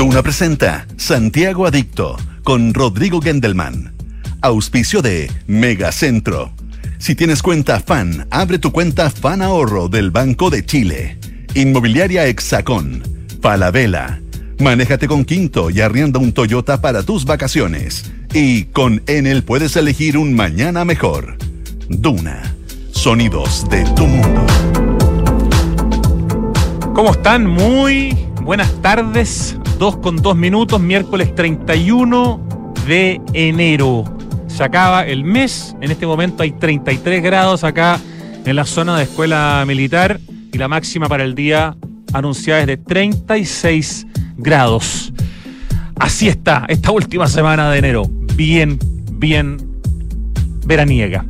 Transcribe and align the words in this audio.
Duna 0.00 0.22
presenta 0.22 0.86
Santiago 0.96 1.66
Adicto 1.66 2.16
con 2.42 2.72
Rodrigo 2.72 3.20
Gendelman. 3.20 3.92
Auspicio 4.40 5.02
de 5.02 5.30
Megacentro. 5.46 6.54
Si 6.96 7.14
tienes 7.14 7.42
cuenta 7.42 7.80
FAN, 7.80 8.26
abre 8.30 8.58
tu 8.58 8.72
cuenta 8.72 9.10
FAN 9.10 9.42
Ahorro 9.42 9.90
del 9.90 10.10
Banco 10.10 10.48
de 10.48 10.64
Chile. 10.64 11.18
Inmobiliaria 11.54 12.26
Hexacón. 12.26 13.02
Falabella. 13.42 14.22
Manéjate 14.58 15.06
con 15.06 15.26
Quinto 15.26 15.68
y 15.68 15.82
arrienda 15.82 16.18
un 16.18 16.32
Toyota 16.32 16.80
para 16.80 17.02
tus 17.02 17.26
vacaciones. 17.26 18.10
Y 18.32 18.64
con 18.72 19.02
Enel 19.06 19.44
puedes 19.44 19.76
elegir 19.76 20.16
un 20.16 20.34
mañana 20.34 20.86
mejor. 20.86 21.36
Duna. 21.90 22.56
Sonidos 22.92 23.68
de 23.68 23.84
tu 23.94 24.06
mundo. 24.06 24.46
¿Cómo 26.94 27.10
están? 27.10 27.46
Muy 27.46 28.16
buenas 28.40 28.72
tardes. 28.80 29.59
Dos 29.80 29.96
con 29.96 30.16
dos 30.16 30.36
minutos, 30.36 30.78
miércoles 30.78 31.34
31 31.34 32.74
de 32.86 33.18
enero. 33.32 34.04
Se 34.46 34.62
acaba 34.62 35.06
el 35.06 35.24
mes. 35.24 35.74
En 35.80 35.90
este 35.90 36.06
momento 36.06 36.42
hay 36.42 36.50
33 36.50 37.22
grados 37.22 37.64
acá 37.64 37.98
en 38.44 38.56
la 38.56 38.66
zona 38.66 38.98
de 38.98 39.04
escuela 39.04 39.64
militar 39.66 40.20
y 40.52 40.58
la 40.58 40.68
máxima 40.68 41.08
para 41.08 41.24
el 41.24 41.34
día 41.34 41.78
anunciada 42.12 42.60
es 42.60 42.66
de 42.66 42.76
36 42.76 44.06
grados. 44.36 45.14
Así 45.98 46.28
está 46.28 46.66
esta 46.68 46.90
última 46.90 47.26
semana 47.26 47.70
de 47.70 47.78
enero. 47.78 48.02
Bien, 48.36 48.78
bien 49.12 49.56
veraniega. 50.66 51.24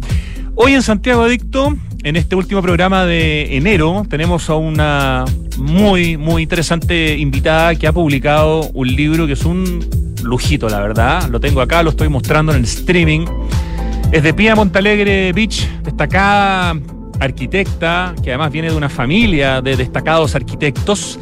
Hoy 0.56 0.74
en 0.74 0.82
Santiago 0.82 1.22
Adicto, 1.22 1.76
en 2.02 2.16
este 2.16 2.34
último 2.34 2.62
programa 2.62 3.04
de 3.04 3.56
enero, 3.56 4.06
tenemos 4.08 4.48
a 4.48 4.54
una 4.54 5.24
muy, 5.58 6.16
muy 6.16 6.42
interesante 6.42 7.16
invitada 7.18 7.74
que 7.74 7.86
ha 7.86 7.92
publicado 7.92 8.70
un 8.72 8.88
libro 8.88 9.26
que 9.26 9.34
es 9.34 9.44
un 9.44 9.84
lujito, 10.22 10.68
la 10.68 10.80
verdad. 10.80 11.28
Lo 11.28 11.40
tengo 11.40 11.60
acá, 11.60 11.82
lo 11.82 11.90
estoy 11.90 12.08
mostrando 12.08 12.52
en 12.52 12.58
el 12.58 12.64
streaming. 12.64 13.26
Es 14.12 14.22
de 14.22 14.32
Pia 14.32 14.54
Montalegre 14.54 15.32
Beach, 15.32 15.68
destacada 15.82 16.78
arquitecta, 17.20 18.14
que 18.22 18.30
además 18.30 18.50
viene 18.50 18.70
de 18.70 18.76
una 18.76 18.88
familia 18.88 19.60
de 19.60 19.76
destacados 19.76 20.34
arquitectos. 20.34 21.18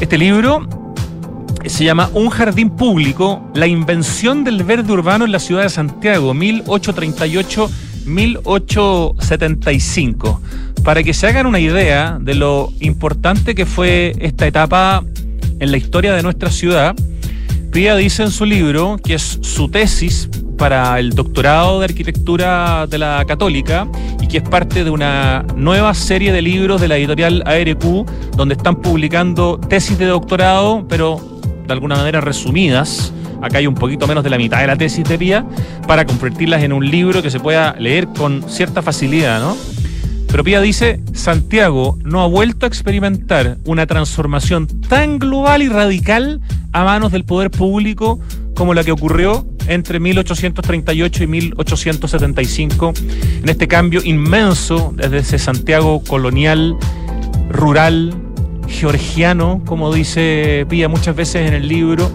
Este 0.00 0.16
libro 0.16 0.68
se 1.66 1.84
llama 1.84 2.08
Un 2.14 2.30
jardín 2.30 2.70
público, 2.70 3.42
la 3.54 3.66
invención 3.66 4.44
del 4.44 4.62
verde 4.62 4.92
urbano 4.92 5.24
en 5.24 5.32
la 5.32 5.40
ciudad 5.40 5.62
de 5.62 5.70
Santiago, 5.70 6.32
1838-1875. 8.06 10.40
Para 10.82 11.02
que 11.02 11.12
se 11.14 11.26
hagan 11.26 11.46
una 11.46 11.60
idea 11.60 12.18
de 12.20 12.34
lo 12.34 12.70
importante 12.80 13.54
que 13.54 13.64
fue 13.66 14.14
esta 14.18 14.46
etapa 14.46 15.04
en 15.58 15.70
la 15.70 15.76
historia 15.76 16.14
de 16.14 16.22
nuestra 16.22 16.50
ciudad, 16.50 16.96
Pía 17.72 17.96
dice 17.96 18.22
en 18.22 18.30
su 18.30 18.44
libro, 18.44 18.98
que 19.02 19.14
es 19.14 19.38
su 19.42 19.68
tesis 19.68 20.28
para 20.56 21.00
el 21.00 21.10
doctorado 21.10 21.80
de 21.80 21.86
arquitectura 21.86 22.86
de 22.86 22.98
la 22.98 23.24
Católica 23.26 23.88
y 24.22 24.28
que 24.28 24.38
es 24.38 24.48
parte 24.48 24.84
de 24.84 24.90
una 24.90 25.44
nueva 25.56 25.92
serie 25.94 26.32
de 26.32 26.40
libros 26.40 26.80
de 26.80 26.86
la 26.86 26.96
editorial 26.96 27.42
ARQ, 27.44 28.06
donde 28.36 28.54
están 28.54 28.76
publicando 28.76 29.58
tesis 29.58 29.98
de 29.98 30.06
doctorado, 30.06 30.86
pero 30.88 31.33
de 31.66 31.72
alguna 31.72 31.96
manera 31.96 32.20
resumidas. 32.20 33.12
Acá 33.42 33.58
hay 33.58 33.66
un 33.66 33.74
poquito 33.74 34.06
menos 34.06 34.24
de 34.24 34.30
la 34.30 34.38
mitad 34.38 34.60
de 34.60 34.66
la 34.66 34.76
tesis 34.76 35.04
de 35.04 35.18
Pía, 35.18 35.44
para 35.86 36.06
convertirlas 36.06 36.62
en 36.62 36.72
un 36.72 36.88
libro 36.90 37.22
que 37.22 37.30
se 37.30 37.40
pueda 37.40 37.74
leer 37.78 38.08
con 38.08 38.48
cierta 38.48 38.82
facilidad, 38.82 39.40
¿no? 39.40 39.56
Pero 40.28 40.42
Pía 40.42 40.60
dice, 40.60 41.00
Santiago 41.12 41.96
no 42.02 42.20
ha 42.20 42.26
vuelto 42.26 42.66
a 42.66 42.68
experimentar 42.68 43.58
una 43.66 43.86
transformación 43.86 44.66
tan 44.66 45.18
global 45.18 45.62
y 45.62 45.68
radical 45.68 46.40
a 46.72 46.82
manos 46.82 47.12
del 47.12 47.24
poder 47.24 47.50
público 47.50 48.18
como 48.54 48.74
la 48.74 48.82
que 48.82 48.92
ocurrió 48.92 49.46
entre 49.68 50.00
1838 50.00 51.22
y 51.22 51.26
1875, 51.26 52.94
en 53.42 53.48
este 53.48 53.68
cambio 53.68 54.00
inmenso 54.04 54.92
desde 54.96 55.18
ese 55.18 55.38
Santiago 55.38 56.02
colonial, 56.02 56.76
rural, 57.48 58.14
georgiano, 58.68 59.60
como 59.64 59.92
dice 59.92 60.66
Pía 60.68 60.88
muchas 60.88 61.16
veces 61.16 61.46
en 61.46 61.54
el 61.54 61.68
libro, 61.68 62.10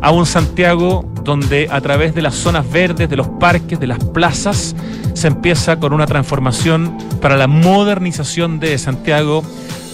a 0.00 0.10
un 0.10 0.26
Santiago 0.26 1.10
donde 1.24 1.68
a 1.70 1.80
través 1.80 2.14
de 2.14 2.22
las 2.22 2.34
zonas 2.34 2.70
verdes, 2.70 3.08
de 3.08 3.16
los 3.16 3.28
parques, 3.28 3.78
de 3.78 3.86
las 3.86 4.02
plazas, 4.02 4.74
se 5.14 5.28
empieza 5.28 5.78
con 5.78 5.92
una 5.92 6.06
transformación 6.06 6.96
para 7.20 7.36
la 7.36 7.46
modernización 7.46 8.58
de 8.60 8.78
Santiago, 8.78 9.44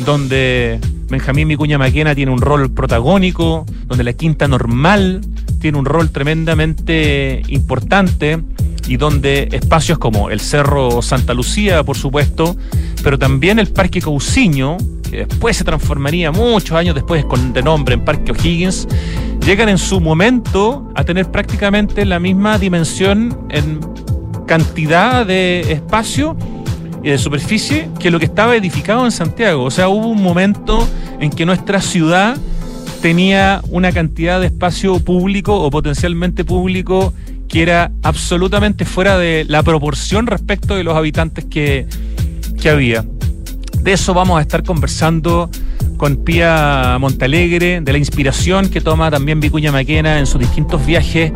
donde 0.05 0.79
Benjamín 1.09 1.49
Micuña 1.49 1.79
Maquena 1.79 2.15
tiene 2.15 2.33
un 2.33 2.41
rol 2.41 2.71
protagónico, 2.71 3.67
donde 3.87 4.05
la 4.05 4.13
Quinta 4.13 4.49
Normal 4.49 5.21
tiene 5.61 5.79
un 5.79 5.85
rol 5.85 6.11
tremendamente 6.11 7.43
importante 7.49 8.41
y 8.87 8.97
donde 8.97 9.49
espacios 9.53 9.99
como 9.99 10.31
el 10.31 10.41
Cerro 10.41 11.03
Santa 11.03 11.35
Lucía, 11.35 11.83
por 11.83 11.97
supuesto, 11.97 12.57
pero 13.03 13.19
también 13.19 13.59
el 13.59 13.69
Parque 13.69 14.01
Cousiño, 14.01 14.77
que 15.11 15.27
después 15.27 15.57
se 15.57 15.65
transformaría 15.65 16.33
muchos 16.33 16.77
años 16.77 16.95
después 16.95 17.25
con 17.25 17.53
de 17.53 17.63
nombre 17.63 17.95
en 17.95 18.05
Parque 18.05 18.33
O'Higgins, 18.33 18.89
llegan 19.45 19.69
en 19.69 19.79
su 19.79 20.01
momento 20.01 20.91
a 20.95 21.05
tener 21.05 21.31
prácticamente 21.31 22.05
la 22.05 22.19
misma 22.19 22.59
dimensión 22.59 23.47
en 23.51 23.81
cantidad 24.47 25.27
de 25.27 25.61
espacio 25.73 26.37
y 27.03 27.11
de 27.11 27.19
superficie 27.19 27.89
que 27.99 28.11
lo 28.11 28.19
que 28.19 28.25
estaba 28.25 28.57
edificado 28.57 29.05
en 29.05 29.13
Santiago. 29.13 29.65
O 29.65 29.71
sea, 29.71 29.89
hubo 29.89 30.09
un 30.09 30.23
momento 30.23 30.87
en 31.21 31.31
que 31.31 31.47
nuestra 31.47 31.81
ciudad 31.81 32.37
tenía 33.01 33.63
una 33.71 33.93
cantidad 33.93 34.41
de 34.41 34.47
espacio 34.47 34.99
público 34.99 35.55
o 35.55 35.71
potencialmente 35.71 36.45
público 36.45 37.13
que 37.49 37.63
era 37.63 37.93
absolutamente 38.03 38.85
fuera 38.85 39.19
de 39.19 39.45
la 39.49 39.63
proporción 39.63 40.27
respecto 40.27 40.77
de 40.77 40.85
los 40.85 40.97
habitantes 40.97 41.45
que, 41.45 41.87
que 42.61 42.69
había. 42.71 43.05
De 43.81 43.93
eso 43.93 44.15
vamos 44.15 44.39
a 44.39 44.43
estar 44.43 44.65
conversando 44.65 45.49
con 45.97 46.17
Pía 46.17 46.97
Montalegre, 47.01 47.81
de 47.81 47.93
la 47.93 47.99
inspiración 47.99 48.69
que 48.69 48.81
toma 48.81 49.11
también 49.11 49.41
Vicuña 49.41 49.73
Maquena 49.73 50.19
en 50.19 50.27
sus 50.27 50.41
distintos 50.41 50.85
viajes 50.85 51.33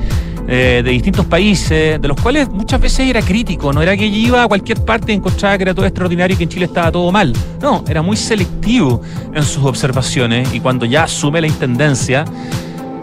eh, 0.48 0.82
de 0.84 0.90
distintos 0.90 1.26
países, 1.26 2.00
de 2.00 2.08
los 2.08 2.20
cuales 2.20 2.48
muchas 2.48 2.80
veces 2.80 3.08
era 3.08 3.22
crítico, 3.22 3.72
no 3.72 3.82
era 3.82 3.96
que 3.96 4.06
iba 4.06 4.42
a 4.42 4.48
cualquier 4.48 4.84
parte 4.84 5.12
y 5.12 5.14
encontraba 5.14 5.56
que 5.56 5.62
era 5.62 5.74
todo 5.74 5.86
extraordinario 5.86 6.34
y 6.34 6.38
que 6.38 6.44
en 6.44 6.50
Chile 6.50 6.64
estaba 6.64 6.90
todo 6.90 7.12
mal. 7.12 7.32
No, 7.62 7.84
era 7.88 8.02
muy 8.02 8.16
selectivo 8.16 9.00
en 9.32 9.42
sus 9.42 9.64
observaciones 9.64 10.52
y 10.52 10.60
cuando 10.60 10.86
ya 10.86 11.04
asume 11.04 11.40
la 11.40 11.46
intendencia 11.46 12.24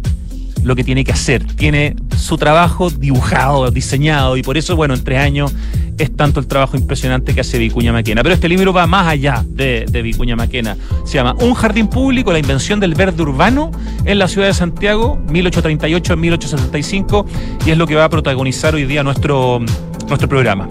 lo 0.63 0.75
que 0.75 0.83
tiene 0.83 1.03
que 1.03 1.11
hacer. 1.11 1.43
Tiene 1.55 1.95
su 2.17 2.37
trabajo 2.37 2.89
dibujado, 2.89 3.69
diseñado, 3.71 4.37
y 4.37 4.43
por 4.43 4.57
eso, 4.57 4.75
bueno, 4.75 4.93
en 4.93 5.03
tres 5.03 5.19
años 5.19 5.53
es 5.97 6.15
tanto 6.15 6.39
el 6.39 6.47
trabajo 6.47 6.77
impresionante 6.77 7.35
que 7.35 7.41
hace 7.41 7.59
Vicuña 7.59 7.91
Maquena. 7.91 8.23
Pero 8.23 8.35
este 8.35 8.47
libro 8.49 8.73
va 8.73 8.87
más 8.87 9.07
allá 9.07 9.45
de, 9.47 9.85
Vicuña 10.03 10.35
Maquena. 10.35 10.75
Se 11.05 11.13
llama 11.15 11.35
Un 11.39 11.53
jardín 11.53 11.87
público, 11.87 12.31
la 12.31 12.39
invención 12.39 12.79
del 12.79 12.95
verde 12.95 13.21
urbano 13.21 13.69
en 14.05 14.17
la 14.19 14.27
ciudad 14.27 14.47
de 14.47 14.53
Santiago, 14.53 15.19
1838-1875, 15.27 17.25
y 17.65 17.71
es 17.71 17.77
lo 17.77 17.87
que 17.87 17.95
va 17.95 18.03
a 18.05 18.09
protagonizar 18.09 18.75
hoy 18.75 18.85
día 18.85 19.03
nuestro, 19.03 19.59
nuestro 20.07 20.27
programa. 20.27 20.67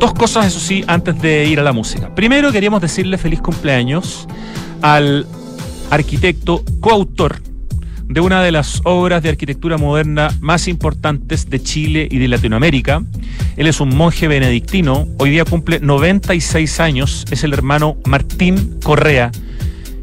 Dos 0.00 0.14
cosas, 0.14 0.46
eso 0.46 0.60
sí, 0.60 0.82
antes 0.86 1.20
de 1.20 1.44
ir 1.44 1.60
a 1.60 1.62
la 1.62 1.74
música. 1.74 2.14
Primero, 2.14 2.50
queríamos 2.50 2.80
decirle 2.80 3.18
feliz 3.18 3.42
cumpleaños 3.42 4.26
al 4.80 5.26
arquitecto 5.90 6.64
coautor 6.80 7.42
de 8.08 8.20
una 8.22 8.42
de 8.42 8.50
las 8.50 8.80
obras 8.84 9.22
de 9.22 9.28
arquitectura 9.28 9.76
moderna 9.76 10.34
más 10.40 10.68
importantes 10.68 11.50
de 11.50 11.62
Chile 11.62 12.08
y 12.10 12.16
de 12.16 12.28
Latinoamérica. 12.28 13.04
Él 13.58 13.66
es 13.66 13.78
un 13.78 13.94
monje 13.94 14.26
benedictino, 14.26 15.06
hoy 15.18 15.28
día 15.28 15.44
cumple 15.44 15.80
96 15.80 16.80
años, 16.80 17.26
es 17.30 17.44
el 17.44 17.52
hermano 17.52 17.98
Martín 18.06 18.80
Correa, 18.82 19.30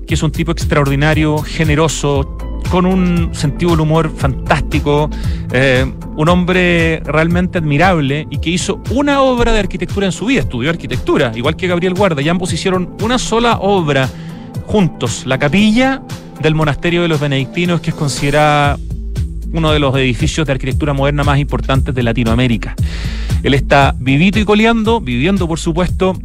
que 0.07 0.13
es 0.13 0.21
un 0.21 0.31
tipo 0.31 0.51
extraordinario, 0.51 1.39
generoso, 1.39 2.37
con 2.69 2.85
un 2.85 3.33
sentido 3.33 3.71
del 3.71 3.81
humor 3.81 4.11
fantástico, 4.15 5.09
eh, 5.51 5.85
un 6.15 6.29
hombre 6.29 7.01
realmente 7.05 7.57
admirable 7.57 8.27
y 8.29 8.39
que 8.39 8.49
hizo 8.49 8.81
una 8.91 9.21
obra 9.21 9.51
de 9.51 9.59
arquitectura 9.59 10.05
en 10.05 10.11
su 10.11 10.25
vida, 10.25 10.41
estudió 10.41 10.69
arquitectura, 10.69 11.31
igual 11.35 11.55
que 11.55 11.67
Gabriel 11.67 11.93
Guarda, 11.93 12.21
y 12.21 12.29
ambos 12.29 12.53
hicieron 12.53 12.95
una 13.01 13.17
sola 13.17 13.57
obra 13.59 14.09
juntos, 14.65 15.23
la 15.25 15.37
capilla 15.39 16.01
del 16.41 16.55
monasterio 16.55 17.01
de 17.01 17.07
los 17.07 17.19
benedictinos, 17.19 17.81
que 17.81 17.91
es 17.91 17.95
considerada 17.95 18.77
uno 19.53 19.71
de 19.71 19.79
los 19.79 19.95
edificios 19.95 20.45
de 20.45 20.53
arquitectura 20.53 20.93
moderna 20.93 21.23
más 21.23 21.39
importantes 21.39 21.95
de 21.95 22.03
Latinoamérica. 22.03 22.75
Él 23.43 23.53
está 23.53 23.95
vivito 23.97 24.39
y 24.39 24.45
coleando, 24.45 24.99
viviendo 24.99 25.47
por 25.47 25.59
supuesto 25.59 26.17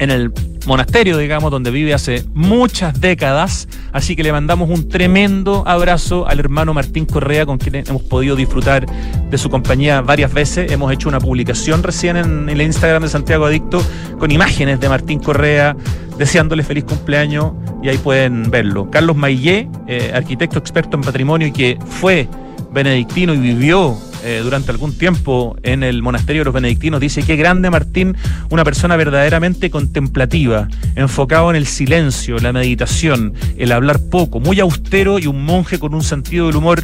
en 0.00 0.10
el 0.10 0.32
monasterio, 0.66 1.18
digamos, 1.18 1.50
donde 1.50 1.70
vive 1.70 1.94
hace 1.94 2.24
muchas 2.34 3.00
décadas. 3.00 3.68
Así 3.92 4.16
que 4.16 4.22
le 4.22 4.32
mandamos 4.32 4.68
un 4.70 4.88
tremendo 4.88 5.62
abrazo 5.66 6.26
al 6.26 6.40
hermano 6.40 6.74
Martín 6.74 7.04
Correa, 7.06 7.46
con 7.46 7.58
quien 7.58 7.76
hemos 7.76 8.02
podido 8.02 8.34
disfrutar 8.34 8.86
de 9.30 9.38
su 9.38 9.50
compañía 9.50 10.00
varias 10.00 10.32
veces. 10.32 10.72
Hemos 10.72 10.92
hecho 10.92 11.08
una 11.08 11.20
publicación 11.20 11.82
recién 11.82 12.16
en 12.16 12.48
el 12.48 12.62
Instagram 12.62 13.02
de 13.02 13.08
Santiago 13.08 13.44
Adicto 13.44 13.84
con 14.18 14.30
imágenes 14.30 14.80
de 14.80 14.88
Martín 14.88 15.20
Correa 15.20 15.76
deseándole 16.16 16.62
feliz 16.62 16.84
cumpleaños 16.84 17.52
y 17.82 17.88
ahí 17.88 17.98
pueden 17.98 18.50
verlo. 18.50 18.90
Carlos 18.90 19.16
Maillé, 19.16 19.68
eh, 19.86 20.12
arquitecto 20.14 20.58
experto 20.58 20.96
en 20.96 21.02
patrimonio 21.02 21.48
y 21.48 21.52
que 21.52 21.78
fue 21.86 22.28
benedictino 22.72 23.34
y 23.34 23.38
vivió 23.38 23.96
eh, 24.22 24.40
durante 24.44 24.70
algún 24.70 24.96
tiempo 24.96 25.56
en 25.62 25.82
el 25.82 26.02
monasterio 26.02 26.42
de 26.42 26.44
los 26.44 26.54
benedictinos, 26.54 27.00
dice 27.00 27.22
que 27.22 27.36
grande 27.36 27.70
Martín, 27.70 28.16
una 28.50 28.64
persona 28.64 28.96
verdaderamente 28.96 29.70
contemplativa, 29.70 30.68
enfocado 30.94 31.50
en 31.50 31.56
el 31.56 31.66
silencio, 31.66 32.38
la 32.38 32.52
meditación, 32.52 33.32
el 33.56 33.72
hablar 33.72 33.98
poco, 34.10 34.38
muy 34.38 34.60
austero 34.60 35.18
y 35.18 35.26
un 35.26 35.44
monje 35.44 35.78
con 35.78 35.94
un 35.94 36.02
sentido 36.02 36.48
del 36.48 36.56
humor 36.56 36.82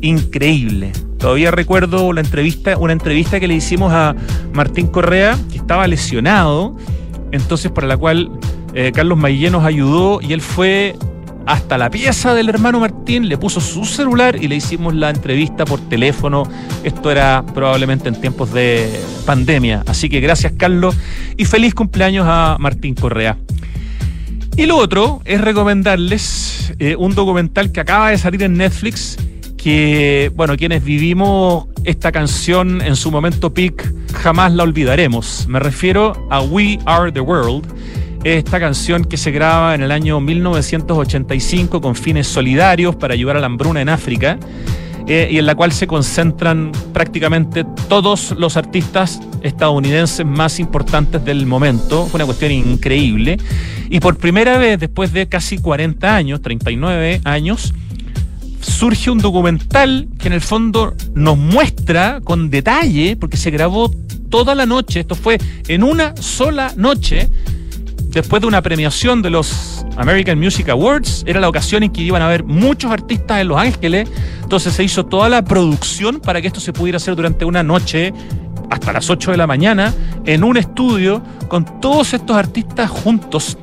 increíble. 0.00 0.92
Todavía 1.18 1.52
recuerdo 1.52 2.12
la 2.12 2.20
entrevista, 2.20 2.76
una 2.76 2.92
entrevista 2.92 3.38
que 3.38 3.46
le 3.46 3.54
hicimos 3.54 3.92
a 3.92 4.16
Martín 4.52 4.88
Correa, 4.88 5.38
que 5.52 5.58
estaba 5.58 5.86
lesionado, 5.86 6.76
entonces 7.30 7.70
para 7.70 7.86
la 7.86 7.96
cual 7.96 8.28
eh, 8.74 8.90
Carlos 8.92 9.18
Maillé 9.18 9.50
nos 9.50 9.64
ayudó 9.64 10.20
y 10.20 10.32
él 10.32 10.40
fue 10.40 10.96
hasta 11.46 11.78
la 11.78 11.90
pieza 11.90 12.34
del 12.34 12.48
hermano 12.48 12.80
Martín, 12.80 13.28
le 13.28 13.38
puso 13.38 13.60
su 13.60 13.84
celular 13.84 14.36
y 14.42 14.48
le 14.48 14.56
hicimos 14.56 14.94
la 14.94 15.10
entrevista 15.10 15.64
por 15.64 15.80
teléfono. 15.88 16.44
Esto 16.84 17.10
era 17.10 17.44
probablemente 17.54 18.08
en 18.08 18.20
tiempos 18.20 18.52
de 18.52 19.00
pandemia. 19.26 19.82
Así 19.86 20.08
que 20.08 20.20
gracias 20.20 20.52
Carlos 20.56 20.96
y 21.36 21.44
feliz 21.44 21.74
cumpleaños 21.74 22.26
a 22.28 22.56
Martín 22.58 22.94
Correa. 22.94 23.38
Y 24.56 24.66
lo 24.66 24.76
otro 24.76 25.22
es 25.24 25.40
recomendarles 25.40 26.74
eh, 26.78 26.94
un 26.96 27.14
documental 27.14 27.72
que 27.72 27.80
acaba 27.80 28.10
de 28.10 28.18
salir 28.18 28.42
en 28.42 28.54
Netflix, 28.54 29.16
que, 29.56 30.30
bueno, 30.34 30.56
quienes 30.56 30.84
vivimos 30.84 31.66
esta 31.84 32.12
canción 32.12 32.82
en 32.82 32.96
su 32.96 33.10
momento 33.10 33.54
peak 33.54 33.92
jamás 34.12 34.52
la 34.52 34.64
olvidaremos. 34.64 35.46
Me 35.48 35.58
refiero 35.58 36.28
a 36.30 36.42
We 36.42 36.78
Are 36.84 37.10
the 37.10 37.20
World 37.20 37.66
esta 38.24 38.60
canción 38.60 39.04
que 39.04 39.16
se 39.16 39.32
graba 39.32 39.74
en 39.74 39.82
el 39.82 39.90
año 39.90 40.20
1985 40.20 41.80
con 41.80 41.96
fines 41.96 42.28
solidarios 42.28 42.94
para 42.94 43.14
ayudar 43.14 43.36
a 43.36 43.40
la 43.40 43.46
hambruna 43.46 43.80
en 43.80 43.88
África 43.88 44.38
eh, 45.08 45.28
y 45.30 45.38
en 45.38 45.46
la 45.46 45.56
cual 45.56 45.72
se 45.72 45.88
concentran 45.88 46.70
prácticamente 46.92 47.64
todos 47.88 48.32
los 48.38 48.56
artistas 48.56 49.20
estadounidenses 49.42 50.24
más 50.24 50.60
importantes 50.60 51.24
del 51.24 51.46
momento. 51.46 52.06
Fue 52.06 52.18
una 52.18 52.26
cuestión 52.26 52.52
increíble. 52.52 53.38
Y 53.90 53.98
por 53.98 54.16
primera 54.16 54.56
vez, 54.56 54.78
después 54.78 55.12
de 55.12 55.28
casi 55.28 55.58
40 55.58 56.14
años, 56.14 56.40
39 56.40 57.22
años, 57.24 57.74
surge 58.60 59.10
un 59.10 59.18
documental 59.18 60.08
que 60.18 60.28
en 60.28 60.34
el 60.34 60.40
fondo 60.40 60.94
nos 61.14 61.36
muestra 61.36 62.20
con 62.22 62.50
detalle, 62.50 63.16
porque 63.16 63.36
se 63.36 63.50
grabó 63.50 63.90
toda 64.30 64.54
la 64.54 64.64
noche, 64.64 65.00
esto 65.00 65.14
fue 65.14 65.38
en 65.68 65.82
una 65.82 66.16
sola 66.16 66.72
noche, 66.76 67.28
después 68.12 68.42
de 68.42 68.48
una 68.48 68.62
premiación 68.62 69.22
de 69.22 69.30
los 69.30 69.84
American 69.96 70.38
Music 70.38 70.68
Awards, 70.68 71.24
era 71.26 71.40
la 71.40 71.48
ocasión 71.48 71.82
en 71.82 71.90
que 71.90 72.02
iban 72.02 72.22
a 72.22 72.26
haber 72.26 72.44
muchos 72.44 72.90
artistas 72.90 73.40
en 73.40 73.48
Los 73.48 73.58
Ángeles, 73.58 74.08
entonces 74.42 74.74
se 74.74 74.84
hizo 74.84 75.06
toda 75.06 75.28
la 75.28 75.42
producción 75.44 76.20
para 76.20 76.40
que 76.40 76.46
esto 76.46 76.60
se 76.60 76.72
pudiera 76.72 76.96
hacer 76.96 77.16
durante 77.16 77.44
una 77.44 77.62
noche 77.62 78.12
hasta 78.70 78.92
las 78.92 79.10
8 79.10 79.32
de 79.32 79.36
la 79.36 79.46
mañana 79.46 79.92
en 80.24 80.44
un 80.44 80.56
estudio 80.56 81.22
con 81.48 81.80
todos 81.80 82.14
estos 82.14 82.36
artistas 82.36 82.90
juntos. 82.90 83.58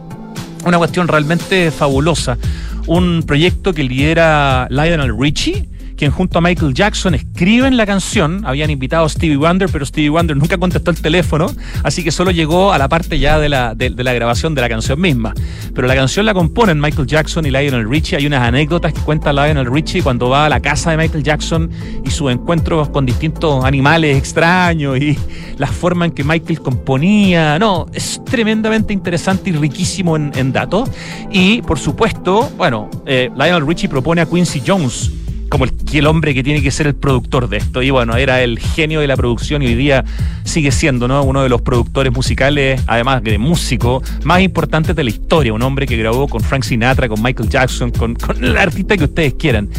Una 0.65 0.77
cuestión 0.77 1.07
realmente 1.07 1.71
fabulosa. 1.71 2.37
Un 2.85 3.23
proyecto 3.25 3.73
que 3.73 3.83
lidera 3.83 4.67
Lionel 4.69 5.17
Richie 5.17 5.67
quien 5.99 6.11
junto 6.11 6.37
a 6.37 6.41
Michael 6.41 6.73
Jackson 6.73 7.13
escriben 7.13 7.75
la 7.75 7.85
canción. 7.85 8.43
Habían 8.45 8.69
invitado 8.69 9.05
a 9.05 9.09
Stevie 9.09 9.35
Wonder, 9.35 9.67
pero 9.69 9.85
Stevie 9.85 10.09
Wonder 10.09 10.37
nunca 10.37 10.57
contestó 10.57 10.91
el 10.91 11.01
teléfono, 11.01 11.51
así 11.83 12.05
que 12.05 12.11
solo 12.11 12.31
llegó 12.31 12.71
a 12.71 12.77
la 12.77 12.87
parte 12.87 13.19
ya 13.19 13.37
de 13.37 13.49
la, 13.49 13.75
de, 13.75 13.89
la 13.89 14.13
grabación 14.13 14.55
de 14.55 14.61
la 14.61 14.69
canción 14.69 15.01
misma. 15.01 15.33
Pero 15.75 15.87
la 15.87 15.95
canción 15.95 16.25
la 16.25 16.33
componen 16.33 16.79
Michael 16.79 17.05
Jackson 17.05 17.45
y 17.45 17.51
Lionel 17.51 17.89
Richie. 17.89 18.15
Hay 18.15 18.25
unas 18.25 18.47
anécdotas 18.47 18.93
que 18.93 19.01
cuenta 19.01 19.33
Lionel 19.33 19.69
Richie 19.69 20.01
cuando 20.01 20.29
va 20.29 20.45
a 20.45 20.49
la 20.49 20.61
casa 20.61 20.91
de 20.91 20.97
Michael 20.97 21.21
Jackson 21.21 21.69
y 22.05 22.09
sus 22.11 22.31
encuentros 22.31 22.87
con 22.89 23.05
distintos 23.05 23.65
animales 23.65 24.15
extraños 24.17 24.97
y 24.97 25.17
la 25.57 25.67
forma 25.67 26.05
en 26.05 26.11
que 26.11 26.23
Michael 26.23 26.61
componía. 26.61 27.59
No, 27.59 27.87
es 27.91 28.21
tremendamente 28.23 28.93
interesante 28.93 29.49
y 29.49 29.53
riquísimo 29.53 30.15
en, 30.15 30.53
datos. 30.53 30.89
Y 31.29 31.61
por 31.63 31.77
supuesto, 31.77 32.49
bueno, 32.55 32.89
eh, 33.05 33.29
Lionel 33.35 33.67
Richie 33.67 33.89
propone 33.89 34.21
a 34.21 34.25
Quincy 34.25 34.63
Jones 34.65 35.18
como 35.49 35.65
el, 35.65 36.07
hombre 36.07 36.33
que 36.33 36.43
tiene 36.43 36.61
que 36.61 36.71
ser 36.71 36.87
el 36.87 36.95
productor 36.95 37.49
de 37.49 37.57
esto. 37.57 37.81
Y 37.81 37.89
bueno, 37.89 38.15
era 38.15 38.41
el 38.41 38.59
genio 38.59 39.01
de 39.01 39.07
la 39.07 39.17
producción 39.17 39.61
y 39.61 39.67
hoy 39.67 39.75
día 39.75 40.05
sigue 40.43 40.71
siendo 40.71 41.07
¿no? 41.07 41.23
uno 41.23 41.43
de 41.43 41.49
los 41.49 41.61
productores 41.61 42.13
musicales, 42.13 42.81
además 42.87 43.23
de 43.23 43.37
músico, 43.37 44.01
más 44.23 44.41
importantes 44.41 44.95
de 44.95 45.03
la 45.03 45.09
historia. 45.09 45.53
Un 45.53 45.61
hombre 45.61 45.85
que 45.87 45.97
grabó 45.97 46.27
con 46.27 46.41
Frank 46.41 46.63
Sinatra, 46.63 47.09
con 47.09 47.21
Michael 47.21 47.49
Jackson, 47.49 47.91
con, 47.91 48.15
el 48.41 48.57
artista 48.57 48.95
que 48.95 49.05
ustedes 49.05 49.33
quieran. 49.33 49.69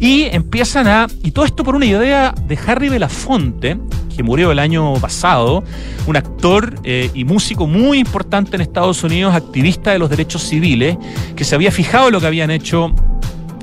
Y 0.00 0.24
empiezan 0.24 0.88
a. 0.88 1.06
Y 1.22 1.30
todo 1.30 1.44
esto 1.44 1.64
por 1.64 1.74
una 1.74 1.86
idea 1.86 2.34
de 2.46 2.58
Harry 2.66 2.88
Belafonte, 2.88 3.76
que 4.16 4.22
murió 4.22 4.50
el 4.50 4.58
año 4.58 4.94
pasado, 4.94 5.62
un 6.06 6.16
actor 6.16 6.74
eh, 6.84 7.10
y 7.14 7.24
músico 7.24 7.66
muy 7.66 7.98
importante 7.98 8.56
en 8.56 8.62
Estados 8.62 9.04
Unidos, 9.04 9.34
activista 9.34 9.92
de 9.92 9.98
los 9.98 10.10
derechos 10.10 10.42
civiles, 10.42 10.96
que 11.36 11.44
se 11.44 11.54
había 11.54 11.70
fijado 11.70 12.10
lo 12.10 12.20
que 12.20 12.26
habían 12.26 12.50
hecho 12.50 12.94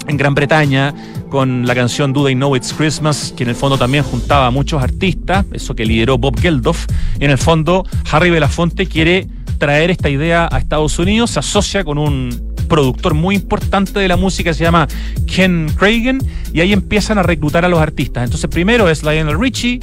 en 0.08 0.18
Gran 0.18 0.36
Bretaña 0.36 0.94
con 1.30 1.66
la 1.66 1.76
canción 1.76 2.14
Do 2.14 2.26
They 2.26 2.36
Know 2.36 2.56
It's 2.56 2.74
Christmas, 2.74 3.34
que 3.36 3.44
en 3.44 3.50
el 3.50 3.56
fondo 3.56 3.78
también 3.78 4.04
juntaba 4.04 4.48
a 4.48 4.52
muchos 4.52 4.82
artistas, 4.82 5.46
eso 5.52 5.76
que 5.76 5.86
lideró 5.86 6.18
Bob 6.18 6.40
Geldof. 6.40 6.86
Y 7.20 7.26
en 7.26 7.32
el 7.32 7.38
fondo, 7.38 7.86
Harry 8.12 8.30
Belafonte 8.30 8.86
quiere 8.86 9.28
traer 9.58 9.90
esta 9.92 10.10
idea 10.10 10.48
a 10.52 10.60
Estados 10.60 11.00
Unidos, 11.00 11.32
se 11.32 11.40
asocia 11.40 11.84
con 11.84 11.98
un 11.98 12.54
productor 12.68 13.14
muy 13.14 13.36
importante 13.36 14.00
de 14.00 14.08
la 14.08 14.18
música, 14.18 14.54
se 14.54 14.64
llama 14.64 14.88
Ken 15.28 15.72
Cragen, 15.76 16.20
y 16.54 16.62
ahí 16.62 16.74
empiezan 16.74 17.18
a 17.18 17.24
reclutar 17.24 17.66
a 17.66 17.70
los 17.70 17.80
artistas. 17.80 18.24
Entonces, 18.24 18.50
primero 18.50 18.90
es 18.90 19.04
Lionel 19.04 19.40
Richie, 19.40 19.80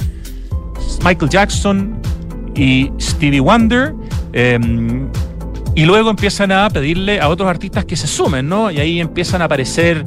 Michael 1.03 1.29
Jackson 1.29 1.99
y 2.55 2.91
Stevie 2.99 3.39
Wonder. 3.39 3.93
Em, 4.33 5.07
y 5.75 5.85
luego 5.85 6.09
empiezan 6.09 6.51
a 6.51 6.69
pedirle 6.69 7.19
a 7.19 7.29
otros 7.29 7.49
artistas 7.49 7.85
que 7.85 7.95
se 7.95 8.07
sumen, 8.07 8.47
¿no? 8.47 8.69
Y 8.69 8.79
ahí 8.79 8.99
empiezan 8.99 9.41
a 9.41 9.45
aparecer 9.45 10.03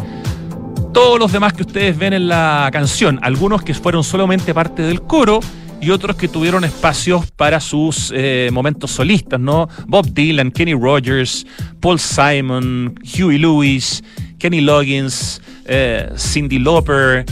todos 0.93 1.19
los 1.19 1.33
demás 1.33 1.53
que 1.53 1.63
ustedes 1.63 1.99
ven 1.99 2.13
en 2.13 2.29
la 2.29 2.69
canción. 2.73 3.19
Algunos 3.23 3.63
que 3.63 3.75
fueron 3.75 4.05
solamente 4.05 4.55
parte 4.55 4.83
del 4.83 5.03
coro 5.03 5.41
y 5.81 5.91
otros 5.91 6.17
que 6.17 6.29
tuvieron 6.29 6.65
espacios 6.65 7.31
para 7.33 7.61
sus 7.61 8.13
eh, 8.15 8.49
momentos 8.53 8.93
solistas, 8.93 9.41
¿no? 9.41 9.69
Bob 9.87 10.07
Dylan, 10.13 10.51
Kenny 10.53 10.75
Rogers, 10.75 11.47
Paul 11.81 11.99
Simon, 11.99 12.95
Huey 13.03 13.39
Lewis, 13.39 14.03
Kenny 14.39 14.61
Loggins, 14.61 15.43
eh, 15.67 16.09
Cindy 16.17 16.61
Lauper. 16.61 17.25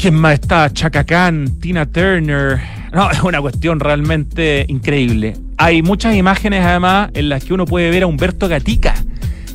¿Quién 0.00 0.14
más 0.14 0.34
está? 0.34 0.72
Chaka 0.72 1.04
Khan, 1.04 1.58
Tina 1.60 1.86
Turner. 1.86 2.60
No, 2.92 3.10
es 3.10 3.20
una 3.20 3.40
cuestión 3.40 3.80
realmente 3.80 4.64
increíble. 4.68 5.34
Hay 5.58 5.82
muchas 5.82 6.14
imágenes 6.14 6.62
además 6.64 7.10
en 7.14 7.30
las 7.30 7.44
que 7.44 7.54
uno 7.54 7.64
puede 7.64 7.90
ver 7.90 8.02
a 8.02 8.06
Humberto 8.06 8.46
Gatica, 8.46 8.94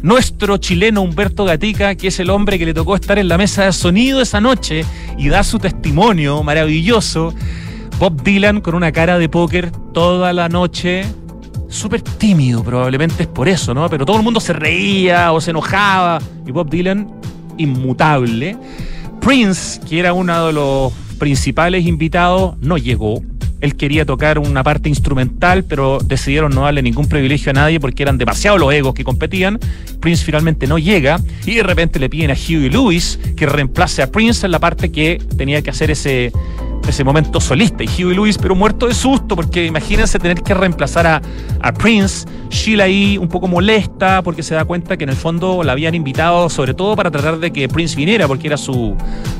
nuestro 0.02 0.58
chileno 0.58 1.02
Humberto 1.02 1.46
Gatica, 1.46 1.94
que 1.94 2.08
es 2.08 2.20
el 2.20 2.32
hombre 2.32 2.58
que 2.58 2.66
le 2.66 2.74
tocó 2.74 2.96
estar 2.96 3.20
en 3.20 3.28
la 3.28 3.38
mesa 3.38 3.66
de 3.66 3.72
sonido 3.72 4.20
esa 4.20 4.42
noche 4.42 4.84
y 5.18 5.30
da 5.30 5.44
su 5.44 5.60
testimonio 5.60 6.42
maravilloso. 6.42 7.36
Bob 8.00 8.24
Dylan 8.24 8.62
con 8.62 8.74
una 8.74 8.92
cara 8.92 9.20
de 9.20 9.30
póker 9.30 9.72
toda 9.94 10.34
la 10.34 10.50
noche, 10.50 11.06
súper 11.68 12.02
tímido, 12.02 12.64
probablemente 12.64 13.24
es 13.24 13.30
por 13.30 13.48
eso, 13.48 13.76
¿no? 13.76 13.88
Pero 13.88 14.04
todo 14.04 14.18
el 14.18 14.24
mundo 14.24 14.40
se 14.40 14.54
reía 14.54 15.32
o 15.32 15.40
se 15.40 15.52
enojaba 15.52 16.20
y 16.48 16.52
Bob 16.52 16.68
Dylan 16.68 17.08
inmutable. 17.58 18.58
Prince, 19.20 19.80
que 19.88 20.00
era 20.00 20.14
uno 20.14 20.48
de 20.48 20.54
los 20.54 20.92
principales 21.20 21.86
invitados, 21.86 22.56
no 22.60 22.78
llegó. 22.80 23.22
Él 23.62 23.76
quería 23.76 24.06
tocar 24.06 24.40
una 24.40 24.64
parte 24.64 24.90
instrumental, 24.90 25.64
pero 25.64 26.00
decidieron 26.04 26.54
no 26.54 26.64
darle 26.64 26.82
ningún 26.82 27.08
privilegio 27.08 27.52
a 27.52 27.54
nadie 27.54 27.80
porque 27.80 28.04
eran 28.04 28.18
demasiado 28.18 28.58
los 28.58 28.74
egos 28.74 28.94
que 28.94 29.04
competían. 29.04 29.60
Prince 30.00 30.26
finalmente 30.26 30.68
no 30.68 30.80
llega 30.80 31.20
y 31.46 31.56
de 31.56 31.64
repente 31.64 32.00
le 32.00 32.10
piden 32.10 32.32
a 32.32 32.34
Huey 32.34 32.70
Lewis 32.70 33.20
que 33.38 33.46
reemplace 33.46 34.02
a 34.02 34.12
Prince 34.12 34.46
en 34.46 34.52
la 34.52 34.60
parte 34.60 34.92
que 34.92 35.22
tenía 35.38 35.62
que 35.62 35.70
hacer 35.70 35.92
ese, 35.92 36.32
ese 36.90 37.04
momento 37.04 37.40
solista. 37.40 37.84
Y 37.84 37.88
Huey 38.04 38.16
Lewis, 38.16 38.38
pero 38.38 38.56
muerto 38.56 38.88
de 38.88 38.94
susto, 38.94 39.36
porque 39.36 39.66
imagínense 39.66 40.20
tener 40.20 40.42
que 40.42 40.54
reemplazar 40.54 41.08
a, 41.08 41.22
a, 41.62 41.74
Prince. 41.74 42.28
Sheila 42.50 42.86
ahí 42.86 43.18
un 43.18 43.28
poco 43.28 43.48
molesta 43.48 44.22
porque 44.22 44.44
se 44.44 44.56
da 44.56 44.66
cuenta 44.66 44.98
que 44.98 45.04
en 45.04 45.10
el 45.10 45.16
fondo 45.16 45.64
la 45.64 45.72
habían 45.72 45.96
invitado 45.96 46.50
sobre 46.50 46.74
todo 46.74 46.96
para 46.96 47.10
tratar 47.10 47.40
de 47.40 47.52
que 47.52 47.70
Prince 47.70 47.96
viniera, 47.96 48.28
porque 48.28 48.48
era 48.48 48.58
su 48.58 48.96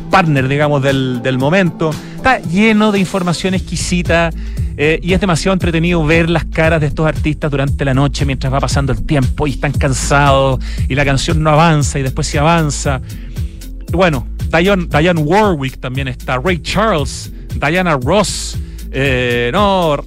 partner, 0.10 0.48
digamos, 0.48 0.82
del, 0.82 1.22
del 1.22 1.38
momento. 1.38 1.92
Está 2.16 2.40
lleno 2.40 2.92
de 2.92 3.00
información 3.00 3.54
exquisita. 3.54 4.30
Eh, 4.78 5.00
y 5.04 5.14
es 5.14 5.20
demasiado 5.20 5.54
entretenido 5.54 6.04
ver 6.06 6.30
las 6.30 6.46
caras 6.46 6.82
de 6.82 6.88
estos 6.88 7.06
artistas 7.06 7.52
durante 7.52 7.84
la 7.86 7.94
noche 7.94 8.26
mientras 8.26 8.52
va 8.52 8.60
pasando 8.60 8.94
el 8.94 9.06
tiempo 9.06 9.46
y 9.46 9.52
están 9.52 9.74
cansados 9.74 10.60
y 10.88 10.96
la 10.96 11.04
canción 11.04 11.44
no 11.44 11.52
avanza 11.52 12.00
y 12.00 12.04
después 12.04 12.26
se 12.26 12.40
avanza. 12.40 13.02
Bueno, 13.92 14.26
Diane, 14.52 15.22
Warwick 15.22 15.80
también 15.80 16.08
está, 16.08 16.38
Ray 16.38 16.62
Charles, 16.62 17.32
Diana 17.56 17.98
Ross. 17.98 18.58
Eh, 18.92 19.50
no, 19.54 19.98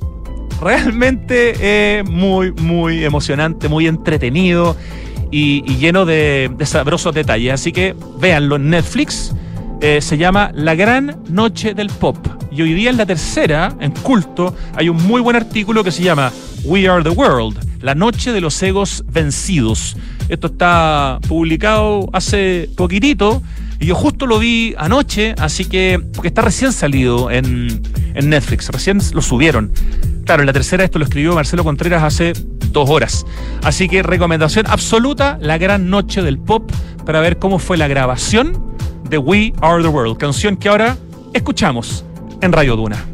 realmente 0.60 1.98
es 1.98 2.08
muy, 2.08 2.52
muy 2.52 3.04
emocionante, 3.04 3.68
muy 3.68 3.86
entretenido 3.86 4.76
y, 5.30 5.62
lleno 5.76 6.04
de, 6.04 6.50
sabrosos 6.64 7.14
detalles. 7.14 7.54
Así 7.54 7.72
que 7.72 7.94
véanlo 8.18 8.56
en 8.56 8.70
Netflix. 8.70 9.34
Eh, 9.80 10.00
se 10.00 10.16
llama 10.16 10.50
La 10.54 10.74
Gran 10.74 11.22
Noche 11.28 11.74
del 11.74 11.88
Pop. 11.88 12.16
Y 12.52 12.62
hoy 12.62 12.72
día 12.74 12.90
en 12.90 12.96
la 12.96 13.06
tercera, 13.06 13.74
en 13.80 13.90
culto, 13.90 14.54
hay 14.76 14.88
un 14.88 14.96
muy 15.06 15.20
buen 15.20 15.34
artículo 15.34 15.82
que 15.82 15.90
se 15.90 16.04
llama 16.04 16.32
We 16.64 16.88
Are 16.88 17.02
the 17.02 17.10
World, 17.10 17.58
La 17.82 17.94
Noche 17.94 18.32
de 18.32 18.40
los 18.40 18.62
Egos 18.62 19.04
Vencidos. 19.08 19.96
Esto 20.28 20.46
está 20.46 21.18
publicado 21.28 22.08
hace 22.12 22.70
poquitito 22.76 23.42
y 23.80 23.86
yo 23.86 23.94
justo 23.94 24.26
lo 24.26 24.38
vi 24.38 24.74
anoche, 24.78 25.34
así 25.38 25.64
que, 25.64 26.00
porque 26.12 26.28
está 26.28 26.42
recién 26.42 26.72
salido 26.72 27.30
en, 27.30 27.82
en 28.14 28.30
Netflix, 28.30 28.68
recién 28.68 29.00
lo 29.12 29.22
subieron. 29.22 29.72
Claro, 30.24 30.42
en 30.42 30.46
la 30.46 30.52
tercera 30.52 30.84
esto 30.84 30.98
lo 30.98 31.04
escribió 31.04 31.34
Marcelo 31.34 31.64
Contreras 31.64 32.02
hace 32.02 32.32
dos 32.70 32.88
horas. 32.88 33.26
Así 33.62 33.88
que 33.88 34.02
recomendación 34.02 34.66
absoluta, 34.68 35.38
la 35.40 35.58
gran 35.58 35.90
noche 35.90 36.22
del 36.22 36.38
pop, 36.38 36.70
para 37.04 37.20
ver 37.20 37.38
cómo 37.38 37.58
fue 37.58 37.76
la 37.76 37.88
grabación 37.88 38.74
de 39.08 39.18
We 39.18 39.52
Are 39.60 39.82
the 39.82 39.88
World, 39.88 40.16
canción 40.16 40.56
que 40.56 40.68
ahora 40.68 40.96
escuchamos 41.34 42.04
en 42.40 42.52
Radio 42.52 42.76
Duna. 42.76 43.13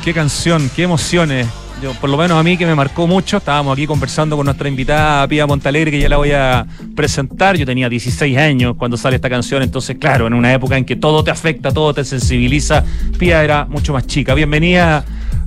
Wow, 0.00 0.04
qué 0.04 0.14
canción, 0.14 0.70
qué 0.74 0.82
emociones. 0.84 1.46
Yo, 1.82 1.92
por 1.94 2.10
lo 2.10 2.16
menos 2.16 2.38
a 2.38 2.42
mí 2.42 2.56
que 2.56 2.66
me 2.66 2.74
marcó 2.74 3.06
mucho, 3.06 3.38
estábamos 3.38 3.72
aquí 3.72 3.86
conversando 3.86 4.36
con 4.36 4.44
nuestra 4.44 4.68
invitada 4.68 5.26
Pía 5.26 5.46
Montalegre, 5.46 5.90
que 5.90 6.00
ya 6.00 6.08
la 6.08 6.16
voy 6.16 6.32
a 6.32 6.66
presentar. 6.94 7.56
Yo 7.56 7.64
tenía 7.64 7.88
16 7.88 8.36
años 8.36 8.76
cuando 8.76 8.96
sale 8.96 9.16
esta 9.16 9.30
canción, 9.30 9.62
entonces 9.62 9.96
claro, 9.98 10.26
en 10.26 10.34
una 10.34 10.52
época 10.52 10.76
en 10.76 10.84
que 10.84 10.96
todo 10.96 11.24
te 11.24 11.30
afecta, 11.30 11.72
todo 11.72 11.94
te 11.94 12.04
sensibiliza, 12.04 12.84
Pía 13.18 13.42
era 13.42 13.64
mucho 13.64 13.92
más 13.92 14.06
chica. 14.06 14.34
Bienvenida, 14.34 15.04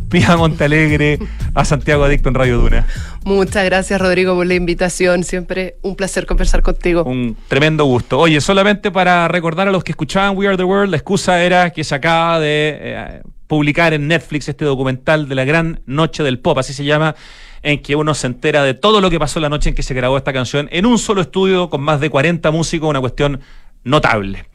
Pía 0.09 0.35
Montalegre, 0.37 1.19
a 1.53 1.65
Santiago 1.65 2.03
Adicto 2.03 2.29
en 2.29 2.35
Radio 2.35 2.59
Duna. 2.59 2.87
Muchas 3.23 3.65
gracias 3.65 4.01
Rodrigo 4.01 4.35
por 4.35 4.45
la 4.45 4.55
invitación, 4.55 5.23
siempre 5.23 5.77
un 5.81 5.95
placer 5.95 6.25
conversar 6.25 6.61
contigo. 6.61 7.03
Un 7.03 7.37
tremendo 7.47 7.85
gusto. 7.85 8.19
Oye, 8.19 8.41
solamente 8.41 8.91
para 8.91 9.27
recordar 9.27 9.67
a 9.67 9.71
los 9.71 9.83
que 9.83 9.91
escuchaban 9.91 10.37
We 10.37 10.47
Are 10.47 10.57
the 10.57 10.63
World, 10.63 10.91
la 10.91 10.97
excusa 10.97 11.43
era 11.43 11.71
que 11.71 11.83
se 11.83 11.95
acaba 11.95 12.39
de... 12.39 12.77
Eh, 12.79 13.21
publicar 13.53 13.93
en 13.93 14.07
Netflix 14.07 14.49
este 14.49 14.65
documental 14.65 15.29
de 15.29 15.35
la 15.35 15.45
gran 15.45 15.81
noche 15.85 16.23
del 16.23 16.39
pop, 16.39 16.57
así 16.57 16.73
se 16.73 16.83
llama, 16.83 17.15
en 17.61 17.83
que 17.83 17.95
uno 17.95 18.15
se 18.15 18.25
entera 18.25 18.63
de 18.63 18.73
todo 18.73 18.99
lo 18.99 19.11
que 19.11 19.19
pasó 19.19 19.39
la 19.39 19.47
noche 19.47 19.69
en 19.69 19.75
que 19.75 19.83
se 19.83 19.93
grabó 19.93 20.17
esta 20.17 20.33
canción 20.33 20.67
en 20.71 20.87
un 20.87 20.97
solo 20.97 21.21
estudio 21.21 21.69
con 21.69 21.81
más 21.81 21.99
de 21.99 22.09
40 22.09 22.49
músicos, 22.49 22.89
una 22.89 22.99
cuestión 22.99 23.41
notable. 23.83 24.47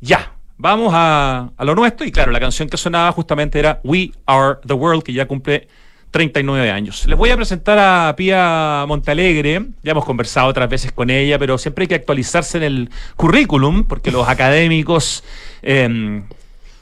Ya, 0.00 0.32
vamos 0.58 0.92
a, 0.94 1.50
lo 1.58 1.74
nuestro 1.74 2.06
y 2.06 2.12
claro, 2.12 2.30
la 2.30 2.38
canción 2.38 2.68
que 2.68 2.76
sonaba 2.76 3.10
justamente 3.10 3.58
era 3.58 3.80
We 3.82 4.12
Are 4.26 4.58
the 4.64 4.74
World, 4.74 5.02
que 5.02 5.12
ya 5.12 5.26
cumple 5.26 5.66
39 6.12 6.70
años. 6.70 7.04
Les 7.08 7.18
voy 7.18 7.30
a 7.30 7.36
presentar 7.36 7.80
a 7.80 8.14
Pía 8.16 8.84
Montalegre, 8.86 9.66
ya 9.82 9.90
hemos 9.90 10.04
conversado 10.04 10.46
otras 10.46 10.70
veces 10.70 10.92
con 10.92 11.10
ella, 11.10 11.36
pero 11.40 11.58
siempre 11.58 11.82
hay 11.82 11.88
que 11.88 11.96
actualizarse 11.96 12.58
en 12.58 12.62
el 12.62 12.90
currículum, 13.16 13.82
porque 13.82 14.12
los 14.12 14.28
académicos... 14.28 15.24
Eh, 15.62 16.22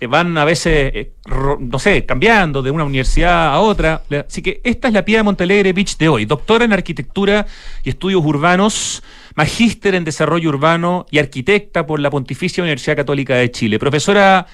van 0.06 0.36
a 0.38 0.44
veces, 0.44 0.90
eh, 0.94 1.12
no 1.58 1.78
sé, 1.78 2.04
cambiando 2.04 2.62
de 2.62 2.70
una 2.70 2.84
universidad 2.84 3.54
a 3.54 3.60
otra. 3.60 4.02
Así 4.26 4.42
que 4.42 4.60
esta 4.64 4.88
es 4.88 4.94
la 4.94 5.04
Pía 5.04 5.18
de 5.18 5.22
Montalegre 5.22 5.72
Beach 5.72 5.96
de 5.96 6.08
hoy. 6.08 6.24
Doctora 6.24 6.64
en 6.64 6.72
Arquitectura 6.72 7.46
y 7.82 7.90
Estudios 7.90 8.24
Urbanos, 8.24 9.02
magíster 9.34 9.94
en 9.94 10.04
Desarrollo 10.04 10.48
Urbano 10.48 11.06
y 11.10 11.18
arquitecta 11.18 11.86
por 11.86 12.00
la 12.00 12.10
Pontificia 12.10 12.62
Universidad 12.62 12.96
Católica 12.96 13.36
de 13.36 13.50
Chile. 13.50 13.78
Profesora 13.78 14.46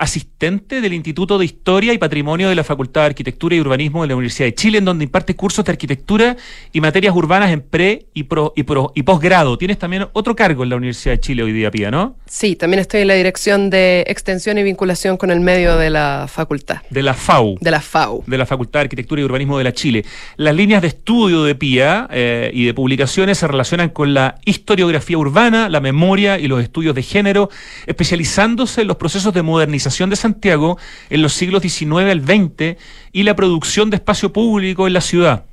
asistente 0.00 0.80
del 0.80 0.94
Instituto 0.94 1.38
de 1.38 1.44
Historia 1.44 1.92
y 1.92 1.98
Patrimonio 1.98 2.48
de 2.48 2.54
la 2.54 2.64
Facultad 2.64 3.02
de 3.02 3.08
Arquitectura 3.08 3.54
y 3.54 3.60
Urbanismo 3.60 4.00
de 4.00 4.08
la 4.08 4.16
Universidad 4.16 4.46
de 4.46 4.54
Chile, 4.54 4.78
en 4.78 4.86
donde 4.86 5.04
imparte 5.04 5.36
cursos 5.36 5.62
de 5.62 5.72
arquitectura 5.72 6.38
y 6.72 6.80
materias 6.80 7.14
urbanas 7.14 7.52
en 7.52 7.60
pre 7.60 8.06
y, 8.14 8.22
pro, 8.22 8.54
y, 8.56 8.62
pro, 8.62 8.92
y 8.94 9.02
posgrado. 9.02 9.58
Tienes 9.58 9.78
también 9.78 10.08
otro 10.14 10.34
cargo 10.34 10.62
en 10.62 10.70
la 10.70 10.76
Universidad 10.76 11.16
de 11.16 11.20
Chile 11.20 11.42
hoy 11.42 11.52
día, 11.52 11.70
Pía, 11.70 11.90
¿no? 11.90 12.16
Sí, 12.26 12.56
también 12.56 12.80
estoy 12.80 13.02
en 13.02 13.08
la 13.08 13.14
dirección 13.14 13.68
de 13.68 14.04
extensión 14.06 14.56
y 14.56 14.62
vinculación 14.62 15.18
con 15.18 15.30
el 15.30 15.40
medio 15.40 15.76
de 15.76 15.90
la 15.90 16.26
facultad. 16.32 16.78
De 16.88 17.02
la 17.02 17.12
FAU. 17.12 17.58
De 17.60 17.70
la 17.70 17.82
FAU. 17.82 18.24
De 18.26 18.38
la 18.38 18.46
Facultad 18.46 18.80
de 18.80 18.84
Arquitectura 18.84 19.20
y 19.20 19.24
Urbanismo 19.24 19.58
de 19.58 19.64
la 19.64 19.74
Chile. 19.74 20.06
Las 20.36 20.54
líneas 20.54 20.80
de 20.80 20.88
estudio 20.88 21.44
de 21.44 21.54
Pía 21.54 22.08
eh, 22.10 22.50
y 22.54 22.64
de 22.64 22.72
publicaciones 22.72 23.36
se 23.36 23.46
relacionan 23.46 23.90
con 23.90 24.14
la 24.14 24.36
historiografía 24.46 25.18
urbana, 25.18 25.68
la 25.68 25.80
memoria 25.80 26.38
y 26.38 26.48
los 26.48 26.62
estudios 26.62 26.94
de 26.94 27.02
género, 27.02 27.50
especializándose 27.86 28.80
en 28.80 28.86
los 28.86 28.96
procesos 28.96 29.34
de 29.34 29.42
modernización 29.42 29.89
de 29.90 30.16
Santiago 30.16 30.78
en 31.10 31.22
los 31.22 31.32
siglos 31.32 31.62
XIX 31.62 32.10
al 32.10 32.22
XX 32.22 32.76
y 33.12 33.22
la 33.24 33.34
producción 33.34 33.90
de 33.90 33.96
espacio 33.96 34.32
público 34.32 34.86
en 34.86 34.92
la 34.92 35.00
ciudad. 35.00 35.44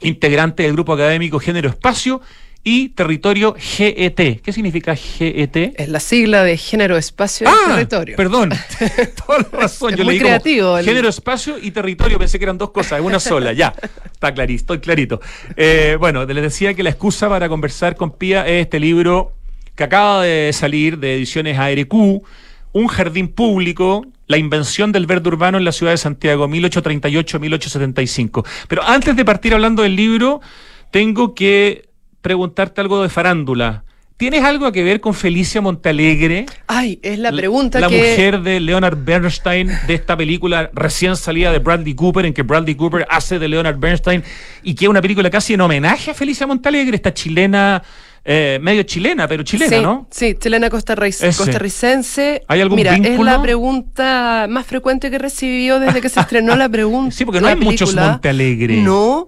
Integrante 0.00 0.62
del 0.62 0.72
grupo 0.72 0.92
académico 0.94 1.38
Género 1.38 1.68
Espacio 1.68 2.20
y 2.64 2.90
territorio 2.90 3.56
GET. 3.58 4.40
¿Qué 4.40 4.52
significa 4.52 4.94
GET? 4.94 5.74
Es 5.76 5.88
la 5.88 5.98
sigla 6.00 6.44
de 6.44 6.56
género, 6.56 6.96
espacio 6.96 7.48
y 7.48 7.50
ah, 7.52 7.74
territorio. 7.74 8.16
Perdón, 8.16 8.50
toda 9.26 9.40
la 9.40 9.58
razón. 9.60 9.96
Yo 9.96 10.04
muy 10.04 10.18
creativo. 10.18 10.76
género, 10.78 11.08
espacio 11.08 11.56
y 11.60 11.72
territorio. 11.72 12.18
Pensé 12.18 12.38
que 12.38 12.44
eran 12.44 12.58
dos 12.58 12.70
cosas, 12.70 13.00
una 13.00 13.18
sola. 13.18 13.52
Ya, 13.52 13.74
está 14.12 14.32
clarito, 14.32 14.60
estoy 14.60 14.78
clarito. 14.78 15.20
Eh, 15.56 15.96
bueno, 15.98 16.24
les 16.24 16.42
decía 16.42 16.74
que 16.74 16.82
la 16.82 16.90
excusa 16.90 17.28
para 17.28 17.48
conversar 17.48 17.96
con 17.96 18.12
Pía 18.12 18.46
es 18.46 18.62
este 18.62 18.78
libro 18.78 19.32
que 19.74 19.84
acaba 19.84 20.22
de 20.22 20.52
salir 20.52 20.98
de 20.98 21.16
ediciones 21.16 21.58
ARQ 21.58 22.22
un 22.72 22.88
jardín 22.88 23.28
público, 23.28 24.06
la 24.26 24.38
invención 24.38 24.92
del 24.92 25.06
verde 25.06 25.28
urbano 25.28 25.58
en 25.58 25.64
la 25.64 25.72
ciudad 25.72 25.92
de 25.92 25.98
Santiago, 25.98 26.48
1838-1875. 26.48 28.46
Pero 28.68 28.82
antes 28.82 29.14
de 29.14 29.24
partir 29.24 29.54
hablando 29.54 29.82
del 29.82 29.96
libro, 29.96 30.40
tengo 30.90 31.34
que 31.34 31.88
preguntarte 32.20 32.80
algo 32.80 33.02
de 33.02 33.08
farándula. 33.08 33.84
¿Tienes 34.16 34.44
algo 34.44 34.70
que 34.70 34.84
ver 34.84 35.00
con 35.00 35.14
Felicia 35.14 35.60
Montalegre? 35.60 36.46
Ay, 36.68 37.00
es 37.02 37.18
la 37.18 37.32
pregunta 37.32 37.80
la, 37.80 37.88
mujer 37.88 38.40
de 38.40 38.60
Leonard 38.60 38.96
Bernstein 39.02 39.68
de 39.88 39.94
esta 39.94 40.16
película 40.16 40.70
recién 40.74 41.16
salida 41.16 41.50
de 41.50 41.58
Bradley 41.58 41.94
Cooper, 41.94 42.26
en 42.26 42.32
que 42.32 42.42
Bradley 42.42 42.76
Cooper 42.76 43.04
hace 43.10 43.40
de 43.40 43.48
Leonard 43.48 43.78
Bernstein 43.78 44.22
y 44.62 44.76
que 44.76 44.84
es 44.84 44.88
una 44.88 45.02
película 45.02 45.28
casi 45.28 45.54
en 45.54 45.62
homenaje 45.62 46.12
a 46.12 46.14
Felicia 46.14 46.46
Montalegre, 46.46 46.94
esta 46.94 47.12
chilena 47.12 47.82
eh, 48.24 48.58
medio 48.62 48.84
chilena, 48.84 49.26
pero 49.26 49.42
chilena, 49.42 49.80
¿no? 49.80 50.06
Sí, 50.10 50.34
chilena 50.38 50.70
costarricense. 50.70 52.42
¿Hay 52.46 52.60
algún 52.60 52.76
Mira, 52.76 52.94
es 52.96 53.18
la 53.18 53.42
pregunta 53.42 54.46
más 54.48 54.66
frecuente 54.66 55.10
que 55.10 55.18
recibió 55.18 55.80
desde 55.80 56.00
que 56.00 56.08
se 56.08 56.20
estrenó 56.20 56.54
la 56.56 56.68
pregunta. 56.70 57.14
sí, 57.14 57.24
porque 57.24 57.40
no 57.40 57.48
hay 57.48 57.56
muchos 57.56 57.94
Montalegre. 57.94 58.76
No, 58.76 59.26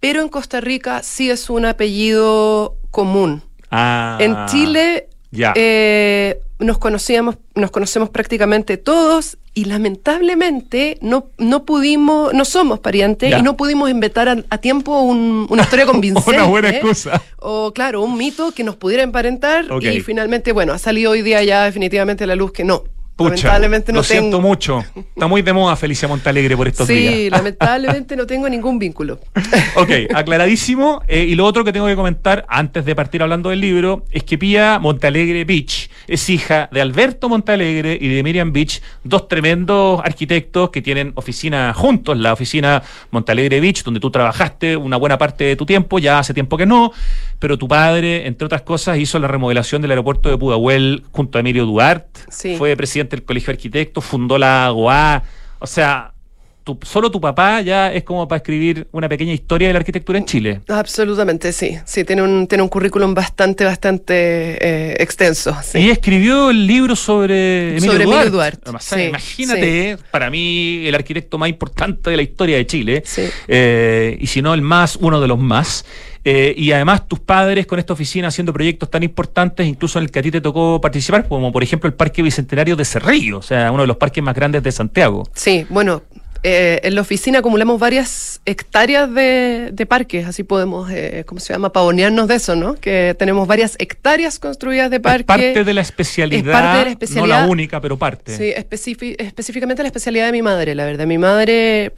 pero 0.00 0.20
en 0.20 0.28
Costa 0.28 0.60
Rica 0.60 1.02
sí 1.02 1.30
es 1.30 1.48
un 1.48 1.64
apellido 1.64 2.76
común. 2.90 3.42
Ah, 3.70 4.18
en 4.20 4.46
Chile 4.46 5.08
ya. 5.30 5.52
Eh, 5.56 6.40
nos 6.58 6.78
conocíamos, 6.78 7.36
nos 7.54 7.70
conocemos 7.70 8.08
prácticamente 8.08 8.76
todos 8.76 9.36
y 9.52 9.64
lamentablemente 9.64 10.98
no, 11.00 11.30
no 11.38 11.64
pudimos, 11.64 12.32
no 12.34 12.44
somos 12.44 12.78
parientes 12.78 13.34
y 13.38 13.42
no 13.42 13.56
pudimos 13.56 13.90
inventar 13.90 14.28
a, 14.28 14.58
tiempo 14.58 15.00
una 15.00 15.62
historia 15.62 15.86
convincente. 15.86 16.30
una 16.30 16.44
buena 16.44 16.70
excusa. 16.70 17.22
O 17.38 17.72
claro, 17.72 18.02
un 18.02 18.16
mito 18.16 18.52
que 18.52 18.64
nos 18.64 18.76
pudiera 18.76 19.02
emparentar 19.02 19.66
y 19.80 20.00
finalmente, 20.00 20.52
bueno, 20.52 20.72
ha 20.72 20.78
salido 20.78 21.12
hoy 21.12 21.22
día 21.22 21.42
ya 21.42 21.64
definitivamente 21.64 22.24
a 22.24 22.26
la 22.26 22.36
luz 22.36 22.52
que 22.52 22.64
no, 22.64 22.84
lamentablemente 23.18 23.92
no 23.92 23.98
lo 23.98 24.02
siento 24.02 24.40
mucho. 24.40 24.84
Está 24.94 25.26
muy 25.26 25.42
de 25.42 25.52
moda 25.52 25.76
Felicia 25.76 26.06
Montalegre 26.08 26.56
por 26.56 26.68
estos 26.68 26.86
días. 26.86 27.14
Sí, 27.14 27.30
lamentablemente 27.30 28.16
no 28.16 28.26
tengo 28.26 28.48
ningún 28.48 28.78
vínculo. 28.78 29.20
ok, 29.76 29.90
aclaradísimo. 30.14 31.02
Eh, 31.08 31.24
y 31.24 31.34
lo 31.34 31.44
otro 31.44 31.64
que 31.64 31.72
tengo 31.72 31.86
que 31.86 31.96
comentar 31.96 32.44
antes 32.48 32.84
de 32.84 32.94
partir 32.94 33.22
hablando 33.22 33.50
del 33.50 33.60
libro 33.60 34.04
es 34.10 34.22
que 34.24 34.36
Pía 34.38 34.78
Montalegre 34.78 35.44
Beach 35.44 35.90
es 36.06 36.28
hija 36.28 36.68
de 36.72 36.80
Alberto 36.80 37.28
Montalegre 37.28 37.98
y 38.00 38.08
de 38.08 38.22
Miriam 38.22 38.52
Beach, 38.52 38.80
dos 39.02 39.28
tremendos 39.28 40.00
arquitectos 40.04 40.70
que 40.70 40.82
tienen 40.82 41.12
oficina 41.14 41.72
juntos, 41.74 42.16
la 42.16 42.32
oficina 42.32 42.82
Montalegre 43.10 43.60
Beach, 43.60 43.82
donde 43.82 44.00
tú 44.00 44.10
trabajaste 44.10 44.76
una 44.76 44.96
buena 44.96 45.18
parte 45.18 45.44
de 45.44 45.56
tu 45.56 45.66
tiempo, 45.66 45.98
ya 45.98 46.18
hace 46.18 46.34
tiempo 46.34 46.56
que 46.56 46.66
no, 46.66 46.92
pero 47.38 47.58
tu 47.58 47.68
padre, 47.68 48.26
entre 48.26 48.46
otras 48.46 48.62
cosas, 48.62 48.98
hizo 48.98 49.18
la 49.18 49.28
remodelación 49.28 49.82
del 49.82 49.90
aeropuerto 49.90 50.30
de 50.30 50.38
Pudahuel 50.38 51.04
junto 51.12 51.38
a 51.38 51.40
Emilio 51.40 51.66
Duarte. 51.66 52.20
Fue 52.56 52.76
presidente 52.76 53.05
el 53.14 53.24
Colegio 53.24 53.46
de 53.46 53.52
Arquitectos, 53.52 54.04
fundó 54.04 54.38
la 54.38 54.66
AGOA. 54.66 55.22
O 55.60 55.66
sea, 55.68 56.12
solo 56.82 57.10
tu 57.10 57.20
papá 57.20 57.60
ya 57.60 57.92
es 57.92 58.02
como 58.04 58.26
para 58.26 58.38
escribir 58.38 58.88
una 58.92 59.08
pequeña 59.08 59.32
historia 59.32 59.68
de 59.68 59.74
la 59.74 59.78
arquitectura 59.78 60.18
en 60.18 60.24
Chile. 60.24 60.60
Absolutamente, 60.68 61.52
sí. 61.52 61.78
Sí, 61.84 62.04
tiene 62.04 62.22
un, 62.22 62.46
tiene 62.46 62.62
un 62.62 62.68
currículum 62.68 63.14
bastante, 63.14 63.64
bastante 63.64 64.14
eh, 64.14 64.96
extenso. 64.98 65.56
Y 65.74 65.90
escribió 65.90 66.50
el 66.50 66.66
libro 66.66 66.96
sobre 66.96 67.76
Emilio 67.76 68.30
Duarte. 68.30 68.70
imagínate, 69.06 69.98
para 70.10 70.30
mí, 70.30 70.86
el 70.86 70.94
arquitecto 70.94 71.38
más 71.38 71.48
importante 71.48 72.10
de 72.10 72.16
la 72.16 72.22
historia 72.22 72.56
de 72.56 72.66
Chile. 72.66 73.02
Eh, 73.48 74.16
y 74.20 74.26
si 74.26 74.42
no 74.42 74.54
el 74.54 74.62
más, 74.62 74.96
uno 74.96 75.20
de 75.20 75.28
los 75.28 75.38
más. 75.38 75.84
Eh, 76.28 76.54
y 76.58 76.72
además 76.72 77.06
tus 77.06 77.20
padres 77.20 77.68
con 77.68 77.78
esta 77.78 77.92
oficina 77.92 78.26
haciendo 78.26 78.52
proyectos 78.52 78.90
tan 78.90 79.04
importantes, 79.04 79.64
incluso 79.64 80.00
en 80.00 80.06
el 80.06 80.10
que 80.10 80.18
a 80.18 80.22
ti 80.22 80.32
te 80.32 80.40
tocó 80.40 80.80
participar, 80.80 81.28
como 81.28 81.52
por 81.52 81.62
ejemplo 81.62 81.86
el 81.86 81.94
Parque 81.94 82.20
Bicentenario 82.20 82.74
de 82.74 82.84
Cerrillo, 82.84 83.38
o 83.38 83.42
sea, 83.42 83.70
uno 83.70 83.82
de 83.82 83.86
los 83.86 83.96
parques 83.96 84.24
más 84.24 84.34
grandes 84.34 84.64
de 84.64 84.72
Santiago. 84.72 85.28
Sí, 85.34 85.66
bueno, 85.68 86.02
eh, 86.48 86.80
en 86.84 86.94
la 86.94 87.00
oficina 87.00 87.40
acumulamos 87.40 87.80
varias 87.80 88.40
hectáreas 88.44 89.12
de, 89.12 89.86
parques, 89.88 90.26
así 90.26 90.44
podemos, 90.44 90.88
eh, 90.92 91.24
¿cómo 91.26 91.40
se 91.40 91.52
llama?, 91.52 91.72
pavonearnos 91.72 92.28
de 92.28 92.36
eso, 92.36 92.54
¿no? 92.54 92.76
Que 92.76 93.16
tenemos 93.18 93.48
varias 93.48 93.74
hectáreas 93.80 94.38
construidas 94.38 94.88
de 94.88 95.00
parques. 95.00 95.26
parte 95.26 95.64
de 95.64 95.74
la 95.74 95.80
especialidad, 95.80 96.52
parte 96.52 96.78
de 96.78 96.84
la 96.84 96.90
especialidad, 96.92 97.38
no 97.40 97.46
la 97.46 97.50
única, 97.50 97.80
pero 97.80 97.98
parte. 97.98 98.36
Sí, 98.36 98.52
específicamente 98.54 99.82
la 99.82 99.88
especialidad 99.88 100.26
de 100.26 100.32
mi 100.32 100.42
madre, 100.42 100.76
la 100.76 100.84
verdad. 100.84 101.04
Mi 101.04 101.18
madre 101.18 101.92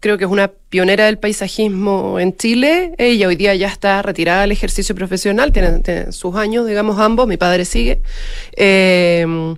creo 0.00 0.18
que 0.18 0.24
es 0.24 0.30
una 0.30 0.48
pionera 0.48 1.04
del 1.04 1.18
paisajismo 1.18 2.18
en 2.18 2.36
Chile. 2.36 2.96
Ella 2.98 3.28
hoy 3.28 3.36
día 3.36 3.54
ya 3.54 3.68
está 3.68 4.02
retirada 4.02 4.40
del 4.40 4.50
ejercicio 4.50 4.96
profesional, 4.96 5.52
tiene, 5.52 6.10
sus 6.10 6.34
años, 6.34 6.66
digamos, 6.66 6.98
ambos, 6.98 7.28
mi 7.28 7.36
padre 7.36 7.64
sigue. 7.64 8.02
Eh, 8.56 9.54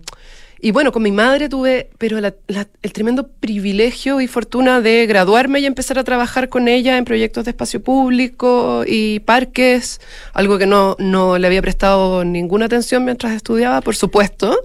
y 0.65 0.71
bueno, 0.71 0.93
con 0.93 1.03
mi 1.03 1.13
madre 1.13 1.51
tuve, 1.51 1.91
pero 1.99 2.17
el 2.17 2.93
tremendo 2.95 3.29
privilegio 3.29 4.23
y 4.23 4.27
fortuna 4.27 4.81
de 4.81 5.05
graduarme 5.07 5.61
y 5.61 5.67
empezar 5.67 5.99
a 5.99 6.05
trabajar 6.05 6.49
con 6.49 6.69
ella 6.69 6.97
en 6.97 7.05
proyectos 7.05 7.45
de 7.45 7.51
espacio 7.51 7.83
público 7.83 8.83
y 8.87 9.21
parques, 9.21 10.01
algo 10.33 10.57
que 10.57 10.65
no, 10.65 10.97
no 10.99 11.37
le 11.37 11.47
había 11.47 11.61
prestado 11.61 12.25
ninguna 12.25 12.65
atención 12.65 13.05
mientras 13.05 13.35
estudiaba, 13.35 13.83
por 13.83 13.95
supuesto. 13.95 14.59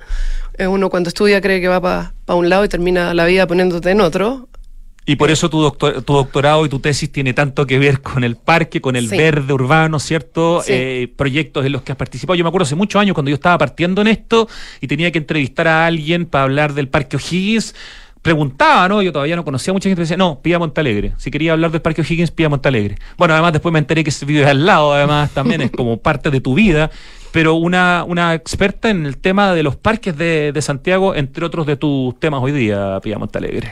Eh, 0.58 0.68
Uno 0.68 0.90
cuando 0.90 1.10
estudia 1.10 1.42
cree 1.42 1.60
que 1.60 1.68
va 1.68 1.82
para 1.82 2.14
un 2.38 2.48
lado 2.48 2.64
y 2.64 2.70
termina 2.70 3.14
la 3.14 3.26
vida 3.26 3.46
poniéndote 3.46 3.92
en 3.92 4.00
otro. 4.00 4.48
Y 5.12 5.16
por 5.16 5.32
eso 5.32 5.50
tu, 5.50 5.60
doctor- 5.60 6.04
tu 6.04 6.14
doctorado 6.14 6.66
y 6.68 6.70
tu 6.70 6.80
tesis 6.80 7.12
tiene 7.12 7.34
tanto 7.34 7.66
que 7.66 7.80
ver 7.80 8.02
con 8.02 8.24
el 8.24 8.36
parque, 8.36 8.80
con 8.80 8.96
el 8.96 9.10
Sí. 9.10 9.18
verde 9.18 9.52
urbano, 9.54 9.98
¿cierto? 10.00 10.62
Sí. 10.64 10.72
Eh, 10.72 11.14
proyectos 11.16 11.66
en 11.66 11.72
los 11.72 11.82
que 11.82 11.92
has 11.94 11.98
participado. 11.98 12.36
Yo 12.36 12.44
me 12.44 12.50
acuerdo 12.50 12.66
hace 12.66 12.76
muchos 12.76 13.02
años 13.02 13.16
cuando 13.16 13.30
yo 13.30 13.36
estaba 13.36 13.58
partiendo 13.58 14.02
en 14.02 14.08
esto 14.08 14.48
y 14.82 14.86
tenía 14.86 15.12
que 15.12 15.18
entrevistar 15.18 15.68
a 15.68 15.88
alguien 15.88 16.28
para 16.28 16.44
hablar 16.44 16.74
del 16.76 16.90
Parque 16.90 17.18
O'Higgins. 17.18 17.74
Preguntaba, 18.22 18.88
¿no? 18.90 19.02
Yo 19.02 19.12
todavía 19.14 19.36
no 19.36 19.46
conocía 19.46 19.72
a 19.72 19.74
mucha 19.74 19.90
gente. 19.90 20.02
Decía, 20.02 20.18
no, 20.18 20.42
pida 20.42 20.60
Montalegre. 20.60 21.14
Si 21.18 21.32
quería 21.32 21.54
hablar 21.54 21.72
del 21.72 21.82
Parque 21.82 22.02
O'Higgins, 22.02 22.32
pida 22.32 22.50
Montalegre. 22.50 22.98
Bueno, 23.18 23.34
además 23.34 23.54
después 23.54 23.72
me 23.72 23.80
enteré 23.80 24.04
que 24.04 24.10
ese 24.10 24.26
video 24.26 24.44
es 24.44 24.50
al 24.50 24.66
lado, 24.66 24.94
además 24.94 25.32
también 25.32 25.62
es 25.62 25.72
como 25.72 25.98
parte 25.98 26.30
de 26.30 26.42
tu 26.42 26.54
vida. 26.54 26.92
Pero 27.32 27.54
una, 27.56 28.04
una 28.08 28.34
experta 28.34 28.90
en 28.90 29.06
el 29.06 29.18
tema 29.18 29.54
de 29.54 29.64
los 29.64 29.76
parques 29.76 30.18
de, 30.18 30.52
de 30.52 30.62
Santiago, 30.62 31.16
entre 31.16 31.46
otros 31.46 31.66
de 31.68 31.78
tus 31.78 32.20
temas 32.20 32.42
hoy 32.42 32.52
día, 32.52 33.00
Pía 33.02 33.18
Montalegre. 33.20 33.72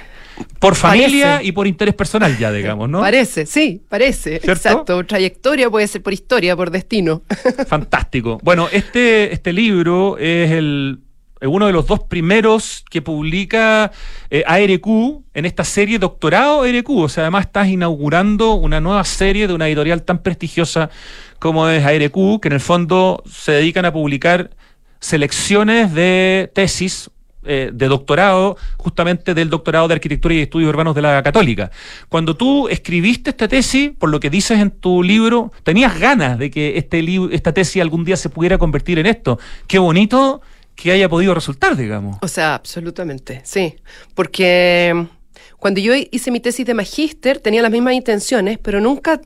Por 0.59 0.75
familia 0.75 1.25
Parece. 1.31 1.45
y 1.47 1.51
por 1.51 1.65
interés 1.65 1.95
personal 1.95 2.37
ya, 2.37 2.51
digamos, 2.51 2.87
¿no? 2.87 2.99
Parece, 2.99 3.47
sí, 3.47 3.81
parece. 3.89 4.39
¿Cierto? 4.39 4.51
Exacto. 4.51 5.03
Trayectoria 5.03 5.69
puede 5.69 5.87
ser 5.87 6.03
por 6.03 6.13
historia, 6.13 6.55
por 6.55 6.69
destino. 6.69 7.23
Fantástico. 7.67 8.39
Bueno, 8.43 8.67
este, 8.71 9.33
este 9.33 9.51
libro 9.51 10.17
es 10.19 10.51
el 10.51 10.99
uno 11.41 11.67
de 11.67 11.73
los 11.73 11.85
dos 11.85 12.01
primeros 12.01 12.83
que 12.89 13.01
publica 13.01 13.91
eh, 14.29 14.43
ARQ 14.47 15.23
en 15.33 15.45
esta 15.45 15.63
serie 15.63 15.99
Doctorado 15.99 16.63
ARQ. 16.63 16.89
O 16.89 17.09
sea, 17.09 17.23
además 17.23 17.45
estás 17.45 17.67
inaugurando 17.67 18.53
una 18.53 18.81
nueva 18.81 19.03
serie 19.03 19.47
de 19.47 19.53
una 19.53 19.67
editorial 19.67 20.03
tan 20.03 20.23
prestigiosa 20.23 20.89
como 21.39 21.69
es 21.69 21.85
ARQ, 21.85 22.41
que 22.41 22.47
en 22.47 22.53
el 22.53 22.59
fondo 22.59 23.23
se 23.29 23.51
dedican 23.51 23.85
a 23.85 23.93
publicar 23.93 24.51
selecciones 24.99 25.93
de 25.93 26.49
tesis 26.53 27.11
eh, 27.49 27.69
de 27.71 27.87
doctorado, 27.87 28.57
justamente 28.75 29.33
del 29.33 29.49
doctorado 29.49 29.87
de 29.87 29.93
Arquitectura 29.93 30.33
y 30.33 30.39
Estudios 30.39 30.69
Urbanos 30.69 30.93
de 30.95 31.01
la 31.01 31.23
Católica. 31.23 31.71
Cuando 32.09 32.35
tú 32.35 32.67
escribiste 32.67 33.29
esta 33.29 33.47
tesis, 33.47 33.91
por 33.97 34.09
lo 34.09 34.19
que 34.19 34.29
dices 34.29 34.59
en 34.59 34.69
tu 34.69 35.01
libro, 35.01 35.53
tenías 35.63 35.97
ganas 35.97 36.37
de 36.37 36.51
que 36.51 36.77
este 36.77 37.01
esta 37.31 37.53
tesis 37.53 37.81
algún 37.81 38.03
día 38.03 38.17
se 38.17 38.29
pudiera 38.29 38.57
convertir 38.57 38.99
en 38.99 39.05
esto. 39.05 39.39
Qué 39.65 39.79
bonito 39.79 40.41
que 40.77 40.91
haya 40.93 41.09
podido 41.09 41.33
resultar, 41.33 41.75
digamos. 41.75 42.17
O 42.21 42.27
sea, 42.29 42.55
absolutamente, 42.55 43.41
sí. 43.43 43.75
Porque 44.15 44.93
mm, 44.95 45.03
cuando 45.57 45.81
yo 45.81 45.91
hice 45.95 46.31
mi 46.31 46.39
tesis 46.39 46.65
de 46.65 46.73
magíster 46.73 47.39
tenía 47.39 47.61
las 47.61 47.71
mismas 47.71 47.93
intenciones, 47.95 48.57
pero 48.61 48.79
nunca 48.79 49.19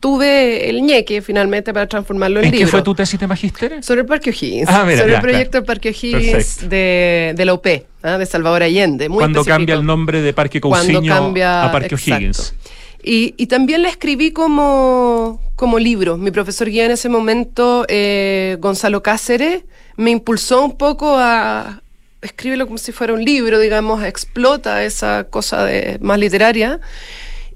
tuve 0.00 0.68
el 0.68 0.82
ñeque 0.82 1.22
finalmente 1.22 1.72
para 1.72 1.86
transformarlo 1.88 2.40
en, 2.40 2.46
¿En 2.46 2.50
qué 2.52 2.56
libro. 2.58 2.70
fue 2.70 2.82
tu 2.82 2.94
tesis 2.94 3.18
de 3.18 3.26
magíster? 3.26 3.82
Sobre 3.82 4.02
el 4.02 4.06
Parque 4.06 4.30
O'Higgins. 4.30 4.68
Ah, 4.68 4.80
sobre 4.80 4.96
ya, 4.96 5.02
el 5.04 5.20
proyecto 5.20 5.50
claro. 5.52 5.60
del 5.62 5.64
Parque 5.64 5.88
O'Higgins 5.88 6.68
de, 6.68 7.32
de 7.34 7.44
la 7.44 7.54
UP, 7.54 7.66
¿ah? 8.02 8.18
de 8.18 8.26
Salvador 8.26 8.62
Allende. 8.62 9.08
Muy 9.08 9.18
Cuando 9.20 9.40
específico. 9.40 9.56
cambia 9.58 9.74
el 9.76 9.86
nombre 9.86 10.20
de 10.20 10.32
Parque 10.34 10.60
Cousiño 10.60 11.02
cambia- 11.14 11.64
a 11.64 11.72
Parque. 11.72 11.94
O'Higgins. 11.94 12.54
Y, 13.02 13.34
y 13.36 13.46
también 13.46 13.82
la 13.82 13.88
escribí 13.88 14.32
como, 14.32 15.40
como 15.54 15.78
libro. 15.78 16.16
Mi 16.18 16.30
profesor 16.32 16.68
guía 16.68 16.84
en 16.86 16.90
ese 16.90 17.08
momento, 17.08 17.84
eh, 17.88 18.56
Gonzalo 18.60 19.02
Cáceres, 19.02 19.62
me 19.96 20.10
impulsó 20.10 20.64
un 20.64 20.76
poco 20.76 21.16
a 21.18 21.80
escríbelo 22.22 22.66
como 22.66 22.78
si 22.78 22.92
fuera 22.92 23.12
un 23.14 23.24
libro, 23.24 23.58
digamos, 23.58 24.02
explota 24.02 24.82
esa 24.84 25.24
cosa 25.30 25.64
de, 25.64 25.98
más 26.00 26.18
literaria. 26.18 26.80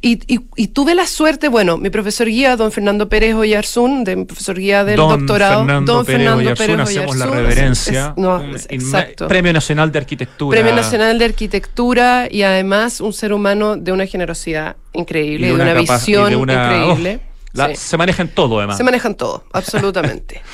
Y, 0.03 0.19
y- 0.35 0.41
y 0.57 0.69
tuve 0.69 0.95
la 0.95 1.07
suerte, 1.07 1.49
bueno, 1.49 1.77
mi 1.77 1.91
profesor 1.91 2.27
guía, 2.27 2.57
don 2.57 2.73
Fernando 2.73 3.11
Pérez 3.11 3.35
Oyarzún, 3.35 4.03
de 4.05 4.17
mi 4.17 4.25
profesor 4.25 4.59
guía 4.59 4.83
del 4.83 4.97
Don 4.97 5.11
doctorado, 5.19 5.61
Fernando 5.61 5.93
don 5.95 6.07
Pérez 6.07 6.19
Fernando 6.21 6.41
Oyarzún, 6.41 6.67
Pérez 6.67 6.81
hacemos 6.81 7.17
la 7.19 7.25
Oyarzún, 7.27 7.47
reverencia. 7.49 8.07
es- 8.17 8.23
no, 8.23 8.55
es- 8.57 8.67
exacto. 8.71 9.29
Premio 9.29 9.53
Nacional 9.53 9.93
de 9.93 9.99
Arquitectura. 9.99 10.59
Premio 10.59 10.75
Nacional 10.75 11.19
de 11.19 11.25
Arquitectura 11.27 12.29
y 12.31 12.43
además 12.45 13.03
un 13.03 13.13
ser 13.13 13.35
humano 13.35 13.77
de 13.77 13.93
una 13.93 14.07
generosidad 14.07 14.77
increíble, 14.95 15.49
Y 15.49 15.51
de 15.51 15.55
una, 15.55 15.79
y 15.79 15.85
visión 15.85 16.31
de 16.31 16.37
una- 16.37 16.55
increíble. 16.79 17.21
oh, 17.23 17.30
la- 17.53 17.69
Sí. 17.69 17.77
Se 17.77 17.97
maneja 17.97 18.23
en 18.23 18.29
todo, 18.29 18.59
además. 18.59 18.77
Se 18.77 18.85
manejan 18.85 19.15
todo, 19.15 19.45
absolutamente. 19.53 20.41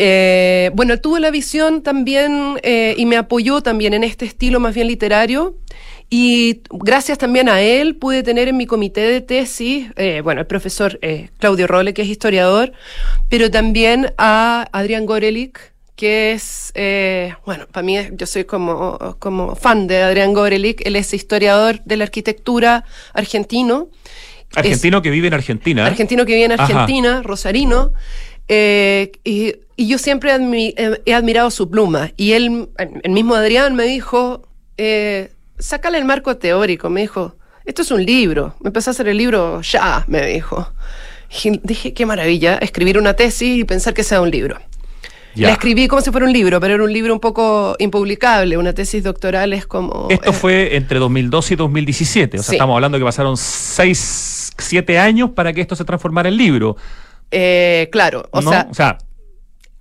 Eh, 0.00 0.70
bueno, 0.74 0.92
él 0.94 1.00
tuvo 1.00 1.18
la 1.18 1.32
visión 1.32 1.82
también 1.82 2.60
eh, 2.62 2.94
y 2.96 3.04
me 3.04 3.16
apoyó 3.16 3.62
también 3.62 3.94
en 3.94 4.04
este 4.04 4.26
estilo 4.26 4.60
más 4.60 4.72
bien 4.72 4.86
literario. 4.86 5.56
Y 6.08 6.60
gracias 6.70 7.18
también 7.18 7.48
a 7.48 7.60
él 7.62 7.96
pude 7.96 8.22
tener 8.22 8.46
en 8.46 8.56
mi 8.56 8.64
comité 8.64 9.00
de 9.00 9.20
tesis, 9.22 9.88
eh, 9.96 10.20
bueno, 10.22 10.40
el 10.42 10.46
profesor 10.46 11.00
Claudio 11.38 11.66
Rolle, 11.66 11.94
que 11.94 12.02
es 12.02 12.08
historiador, 12.08 12.70
pero 13.28 13.50
también 13.50 14.14
a 14.18 14.68
Adrián 14.70 15.04
Gorelick, 15.04 15.72
que 15.96 16.30
es, 16.30 16.70
eh, 16.76 17.34
bueno, 17.44 17.66
para 17.66 17.82
mí 17.84 17.98
yo 18.12 18.24
soy 18.26 18.44
como, 18.44 19.16
como 19.18 19.56
fan 19.56 19.88
de 19.88 20.00
Adrián 20.04 20.32
Gorelick, 20.32 20.80
él 20.86 20.94
es 20.94 21.12
historiador 21.12 21.80
de 21.84 21.96
la 21.96 22.04
arquitectura 22.04 22.84
argentino. 23.14 23.88
Argentino 24.54 25.02
que 25.02 25.10
vive 25.10 25.28
en 25.28 25.34
Argentina. 25.34 25.86
Argentino 25.86 26.24
que 26.24 26.34
vive 26.34 26.44
en 26.46 26.52
Ajá. 26.52 26.62
Argentina, 26.64 27.22
rosarino. 27.22 27.92
eh, 28.48 29.12
y, 29.24 29.54
y 29.76 29.86
yo 29.88 29.98
siempre 29.98 30.32
admi- 30.32 30.74
eh, 30.76 31.00
he 31.04 31.14
admirado 31.14 31.50
su 31.50 31.70
pluma. 31.70 32.10
Y 32.16 32.32
él, 32.32 32.68
el 32.78 33.10
mismo 33.12 33.34
Adrián, 33.34 33.74
me 33.74 33.84
dijo: 33.84 34.48
eh, 34.76 35.30
Sácale 35.58 35.98
el 35.98 36.04
marco 36.04 36.36
teórico. 36.36 36.88
Me 36.90 37.02
dijo: 37.02 37.36
Esto 37.64 37.82
es 37.82 37.90
un 37.90 38.04
libro. 38.04 38.54
Me 38.60 38.68
empezó 38.68 38.90
a 38.90 38.92
hacer 38.92 39.08
el 39.08 39.18
libro 39.18 39.60
ya, 39.62 40.04
me 40.08 40.26
dijo. 40.26 40.72
Y 41.44 41.60
dije: 41.62 41.92
Qué 41.92 42.06
maravilla, 42.06 42.56
escribir 42.56 42.96
una 42.98 43.14
tesis 43.14 43.58
y 43.60 43.64
pensar 43.64 43.92
que 43.92 44.02
sea 44.02 44.20
un 44.22 44.30
libro. 44.30 44.58
Ya. 45.38 45.46
La 45.48 45.52
escribí 45.54 45.86
como 45.88 46.02
si 46.02 46.10
fuera 46.10 46.26
un 46.26 46.32
libro, 46.32 46.60
pero 46.60 46.74
era 46.74 46.82
un 46.84 46.92
libro 46.92 47.12
un 47.14 47.20
poco 47.20 47.76
impublicable. 47.78 48.56
Una 48.56 48.72
tesis 48.72 49.02
doctoral 49.04 49.52
es 49.52 49.66
como. 49.66 50.08
Esto 50.10 50.30
eh, 50.30 50.32
fue 50.32 50.76
entre 50.76 50.98
2012 50.98 51.54
y 51.54 51.56
2017. 51.56 52.38
O 52.38 52.42
sea, 52.42 52.50
Sí. 52.50 52.56
estamos 52.56 52.74
hablando 52.74 52.98
que 52.98 53.04
pasaron 53.04 53.36
6, 53.36 54.52
7 54.58 54.98
años 54.98 55.30
para 55.30 55.52
que 55.52 55.60
esto 55.60 55.76
se 55.76 55.84
transformara 55.84 56.28
en 56.28 56.36
libro. 56.36 56.76
eh, 57.30 57.88
claro, 57.92 58.26
o 58.32 58.40
¿no? 58.40 58.50
sea, 58.74 58.98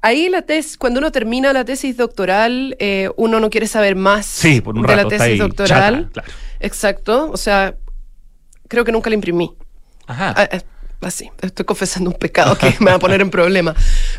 Ahí 0.04 0.30
la 0.30 0.44
tesis, 0.44 0.78
cuando 0.78 1.00
uno 1.00 1.12
termina 1.12 1.52
la 1.54 1.66
tesis 1.66 1.98
doctoral, 1.98 2.76
eh, 2.80 3.10
uno 3.18 3.40
no 3.40 3.50
quiere 3.50 3.66
saber 3.68 3.96
más 3.96 4.26
Sí, 4.28 4.62
por 4.62 4.76
un 4.76 4.84
de 4.84 4.88
la 4.90 4.96
rato 5.04 5.08
está 5.16 5.24
tesis 5.26 5.34
ahí, 5.34 5.38
doctoral. 5.40 5.96
chata, 6.04 6.12
claro. 6.14 6.32
Exacto. 6.60 7.32
O 7.32 7.38
sea, 7.38 7.76
creo 8.68 8.86
que 8.86 8.92
nunca 8.92 9.10
la 9.10 9.16
imprimí. 9.16 9.52
Ajá. 10.06 10.34
Ah, 10.38 10.50
así, 11.02 11.30
estoy 11.42 11.66
confesando 11.66 12.10
un 12.10 12.18
pecado 12.18 12.58
que 12.58 12.76
me 12.80 12.92
va 12.92 12.96
a 12.96 13.00
poner 13.00 13.22
en 13.22 13.30
problema. 13.30 13.76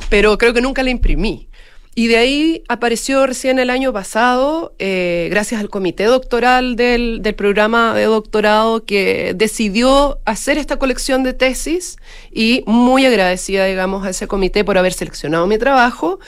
Pero 0.09 0.39
creo 0.39 0.53
que 0.53 0.61
nunca 0.61 0.83
la 0.83 0.91
imprimí. 0.91 1.49
Y 1.95 2.07
de 2.07 2.17
ahí 2.17 2.63
apareció 2.69 3.27
recién 3.27 3.59
el 3.59 3.71
año 3.71 3.93
pasado, 3.93 4.73
eh, 4.79 5.27
gracias 5.33 5.61
al 5.61 5.69
comité 5.69 6.05
doctoral 6.05 6.77
del, 6.77 7.23
del 7.23 7.35
programa 7.35 7.93
de 7.93 8.05
doctorado 8.05 8.85
que 8.85 9.33
decidió 9.35 10.21
hacer 10.25 10.59
esta 10.59 10.77
colección 10.77 11.25
de 11.25 11.33
tesis 11.33 11.97
y 12.31 12.63
muy 12.67 13.05
agradecida, 13.05 13.65
digamos, 13.65 14.07
a 14.07 14.11
ese 14.11 14.29
comité 14.29 14.63
por 14.63 14.79
haber 14.79 14.93
seleccionado 14.93 15.49
mi 15.49 15.59
trabajo. 15.59 16.21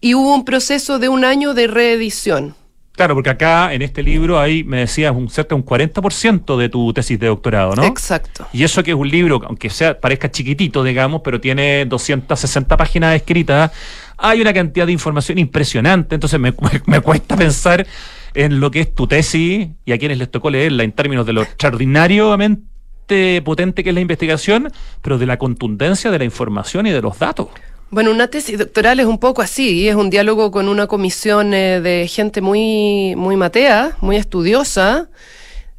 Y 0.00 0.14
hubo 0.14 0.32
un 0.32 0.44
proceso 0.44 1.00
de 1.00 1.08
un 1.08 1.24
año 1.24 1.52
de 1.52 1.66
reedición. 1.66 2.54
Claro, 2.98 3.14
porque 3.14 3.30
acá 3.30 3.72
en 3.72 3.80
este 3.82 4.02
libro 4.02 4.40
hay, 4.40 4.64
me 4.64 4.78
decías, 4.78 5.14
un 5.14 5.30
cerca 5.30 5.54
un 5.54 5.64
40% 5.64 6.56
de 6.58 6.68
tu 6.68 6.92
tesis 6.92 7.16
de 7.18 7.28
doctorado, 7.28 7.76
¿no? 7.76 7.84
Exacto. 7.84 8.48
Y 8.52 8.64
eso 8.64 8.82
que 8.82 8.90
es 8.90 8.96
un 8.96 9.08
libro, 9.08 9.40
aunque 9.46 9.70
sea 9.70 9.98
parezca 10.00 10.28
chiquitito, 10.30 10.82
digamos, 10.82 11.20
pero 11.22 11.40
tiene 11.40 11.84
260 11.86 12.76
páginas 12.76 13.14
escritas, 13.14 13.70
hay 14.16 14.40
una 14.40 14.52
cantidad 14.52 14.84
de 14.84 14.92
información 14.92 15.38
impresionante, 15.38 16.16
entonces 16.16 16.40
me, 16.40 16.50
me- 16.50 16.82
me 16.86 17.00
cuesta 17.00 17.36
pensar 17.36 17.86
en 18.34 18.58
lo 18.58 18.68
que 18.72 18.80
es 18.80 18.92
tu 18.92 19.06
tesis 19.06 19.68
y 19.84 19.92
a 19.92 19.98
quienes 19.98 20.18
les 20.18 20.28
tocó 20.28 20.50
leerla 20.50 20.82
en 20.82 20.90
términos 20.90 21.24
de 21.24 21.34
lo 21.34 21.42
extraordinariamente 21.42 23.42
potente 23.44 23.84
que 23.84 23.90
es 23.90 23.94
la 23.94 24.00
investigación, 24.00 24.72
pero 25.02 25.18
de 25.18 25.26
la 25.26 25.36
contundencia 25.38 26.10
de 26.10 26.18
la 26.18 26.24
información 26.24 26.86
y 26.86 26.90
de 26.90 27.00
los 27.00 27.18
datos. 27.18 27.48
Bueno, 27.90 28.10
una 28.10 28.28
tesis 28.28 28.58
doctoral 28.58 29.00
es 29.00 29.06
un 29.06 29.18
poco 29.18 29.40
así, 29.40 29.88
es 29.88 29.94
un 29.94 30.10
diálogo 30.10 30.50
con 30.50 30.68
una 30.68 30.86
comisión 30.86 31.54
eh, 31.54 31.80
de 31.80 32.06
gente 32.06 32.42
muy, 32.42 33.14
muy 33.16 33.34
matea, 33.36 33.96
muy 34.02 34.16
estudiosa, 34.16 35.08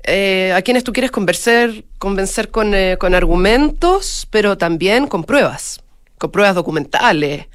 eh, 0.03 0.51
a 0.55 0.63
quienes 0.63 0.83
tú 0.83 0.91
quieres 0.91 1.11
convencer, 1.11 1.85
convencer 1.99 2.49
con, 2.49 2.73
eh, 2.73 2.97
con 2.99 3.13
argumentos, 3.13 4.27
pero 4.31 4.57
también 4.57 5.05
con 5.05 5.23
pruebas, 5.23 5.83
con 6.17 6.31
pruebas 6.31 6.55
documentales. 6.55 7.45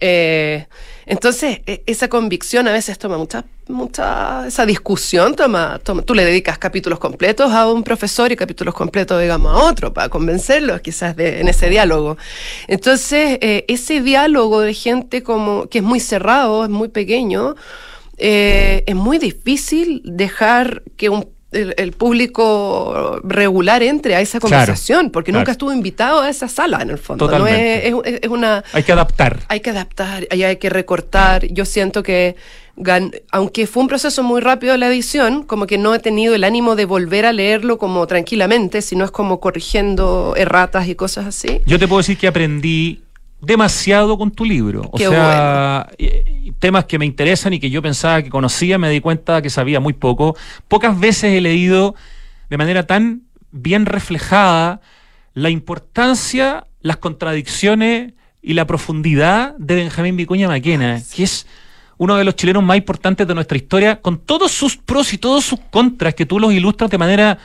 Eh, 0.00 0.66
entonces, 1.06 1.60
e- 1.66 1.82
esa 1.86 2.08
convicción 2.08 2.66
a 2.68 2.72
veces 2.72 2.98
toma 2.98 3.16
mucha, 3.18 3.44
mucha, 3.68 4.46
esa 4.46 4.66
discusión 4.66 5.34
toma, 5.34 5.80
toma, 5.82 6.02
tú 6.02 6.14
le 6.14 6.24
dedicas 6.24 6.58
capítulos 6.58 6.98
completos 6.98 7.52
a 7.52 7.70
un 7.70 7.82
profesor 7.82 8.30
y 8.32 8.36
capítulos 8.36 8.74
completos, 8.74 9.20
digamos, 9.20 9.52
a 9.54 9.64
otro, 9.64 9.92
para 9.92 10.08
convencerlos 10.08 10.80
quizás 10.80 11.16
en 11.18 11.48
ese 11.48 11.70
diálogo. 11.70 12.16
Entonces, 12.66 13.38
eh, 13.40 13.64
ese 13.68 14.00
diálogo 14.02 14.60
de 14.60 14.74
gente 14.74 15.22
como, 15.22 15.68
que 15.68 15.78
es 15.78 15.84
muy 15.84 16.00
cerrado, 16.00 16.64
es 16.64 16.70
muy 16.70 16.88
pequeño, 16.88 17.54
eh, 18.18 18.82
es 18.86 18.94
muy 18.94 19.18
difícil 19.18 20.02
dejar 20.04 20.82
que 20.96 21.08
un 21.08 21.35
el, 21.52 21.74
el 21.78 21.92
público 21.92 23.20
regular 23.24 23.82
entre 23.82 24.14
a 24.16 24.20
esa 24.20 24.40
Claro, 24.40 24.50
conversación, 24.56 25.10
porque 25.10 25.30
claro. 25.30 25.42
nunca 25.42 25.52
estuvo 25.52 25.72
invitado 25.72 26.20
a 26.20 26.28
esa 26.28 26.48
sala 26.48 26.80
en 26.82 26.90
el 26.90 26.98
fondo. 26.98 27.24
¿no? 27.26 27.30
Totalmente. 27.30 27.88
Es, 27.88 27.94
es- 28.04 28.20
es 28.22 28.28
una, 28.28 28.64
Hay 28.72 28.82
que 28.82 28.92
adaptar. 28.92 29.40
hay 29.48 29.60
que 29.60 29.70
adaptar, 29.70 30.26
hay 30.30 30.56
que 30.56 30.68
recortar. 30.70 31.46
Yo 31.46 31.64
siento 31.64 32.02
que 32.02 32.36
aunque 33.30 33.66
fue 33.66 33.82
un 33.82 33.88
proceso 33.88 34.22
muy 34.22 34.42
rápido 34.42 34.72
de 34.72 34.78
la 34.78 34.88
edición, 34.88 35.44
como 35.44 35.66
que 35.66 35.78
no 35.78 35.94
he 35.94 35.98
tenido 35.98 36.34
el 36.34 36.44
ánimo 36.44 36.76
de 36.76 36.84
volver 36.84 37.24
a 37.24 37.32
leerlo 37.32 37.78
como 37.78 38.06
tranquilamente, 38.06 38.82
sino 38.82 39.04
es 39.06 39.10
como 39.10 39.40
corrigiendo 39.40 40.34
erratas 40.36 40.86
y 40.88 40.94
cosas 40.94 41.24
así. 41.26 41.62
Yo 41.64 41.78
te 41.78 41.88
puedo 41.88 42.00
decir 42.00 42.18
que 42.18 42.26
aprendí 42.26 43.00
demasiado 43.46 44.18
con 44.18 44.32
tu 44.32 44.44
libro. 44.44 44.88
O 44.90 44.98
sea, 44.98 45.88
temas 46.58 46.84
que 46.86 46.98
me 46.98 47.06
interesan 47.06 47.52
y 47.52 47.60
que 47.60 47.70
yo 47.70 47.80
pensaba 47.80 48.22
que 48.22 48.28
conocía, 48.28 48.76
me 48.76 48.90
di 48.90 49.00
cuenta 49.00 49.40
que 49.40 49.50
sabía 49.50 49.78
muy 49.78 49.92
poco. 49.92 50.36
Pocas 50.68 50.98
veces 50.98 51.32
he 51.32 51.40
leído 51.40 51.94
de 52.50 52.58
manera 52.58 52.86
tan 52.86 53.22
bien 53.52 53.86
reflejada 53.86 54.80
la 55.32 55.50
importancia, 55.50 56.66
las 56.80 56.96
contradicciones 56.96 58.14
y 58.42 58.54
la 58.54 58.66
profundidad 58.66 59.54
de 59.58 59.76
Benjamín 59.76 60.16
Vicuña 60.16 60.48
Maquena, 60.48 61.00
que 61.14 61.22
es 61.22 61.46
uno 61.98 62.16
de 62.16 62.24
los 62.24 62.34
chilenos 62.36 62.62
más 62.62 62.76
importantes 62.76 63.26
de 63.26 63.34
nuestra 63.34 63.56
historia, 63.56 64.00
con 64.00 64.18
todos 64.18 64.50
sus 64.50 64.76
pros 64.76 65.12
y 65.12 65.18
todos 65.18 65.44
sus 65.44 65.60
contras, 65.70 66.14
que 66.14 66.26
tú 66.26 66.38
los 66.38 66.52
ilustras 66.52 66.90
de 66.90 66.98
manera, 66.98 67.38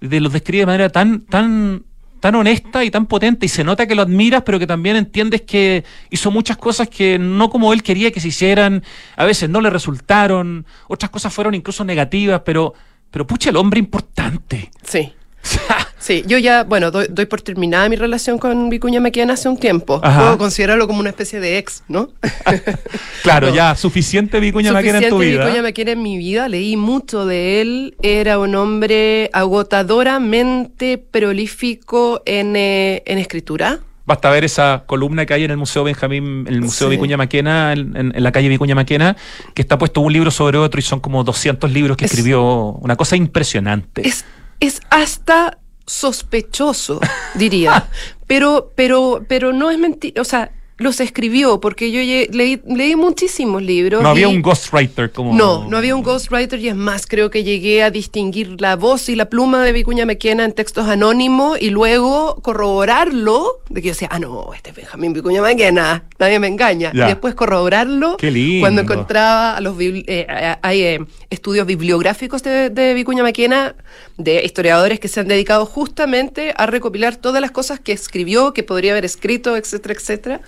de 0.00 0.20
los 0.20 0.32
describes 0.32 0.62
de 0.62 0.66
manera 0.66 0.88
tan, 0.90 1.20
tan, 1.20 1.84
tan 2.20 2.34
honesta 2.34 2.84
y 2.84 2.90
tan 2.90 3.06
potente, 3.06 3.46
y 3.46 3.48
se 3.48 3.64
nota 3.64 3.86
que 3.86 3.94
lo 3.94 4.02
admiras, 4.02 4.42
pero 4.44 4.58
que 4.58 4.66
también 4.66 4.96
entiendes 4.96 5.42
que 5.42 5.84
hizo 6.10 6.30
muchas 6.30 6.56
cosas 6.56 6.88
que 6.88 7.18
no 7.18 7.50
como 7.50 7.72
él 7.72 7.82
quería 7.82 8.10
que 8.10 8.20
se 8.20 8.28
hicieran, 8.28 8.84
a 9.16 9.24
veces 9.24 9.48
no 9.48 9.60
le 9.60 9.70
resultaron, 9.70 10.66
otras 10.88 11.10
cosas 11.10 11.32
fueron 11.32 11.54
incluso 11.54 11.84
negativas, 11.84 12.42
pero, 12.44 12.74
pero 13.10 13.26
pucha, 13.26 13.50
el 13.50 13.56
hombre 13.56 13.80
importante. 13.80 14.70
Sí. 14.84 15.12
Sí, 16.00 16.24
yo 16.26 16.38
ya, 16.38 16.64
bueno, 16.64 16.90
doy, 16.90 17.26
por 17.26 17.42
terminada 17.42 17.86
mi 17.90 17.96
relación 17.96 18.38
con 18.38 18.70
Vicuña 18.70 19.00
Maquena 19.00 19.34
hace 19.34 19.50
un 19.50 19.58
tiempo. 19.58 20.00
Puedo 20.00 20.38
considerarlo 20.38 20.86
como 20.86 20.98
una 20.98 21.10
especie 21.10 21.40
de 21.40 21.58
ex, 21.58 21.84
¿no? 21.88 22.08
claro, 23.22 23.54
ya, 23.54 23.76
suficiente 23.76 24.40
Vicuña 24.40 24.72
Maquena 24.72 24.98
en 24.98 25.10
tu 25.10 25.18
vida. 25.18 25.44
Vicuña 25.44 25.62
Maquena 25.62 25.90
en 25.92 26.02
mi 26.02 26.16
vida, 26.16 26.48
leí 26.48 26.78
mucho 26.78 27.26
de 27.26 27.60
él. 27.60 27.96
Era 28.02 28.38
un 28.38 28.54
hombre 28.54 29.28
agotadoramente 29.34 30.96
prolífico 30.96 32.22
en, 32.24 32.56
eh, 32.56 33.02
en 33.04 33.18
escritura. 33.18 33.80
Basta 34.06 34.30
ver 34.30 34.44
esa 34.44 34.84
columna 34.86 35.26
que 35.26 35.34
hay 35.34 35.44
en 35.44 35.50
el 35.50 35.58
Museo 35.58 35.84
Benjamín, 35.84 36.46
en 36.48 36.54
el 36.54 36.62
Museo 36.62 36.88
Vicuña 36.88 37.18
Maquena, 37.18 37.74
en, 37.74 38.12
la 38.16 38.32
calle 38.32 38.48
Vicuña 38.48 38.74
Maquena, 38.74 39.16
que 39.54 39.60
está 39.60 39.76
puesto 39.76 40.00
un 40.00 40.12
libro 40.12 40.30
sobre 40.30 40.56
otro 40.56 40.80
y 40.80 40.82
son 40.82 41.00
como 41.00 41.22
200 41.24 41.70
libros 41.70 41.98
que 41.98 42.06
escribió. 42.06 42.72
Una 42.80 42.96
cosa 42.96 43.16
impresionante. 43.16 44.08
Es, 44.08 44.24
es 44.58 44.80
hasta 44.88 45.58
sospechoso, 45.90 47.00
diría. 47.34 47.88
pero, 48.28 48.72
pero, 48.76 49.24
pero 49.28 49.52
no 49.52 49.70
es 49.70 49.78
mentira. 49.78 50.22
O 50.22 50.24
sea, 50.24 50.52
los 50.80 50.98
escribió, 51.00 51.60
porque 51.60 51.92
yo 51.92 52.00
leí, 52.32 52.60
leí 52.66 52.96
muchísimos 52.96 53.62
libros. 53.62 54.02
No 54.02 54.08
había 54.08 54.28
un 54.28 54.40
ghostwriter 54.40 55.12
como... 55.12 55.34
No, 55.34 55.68
no 55.68 55.76
había 55.76 55.94
un 55.94 56.02
ghostwriter 56.02 56.58
y 56.58 56.68
es 56.68 56.74
más, 56.74 57.06
creo 57.06 57.30
que 57.30 57.44
llegué 57.44 57.82
a 57.82 57.90
distinguir 57.90 58.58
la 58.60 58.76
voz 58.76 59.10
y 59.10 59.14
la 59.14 59.26
pluma 59.26 59.62
de 59.62 59.72
Vicuña 59.72 60.06
Mequena 60.06 60.42
en 60.42 60.52
textos 60.52 60.88
anónimos 60.88 61.60
y 61.60 61.68
luego 61.68 62.36
corroborarlo, 62.42 63.60
de 63.68 63.82
que 63.82 63.88
yo 63.88 63.92
decía, 63.92 64.08
ah, 64.10 64.18
no, 64.18 64.54
este 64.54 64.70
es 64.70 64.76
Benjamín 64.76 65.12
Vicuña 65.12 65.42
Mequena, 65.42 66.04
nadie 66.18 66.38
me 66.38 66.46
engaña. 66.46 66.92
Y 66.94 66.98
después 66.98 67.34
corroborarlo 67.34 68.16
cuando 68.60 68.80
encontraba 68.80 69.58
a 69.58 69.60
los... 69.60 69.76
Eh, 69.78 70.26
hay 70.62 70.82
eh, 70.82 71.04
estudios 71.28 71.66
bibliográficos 71.66 72.42
de, 72.42 72.70
de 72.70 72.94
Vicuña 72.94 73.22
Mequena, 73.22 73.74
de 74.16 74.42
historiadores 74.44 74.98
que 74.98 75.08
se 75.08 75.20
han 75.20 75.28
dedicado 75.28 75.66
justamente 75.66 76.54
a 76.56 76.64
recopilar 76.64 77.16
todas 77.16 77.42
las 77.42 77.50
cosas 77.50 77.80
que 77.80 77.92
escribió, 77.92 78.54
que 78.54 78.62
podría 78.62 78.92
haber 78.92 79.04
escrito, 79.04 79.58
etcétera, 79.58 79.94
etcétera. 79.94 80.40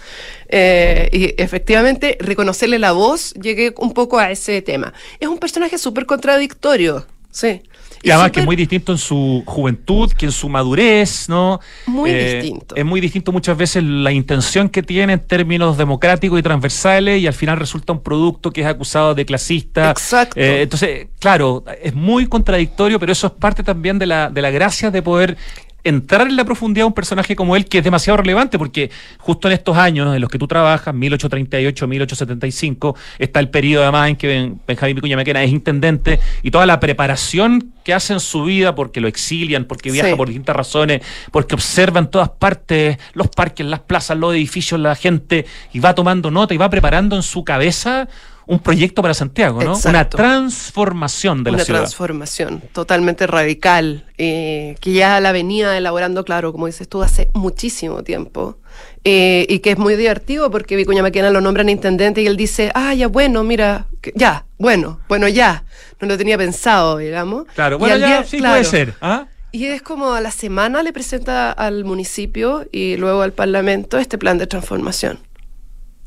Eh, 0.49 1.09
y 1.13 1.43
efectivamente, 1.43 2.17
reconocerle 2.21 2.79
la 2.79 2.93
voz, 2.93 3.35
llegué 3.35 3.75
un 3.79 3.93
poco 3.93 4.19
a 4.19 4.31
ese 4.31 4.63
tema. 4.63 4.93
Es 5.21 5.29
un 5.29 5.39
personaje 5.39 5.79
súper 5.79 6.07
contradictorio, 6.07 7.07
sí. 7.31 7.63
Y, 8.03 8.11
además 8.11 8.33
que 8.33 8.41
es 8.41 8.47
muy 8.47 8.57
distinto 8.57 8.93
en 8.93 8.99
su 8.99 9.45
juventud, 9.47 10.11
que 10.13 10.27
en 10.27 10.33
su 10.33 10.49
madurez, 10.49 11.29
¿no? 11.29 11.61
Muy 11.87 12.11
eh, 12.11 12.35
distinto. 12.35 12.75
Es 12.75 12.85
muy 12.85 13.01
distinto 13.01 13.31
muchas 13.31 13.57
veces 13.57 13.85
la 13.85 14.11
intención 14.11 14.69
que 14.69 14.83
tiene 14.83 15.13
en 15.13 15.21
términos 15.21 15.79
democráticos 15.79 16.39
y 16.39 16.43
transversales 16.43 17.21
y 17.21 17.29
al 17.29 17.33
final 17.33 17.59
resulta 17.59 17.93
un 17.93 18.03
producto 18.03 18.51
que 18.51 18.63
es 18.63 18.67
acusado 18.67 19.15
de 19.15 19.25
clasista. 19.25 19.91
Exacto. 19.93 20.41
Eh, 20.41 20.63
entonces, 20.63 21.07
claro, 21.21 21.65
es 21.81 21.95
muy 21.95 22.27
contradictorio, 22.27 22.99
pero 22.99 23.13
eso 23.13 23.29
es 23.29 23.35
parte 23.35 23.63
también 23.63 24.01
de 24.01 24.07
la, 24.07 24.31
de 24.31 24.43
la 24.43 24.51
gracia 24.51 24.91
de 24.91 25.01
poder 25.01 25.37
entrar 25.85 26.29
en 26.29 26.37
la 26.37 26.45
profundidad 26.45 26.83
de 26.83 26.89
un 26.89 26.93
personaje 26.93 27.35
como 27.35 27.57
él 27.57 27.67
que 27.67 27.79
es 27.79 27.85
demasiado 27.85 28.17
relevante 28.17 28.59
porque 28.59 28.91
justo 29.19 29.49
en 29.49 29.55
estos 29.55 29.77
años 29.77 30.15
en 30.15 30.21
los 30.21 30.31
que 30.31 30.39
tú 30.39 30.47
trabajas, 30.47 30.95
1838, 30.95 31.89
1875, 31.89 32.97
está 33.19 33.41
el 33.41 33.49
periodo 33.49 33.83
además 33.83 34.11
en 34.11 34.17
que 34.17 34.53
Benjamín 34.67 34.97
Vicuña 34.97 35.17
Maquena 35.17 35.43
es 35.43 35.51
intendente 35.51 36.21
y 36.43 36.51
toda 36.51 36.67
la 36.67 36.79
preparación 36.79 37.73
que 37.85 37.95
hace 37.95 38.13
en 38.13 38.21
su 38.21 38.45
vida 38.45 38.75
porque 38.75 39.01
lo 39.01 39.09
exilian, 39.09 39.65
porque 39.65 39.91
viaja 39.91 40.17
por 40.17 40.29
distintas 40.29 40.55
razones, 40.55 41.03
porque 41.33 41.55
observa 41.55 41.99
en 41.99 42.09
todas 42.09 42.29
partes 42.31 42.99
los 43.15 43.29
parques, 43.29 43.67
las 43.67 43.81
plazas, 43.81 44.17
los 44.17 44.35
edificios, 44.35 44.79
la 44.79 44.95
gente 44.95 45.47
y 45.73 45.81
va 45.81 45.95
tomando 45.95 46.31
nota 46.31 46.55
y 46.55 46.59
va 46.59 46.71
preparando 46.71 47.17
en 47.17 47.23
su 47.23 47.45
cabeza 47.45 48.09
un 48.47 48.59
proyecto 48.59 49.03
para 49.03 49.15
Santiago, 49.15 49.63
¿no? 49.63 49.79
Una 49.85 50.09
transformación 50.09 51.45
de 51.45 51.53
la 51.53 51.59
ciudad. 51.59 51.81
Una 51.81 51.87
transformación 51.87 52.63
totalmente 52.73 53.27
radical, 53.27 54.07
eh, 54.19 54.77
que 54.81 54.93
ya 54.93 55.21
la 55.21 55.33
venía 55.33 55.77
elaborando, 55.77 56.25
claro, 56.25 56.53
como 56.53 56.67
dices 56.67 56.89
tú, 56.89 57.03
hace 57.03 57.29
muchísimo 57.35 58.03
tiempo. 58.03 58.59
Eh, 59.05 59.47
y 59.49 59.59
que 59.59 59.73
es 59.73 59.79
muy 59.79 59.97
divertido 59.97 60.51
porque 60.51 60.77
Vicuña 60.77 61.03
Maquena 61.03 61.31
lo 61.31 61.41
nombran 61.41 61.69
intendente 61.69 62.23
y 62.23 62.27
él 62.27 62.37
dice, 62.37 62.71
ah, 62.75 62.95
ya, 62.95 63.09
bueno, 63.09 63.43
mira, 63.43 63.87
ya, 64.15 64.47
bueno, 64.59 65.01
bueno, 65.09 65.29
ya. 65.29 65.65
No 66.01 66.09
lo 66.09 66.17
tenía 66.17 66.39
pensado, 66.39 66.99
digamos. 66.99 67.47
Claro, 67.55 67.79
bueno, 67.79 67.97
ya, 67.97 68.25
sí 68.25 68.39
puede 68.39 68.65
ser. 68.65 68.95
¿ah? 69.01 69.27
Y 69.53 69.67
es 69.67 69.83
como 69.83 70.15
a 70.15 70.21
la 70.21 70.31
semana 70.31 70.83
le 70.83 70.93
presenta 70.93 71.53
al 71.53 71.85
municipio 71.85 72.67
y 72.73 72.97
luego 72.97 73.23
al 73.23 73.33
Parlamento 73.33 73.99
este 73.99 74.19
plan 74.19 74.39
de 74.39 74.47
transformación. 74.47 75.19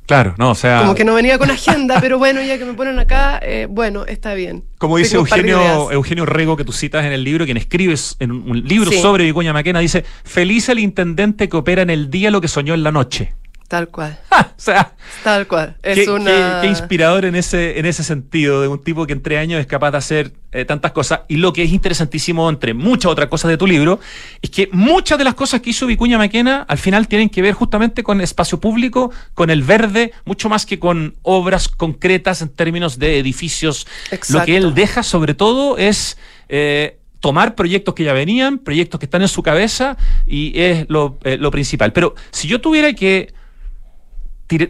Claro, 0.06 0.36
no, 0.38 0.52
o 0.52 0.56
sea. 0.56 0.80
Como 0.82 0.96
que 0.96 1.04
no 1.04 1.14
venía 1.14 1.38
con 1.38 1.50
agenda, 1.52 2.00
pero 2.00 2.18
bueno, 2.18 2.42
ya 2.42 2.58
que 2.58 2.66
me 2.66 2.74
ponen 2.74 3.00
acá, 3.00 3.40
eh, 3.42 3.68
bueno, 3.70 4.06
está 4.06 4.34
bien. 4.34 4.64
Como 4.78 4.98
dice 4.98 5.16
Eugenio, 5.16 5.92
Eugenio 5.92 6.26
Rego, 6.26 6.58
que 6.58 6.64
tú 6.64 6.72
citas 6.72 7.06
en 7.06 7.12
el 7.12 7.24
libro, 7.24 7.46
quien 7.46 7.58
escribe 7.58 7.96
en 8.20 8.32
un 8.32 8.64
libro 8.64 8.92
sobre 8.92 9.26
Vicuña 9.26 9.54
Maquena, 9.54 9.80
dice: 9.80 10.06
Feliz 10.24 10.70
el 10.70 10.80
intendente 10.80 11.50
que 11.50 11.58
opera 11.58 11.82
en 11.82 11.90
el 11.90 12.10
día 12.10 12.32
lo 12.32 12.42
que 12.42 12.48
soñó 12.48 12.74
en 12.74 12.84
la 12.84 12.92
noche. 12.92 13.34
Tal 13.68 13.88
cual. 13.88 14.20
o 14.32 14.46
sea, 14.58 14.94
tal 15.24 15.48
cual. 15.48 15.76
Es 15.82 16.00
qué, 16.00 16.10
una... 16.10 16.62
qué, 16.62 16.68
inspirador 16.68 17.26
en 17.26 17.36
ese, 17.36 17.80
en 17.80 17.86
ese 17.88 18.04
sentido, 18.04 18.62
de 18.62 18.68
un 18.68 18.84
tipo 18.84 19.08
que 19.08 19.14
entre 19.14 19.40
años 19.40 19.60
es 19.60 19.66
capaz 19.66 19.92
de 19.92 19.98
hacer 19.98 20.34
eh, 20.52 20.66
tantas 20.66 20.92
cosas. 20.92 21.22
Y 21.28 21.38
lo 21.38 21.52
que 21.52 21.64
es 21.64 21.72
interesantísimo, 21.72 22.48
entre 22.48 22.76
muchas 22.76 23.12
otras 23.12 23.28
cosas 23.28 23.50
de 23.50 23.58
tu 23.58 23.66
libro, 23.66 24.00
es 24.42 24.52
que 24.52 24.70
muchas 24.72 25.18
de 25.18 25.24
las 25.24 25.34
cosas 25.34 25.62
que 25.62 25.72
hizo 25.72 25.88
Vicuña 25.88 26.20
Maquena 26.20 26.64
al 26.68 26.78
final 26.78 27.08
tienen 27.08 27.30
que 27.30 27.42
ver 27.42 27.54
justamente 27.54 28.04
con 28.04 28.22
espacio 28.22 28.60
público, 28.60 29.12
con 29.34 29.50
el 29.50 29.64
verde, 29.64 30.14
mucho 30.26 30.48
más 30.48 30.68
que 30.68 30.78
con 30.78 31.16
obras 31.24 31.68
concretas 31.68 32.44
en 32.44 32.50
términos 32.50 33.00
de 33.00 33.18
edificios. 33.18 33.88
Lo 34.30 34.46
que 34.46 34.58
él 34.58 34.76
deja 34.76 35.02
sobre 35.04 35.34
todo 35.34 35.78
es. 35.78 36.18
Eh, 36.50 37.00
tomar 37.22 37.56
proyectos 37.56 37.96
que 37.96 38.04
ya 38.04 38.14
venían, 38.14 38.60
proyectos 38.60 39.00
que 39.00 39.08
están 39.08 39.24
en 39.24 39.28
su 39.28 39.42
cabeza 39.42 39.98
y 40.28 40.52
es 40.62 40.86
lo, 40.90 41.18
eh, 41.24 41.38
lo 41.40 41.50
principal. 41.50 41.92
Pero 41.92 42.14
si 42.30 42.48
yo 42.48 42.62
tuviera 42.62 42.94
que 42.94 43.34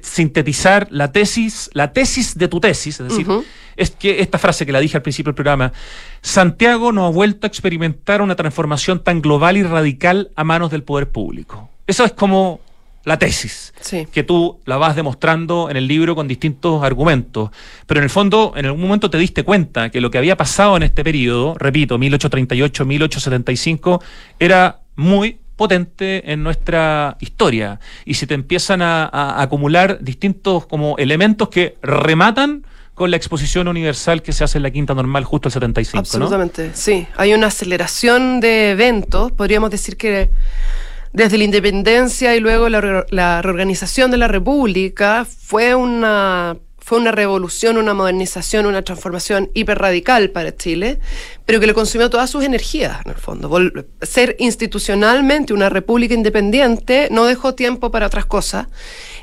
sintetizar 0.02 0.88
la 0.92 1.12
tesis, 1.12 1.70
la 1.74 1.92
tesis 1.92 2.38
de 2.38 2.48
tu 2.48 2.60
tesis, 2.60 3.00
es 3.00 3.10
decir, 3.10 3.28
es 3.76 3.92
que 3.92 4.22
esta 4.22 4.38
frase 4.38 4.66
que 4.66 4.72
la 4.72 4.80
dije 4.80 4.98
al 4.98 5.04
principio 5.04 5.32
del 5.32 5.36
programa, 5.36 5.74
Santiago 6.22 6.92
no 6.92 7.06
ha 7.06 7.10
vuelto 7.10 7.46
a 7.46 7.50
experimentar 7.50 8.22
una 8.22 8.36
transformación 8.36 9.04
tan 9.04 9.22
global 9.22 9.58
y 9.58 9.64
radical 9.64 10.32
a 10.36 10.44
manos 10.44 10.72
del 10.72 10.84
poder 10.84 11.10
público. 11.10 11.70
Eso 11.88 12.06
es 12.06 12.14
como 12.14 12.62
la 13.06 13.20
tesis, 13.20 13.72
que 14.12 14.24
tú 14.24 14.60
la 14.66 14.78
vas 14.78 14.96
demostrando 14.96 15.70
en 15.70 15.78
el 15.78 15.88
libro 15.88 16.16
con 16.16 16.28
distintos 16.28 16.84
argumentos. 16.84 17.52
Pero 17.86 18.00
en 18.00 18.06
el 18.06 18.10
fondo, 18.10 18.54
en 18.56 18.66
algún 18.66 18.82
momento 18.82 19.12
te 19.12 19.20
diste 19.20 19.44
cuenta 19.44 19.92
que 19.92 20.02
lo 20.02 20.10
que 20.10 20.18
había 20.18 20.36
pasado 20.36 20.76
en 20.76 20.84
este 20.84 21.04
periodo, 21.04 21.54
repito, 21.60 22.00
1838, 22.00 22.84
1875, 22.84 24.02
era 24.40 24.80
muy 24.96 25.38
potente 25.56 26.32
en 26.32 26.44
nuestra 26.44 27.18
historia. 27.20 27.80
Y 28.06 28.15
si 28.15 28.28
te 28.28 28.34
empiezan 28.34 28.82
a, 28.82 29.41
acumular 29.41 30.00
distintos 30.02 30.65
como 30.65 30.98
elementos 30.98 31.50
que 31.50 31.78
rematan 31.82 32.65
con 32.94 33.12
la 33.12 33.18
exposición 33.18 33.68
universal 33.68 34.22
que 34.22 34.32
se 34.32 34.44
hace 34.44 34.58
en 34.58 34.63
la 34.63 34.72
Quinta 34.72 34.94
Normal 34.94 35.24
justo 35.26 35.50
el 35.50 35.54
75. 35.54 36.00
Absolutamente, 36.00 36.72
sí. 36.74 37.08
Hay 37.18 37.34
una 37.34 37.48
aceleración 37.48 38.39
de 38.39 38.72
eventos, 38.72 39.32
podríamos 39.34 39.70
decir 39.70 39.98
que 39.98 40.30
desde 41.12 41.38
la 41.38 41.44
independencia 41.44 42.36
y 42.36 42.39
luego 42.39 42.70
la 42.70 43.41
reorganización 43.41 44.12
de 44.12 44.18
la 44.18 44.28
República 44.28 45.26
fue 45.26 45.76
una 45.76 46.58
fue 46.86 47.00
una 47.00 47.12
revolución, 47.12 47.78
una 47.78 47.95
modernización, 47.95 48.67
una 48.67 48.84
transformación 48.84 49.50
hiper 49.56 49.80
radical 49.80 50.30
para 50.30 50.56
Chile, 50.56 51.00
pero 51.43 51.60
que 51.60 51.65
le 51.65 51.74
consumió 51.74 52.12
todas 52.12 52.30
sus 52.30 52.43
energías, 52.43 53.00
en 53.04 53.10
el 53.13 53.17
fondo. 53.17 53.50
ser 54.04 54.36
institucionalmente 54.38 55.52
una 55.52 55.69
república 55.69 56.13
independiente 56.13 57.08
no 57.10 57.26
dejó 57.26 57.56
tiempo 57.56 57.89
para 57.89 58.06
otras 58.06 58.28
cosas. 58.28 58.67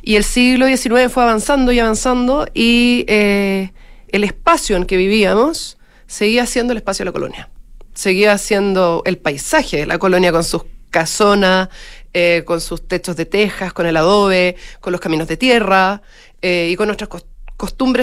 Y 0.03 0.17
el 0.17 0.25
siglo 0.25 0.67
XIX 0.67 1.09
fue 1.09 1.23
avanzando 1.23 1.71
y 1.71 1.79
avanzando 1.79 2.49
y, 2.53 3.05
eh, 3.07 3.71
el 4.09 4.25
espacio 4.25 4.77
en 4.77 4.85
que 4.85 4.97
vivíamos 4.97 5.79
seguía 6.09 6.47
siendo 6.47 6.73
el 6.73 6.79
espacio 6.79 7.05
de 7.05 7.11
la 7.11 7.13
colonia. 7.13 7.49
Seguía 7.95 8.37
siendo 8.39 9.05
el 9.07 9.19
paisaje 9.19 9.77
de 9.77 9.87
la 9.87 9.99
colonia 9.99 10.33
con 10.33 10.43
sus 10.43 10.65
casonas, 10.91 11.69
eh, 12.13 12.43
con 12.45 12.61
sus 12.61 12.89
techos 12.89 13.15
de 13.15 13.25
tejas, 13.25 13.73
con 13.73 13.87
el 13.87 13.97
adobe, 13.97 14.57
con 14.81 14.91
los 14.91 15.01
caminos 15.01 15.29
de 15.29 15.37
tierra 15.37 16.03
eh, 16.43 16.69
y 16.69 16.75
con 16.75 16.89
nuestras 16.89 17.09
costumbres 17.09 17.32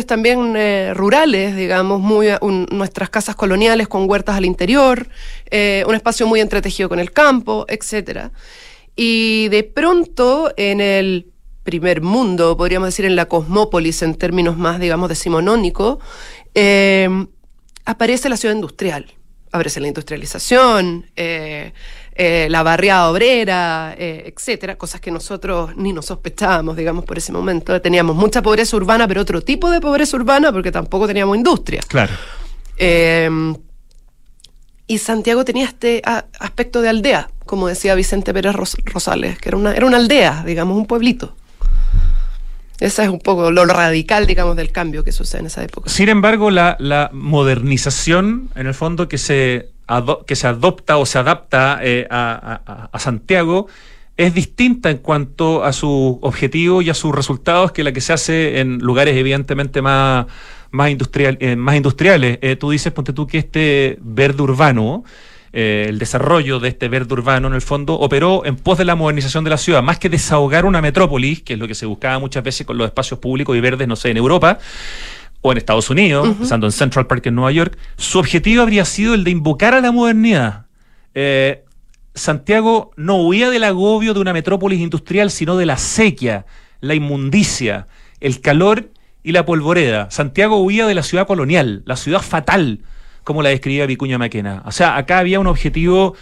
también 0.05 0.55
eh, 0.55 0.93
rurales, 0.95 1.55
digamos, 1.55 1.99
muy 1.99 2.27
nuestras 2.71 3.09
casas 3.09 3.35
coloniales 3.35 3.87
con 3.87 4.09
huertas 4.09 4.35
al 4.37 4.45
interior, 4.45 5.09
un 5.51 5.95
espacio 5.95 6.27
muy 6.27 6.39
entretejido 6.39 6.89
con 6.89 6.99
el 6.99 7.11
campo, 7.11 7.65
etcétera. 7.67 8.31
Y 8.95 9.49
de 9.49 9.63
pronto 9.63 10.51
en 10.57 10.81
el 10.81 11.27
primer 11.63 12.01
mundo, 12.01 12.55
podríamos 12.55 12.87
decir 12.87 13.05
en 13.05 13.15
la 13.15 13.25
cosmópolis 13.25 14.01
en 14.01 14.15
términos 14.15 14.57
más, 14.57 14.79
digamos, 14.79 15.09
decimonónicos, 15.09 15.97
aparece 17.85 18.29
la 18.29 18.37
ciudad 18.37 18.55
industrial. 18.55 19.13
Aparece 19.51 19.79
la 19.79 19.87
industrialización, 19.87 21.07
eh, 22.21 22.47
la 22.49 22.63
barriada 22.63 23.09
obrera, 23.09 23.95
eh, 23.97 24.33
etcétera, 24.35 24.77
cosas 24.77 24.99
que 24.99 25.09
nosotros 25.09 25.77
ni 25.77 25.93
nos 25.93 26.07
sospechábamos, 26.07 26.75
digamos, 26.75 27.05
por 27.05 27.17
ese 27.17 27.31
momento. 27.31 27.79
Teníamos 27.81 28.13
mucha 28.13 28.41
pobreza 28.41 28.75
urbana, 28.75 29.07
pero 29.07 29.21
otro 29.21 29.41
tipo 29.41 29.71
de 29.71 29.79
pobreza 29.79 30.17
urbana, 30.17 30.51
porque 30.51 30.69
tampoco 30.69 31.07
teníamos 31.07 31.37
industria. 31.37 31.81
Claro. 31.87 32.11
y 34.85 34.97
Santiago 34.97 35.45
tenía 35.45 35.65
este 35.65 36.01
aspecto 36.03 36.81
de 36.81 36.89
aldea, 36.89 37.29
como 37.45 37.69
decía 37.69 37.95
Vicente 37.95 38.33
Pérez 38.33 38.53
Rosales, 38.53 39.37
que 39.37 39.47
era 39.47 39.57
una, 39.57 39.73
era 39.73 39.85
una 39.85 39.95
aldea, 39.95 40.43
digamos, 40.45 40.75
un 40.75 40.87
pueblito. 40.87 41.37
Ese 42.79 43.03
es 43.03 43.09
un 43.09 43.19
poco 43.19 43.51
lo 43.51 43.65
radical, 43.65 44.25
digamos, 44.25 44.55
del 44.55 44.71
cambio 44.71 45.03
que 45.03 45.11
sucede 45.11 45.41
en 45.41 45.47
esa 45.47 45.63
época. 45.63 45.89
Sin 45.89 46.07
embargo, 46.07 46.49
la, 46.49 47.09
modernización, 47.13 48.49
en 48.55 48.67
el 48.67 48.73
fondo, 48.73 49.09
que 49.09 49.17
se, 49.17 49.69
que 50.25 50.35
se 50.35 50.47
adopta 50.47 50.97
o 50.97 51.05
se 51.05 51.17
adapta 51.17 51.79
eh, 51.81 52.07
a, 52.09 52.89
Santiago, 52.99 53.67
es 54.17 54.33
distinta 54.33 54.89
en 54.89 54.97
cuanto 54.97 55.63
a 55.63 55.71
su 55.71 56.19
objetivo 56.21 56.81
y 56.81 56.89
a 56.89 56.93
sus 56.93 57.15
resultados 57.15 57.71
que 57.71 57.83
la 57.83 57.93
que 57.93 58.01
se 58.01 58.13
hace 58.13 58.59
en 58.59 58.79
lugares 58.79 59.15
evidentemente 59.15 59.81
más, 59.81 60.25
más, 60.71 60.91
industrial, 60.91 61.37
eh, 61.39 61.55
más 61.55 61.75
industriales. 61.75 62.39
Eh, 62.41 62.55
tú 62.55 62.71
dices, 62.71 62.91
ponte 62.91 63.13
tú, 63.13 63.27
que 63.27 63.37
este 63.37 63.97
verde 64.01 64.43
urbano 64.43 65.03
eh, 65.51 65.85
el 65.89 65.97
desarrollo 65.97 66.59
de 66.59 66.69
este 66.69 66.89
verde 66.89 67.13
urbano, 67.13 67.47
en 67.47 67.55
el 67.55 67.61
fondo, 67.61 67.95
operó 67.95 68.45
en 68.45 68.55
pos 68.55 68.77
de 68.77 68.85
la 68.85 68.95
modernización 68.95 69.43
de 69.43 69.49
la 69.49 69.57
ciudad, 69.57 69.81
más 69.81 69.97
que 69.97 70.09
desahogar 70.09 70.65
una 70.65 70.81
metrópolis, 70.81 71.41
que 71.41 71.53
es 71.53 71.59
lo 71.59 71.67
que 71.67 71.75
se 71.75 71.85
buscaba 71.85 72.19
muchas 72.19 72.43
veces 72.43 72.67
con 72.67 72.77
los 72.77 72.85
espacios 72.85 73.19
públicos 73.19 73.57
y 73.57 73.59
verdes, 73.59 73.87
no 73.87 73.95
sé, 73.95 74.11
en 74.11 74.17
Europa 74.17 74.59
o 75.41 75.51
en 75.51 75.57
Estados 75.57 75.89
Unidos, 75.89 76.35
pensando 76.37 76.67
en 76.67 76.71
Central 76.71 77.07
Park 77.07 77.25
en 77.27 77.35
Nueva 77.35 77.51
York, 77.51 77.77
su 77.97 78.19
objetivo 78.19 78.61
habría 78.61 78.85
sido 78.85 79.13
el 79.13 79.23
de 79.23 79.31
invocar 79.31 79.73
a 79.73 79.81
la 79.81 79.91
modernidad. 79.91 80.65
Eh, 81.13 81.63
Santiago 82.13 82.91
no 82.97 83.15
huía 83.17 83.49
del 83.49 83.63
agobio 83.63 84.13
de 84.13 84.19
una 84.19 84.33
metrópolis 84.33 84.81
industrial, 84.81 85.31
sino 85.31 85.55
de 85.57 85.65
la 85.65 85.77
sequía, 85.77 86.45
la 86.81 86.95
inmundicia, 86.95 87.87
el 88.19 88.41
calor 88.41 88.89
y 89.23 89.31
la 89.31 89.45
polvoreda. 89.45 90.11
Santiago 90.11 90.57
huía 90.57 90.85
de 90.87 90.95
la 90.95 91.03
ciudad 91.03 91.27
colonial, 91.27 91.83
la 91.85 91.95
ciudad 91.95 92.21
fatal, 92.21 92.79
como 93.23 93.41
la 93.41 93.49
describía 93.49 93.85
Vicuña 93.85 94.17
Maquena. 94.17 94.63
O 94.65 94.71
sea, 94.71 94.97
acá 94.97 95.19
había 95.19 95.39
un 95.39 95.47
objetivo 95.47 96.15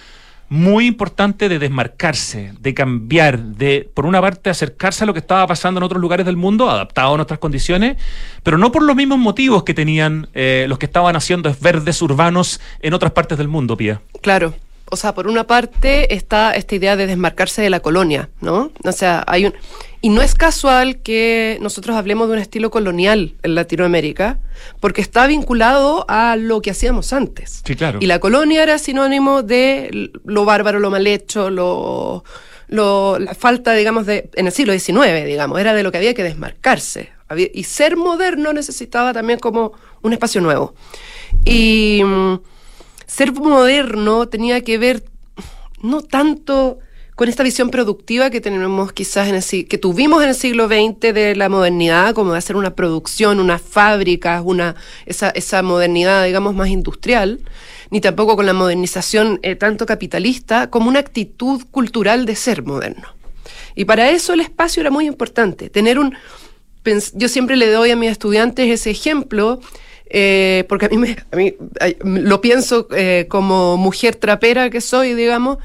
muy 0.50 0.86
importante 0.86 1.50
de 1.50 1.60
desmarcarse, 1.60 2.54
de 2.60 2.74
cambiar, 2.74 3.40
de, 3.40 3.90
por 3.94 4.06
una 4.06 4.22
parte, 4.22 4.50
acercarse 4.50 5.04
a 5.04 5.08
lo 5.08 5.14
que 5.14 5.20
estaba 5.20 5.46
pasando 5.46 5.80
en 5.80 5.84
otros 5.84 6.02
lugares 6.02 6.26
del 6.26 6.38
mundo, 6.38 6.70
adaptado 6.70 7.14
a 7.14 7.18
nuestras 7.18 7.40
condiciones, 7.40 7.98
pero 8.44 8.58
no 8.58 8.72
por 8.72 8.84
los 8.84 8.96
mismos 8.96 9.20
motivos 9.20 9.64
que 9.64 9.74
tenían 9.74 10.30
eh, 10.34 10.66
los 10.70 10.78
que 10.78 10.86
estaban 10.86 11.16
haciendo 11.16 11.54
verdes 11.60 12.02
urbanos 12.02 12.62
en 12.82 12.94
otras 12.94 13.12
partes 13.12 13.38
del 13.38 13.48
mundo, 13.48 13.76
Pía. 13.76 14.02
Claro. 14.22 14.54
O 14.90 14.96
sea, 14.96 15.14
por 15.14 15.28
una 15.28 15.46
parte 15.46 16.14
está 16.14 16.54
esta 16.54 16.76
idea 16.76 16.96
de 16.96 17.08
desmarcarse 17.08 17.62
de 17.62 17.70
la 17.70 17.82
colonia, 17.82 18.30
¿no? 18.42 18.72
O 18.84 18.92
sea, 18.92 19.24
hay 19.28 19.46
un... 19.46 19.54
Y 20.00 20.10
no 20.10 20.22
es 20.22 20.36
casual 20.36 21.02
que 21.02 21.58
nosotros 21.60 21.98
hablemos 21.98 22.28
de 22.28 22.34
un 22.36 22.40
estilo 22.40 22.70
colonial 22.70 23.34
en 23.42 23.56
Latinoamérica, 23.56 24.40
porque 24.80 25.02
está 25.02 25.26
vinculado 25.26 26.06
a 26.08 26.36
lo 26.36 26.62
que 26.62 26.72
hacíamos 26.72 27.14
antes. 27.14 27.64
Sí, 27.66 27.76
claro. 27.76 27.98
Y 28.02 28.06
la 28.06 28.20
colonia 28.20 28.62
era 28.64 28.78
sinónimo 28.78 29.42
de 29.42 30.12
lo 30.24 30.46
bárbaro, 30.46 30.80
lo 30.80 30.92
mal 30.92 31.08
hecho, 31.08 31.50
lo, 31.50 32.24
la 32.70 33.36
falta, 33.38 33.74
digamos, 33.74 34.06
de, 34.06 34.30
en 34.36 34.46
el 34.46 34.52
siglo 34.52 34.72
XIX, 34.72 35.26
digamos, 35.26 35.60
era 35.60 35.74
de 35.74 35.84
lo 35.84 35.92
que 35.92 35.98
había 35.98 36.14
que 36.14 36.24
desmarcarse. 36.24 37.10
y 37.54 37.64
ser 37.64 37.98
moderno 37.98 38.54
necesitaba 38.54 39.14
también 39.14 39.40
como 39.40 39.74
un 40.02 40.14
espacio 40.14 40.42
nuevo. 40.42 40.76
Y 41.44 42.02
mm, 42.06 42.36
ser 43.08 43.34
moderno 43.34 44.28
tenía 44.28 44.62
que 44.62 44.78
ver 44.78 45.04
no 45.82 46.02
tanto 46.02 46.80
con 47.16 47.30
esta 47.30 47.42
visión 47.42 47.72
productiva 47.72 48.30
que 48.30 48.42
tenemos 48.42 48.94
quizás 48.94 49.28
en 49.28 49.36
el, 49.36 49.68
que 49.68 49.80
tuvimos 49.80 50.22
en 50.22 50.30
el 50.30 50.36
siglo 50.36 50.68
XX 50.68 51.16
de 51.16 51.36
la 51.36 51.50
modernidad, 51.50 52.14
como 52.14 52.34
de 52.34 52.38
hacer 52.38 52.56
una 52.56 52.76
producción, 52.76 53.40
unas 53.40 53.60
fábricas, 53.60 54.44
una, 54.46 54.76
esa, 55.08 55.32
esa 55.32 55.64
modernidad, 55.64 56.26
digamos, 56.26 56.54
más 56.54 56.70
industrial, 56.70 57.40
ni 57.90 58.02
tampoco 58.02 58.36
con 58.36 58.46
la 58.46 58.54
modernización 58.54 59.40
eh, 59.42 59.56
tanto 59.56 59.88
capitalista, 59.88 60.70
como 60.70 60.90
una 60.90 61.00
actitud 61.00 61.64
cultural 61.72 62.28
de 62.28 62.36
ser 62.36 62.62
moderno. 62.62 63.08
Y 63.74 63.86
para 63.86 64.12
eso 64.12 64.34
el 64.34 64.42
espacio 64.42 64.82
era 64.82 64.92
muy 64.92 65.08
importante. 65.08 65.72
Tener 65.72 65.98
un. 65.98 66.14
Yo 67.16 67.30
siempre 67.30 67.56
le 67.56 67.72
doy 67.72 67.90
a 67.90 67.96
mis 67.96 68.12
estudiantes 68.12 68.70
ese 68.70 68.92
ejemplo 68.92 69.60
eh, 70.10 70.66
porque 70.70 70.86
a 70.88 70.90
mí, 70.90 70.98
me, 70.98 71.18
a 71.32 71.36
mí 71.36 71.56
lo 72.04 72.42
pienso 72.42 72.88
eh, 72.96 73.26
como 73.30 73.78
mujer 73.78 74.16
trapera 74.16 74.70
que 74.70 74.82
soy, 74.82 75.14
digamos, 75.14 75.58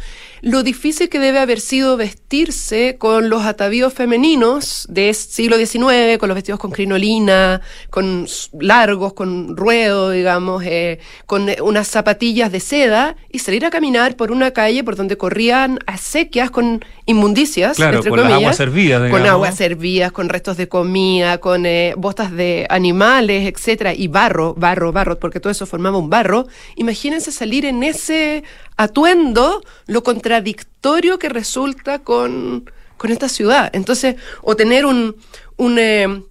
lo 0.43 0.64
difícil 0.64 1.09
que 1.09 1.20
debe 1.20 1.38
haber 1.38 1.61
sido 1.61 1.97
vestirse 1.97 2.97
con 2.99 3.30
los 3.30 3.45
atavíos 3.45 3.93
femeninos 3.93 4.86
del 4.90 5.14
siglo 5.14 5.57
XIX, 5.57 6.18
con 6.18 6.28
los 6.28 6.34
vestidos 6.34 6.59
con 6.59 6.72
crinolina, 6.72 7.61
con 7.90 8.26
largos, 8.59 9.12
con 9.12 9.57
ruedo, 9.57 10.11
digamos, 10.11 10.64
eh, 10.64 10.99
con 11.26 11.49
eh, 11.49 11.59
unas 11.62 11.86
zapatillas 11.86 12.51
de 12.51 12.59
seda 12.59 13.14
y 13.30 13.38
salir 13.38 13.64
a 13.64 13.70
caminar 13.70 14.16
por 14.16 14.32
una 14.32 14.51
calle 14.51 14.82
por 14.82 14.97
donde 14.97 15.16
corrían 15.16 15.78
acequias 15.86 16.51
con 16.51 16.84
inmundicias, 17.07 17.78
entre 17.78 18.11
con 18.11 18.18
comillas, 18.18 18.38
agua 18.38 18.53
servida, 18.53 19.11
con 19.11 19.24
aguas 19.24 19.55
servidas, 19.55 20.11
con 20.11 20.28
restos 20.28 20.57
de 20.57 20.66
comida, 20.66 21.38
con 21.38 21.66
eh, 21.66 21.95
botas 21.97 22.32
de 22.32 22.66
animales, 22.68 23.47
etcétera, 23.47 23.95
y 23.95 24.09
barro, 24.09 24.55
barro, 24.55 24.90
barro, 24.90 25.20
porque 25.20 25.38
todo 25.38 25.53
eso 25.53 25.66
formaba 25.66 25.99
un 25.99 26.11
barro. 26.11 26.49
Imagínense 26.74 27.30
salir 27.30 27.64
en 27.64 27.84
ese 27.84 28.43
atuendo 28.76 29.62
lo 29.86 30.03
contradictorio 30.33 31.18
que 31.18 31.28
resulta 31.28 31.99
con, 31.99 32.70
esta 33.05 33.28
ciudad. 33.28 33.68
Entonces, 33.74 34.14
o 34.43 34.55
tener 34.55 34.87
un, 34.87 35.16
un, 35.57 35.78
eh, 35.78 36.22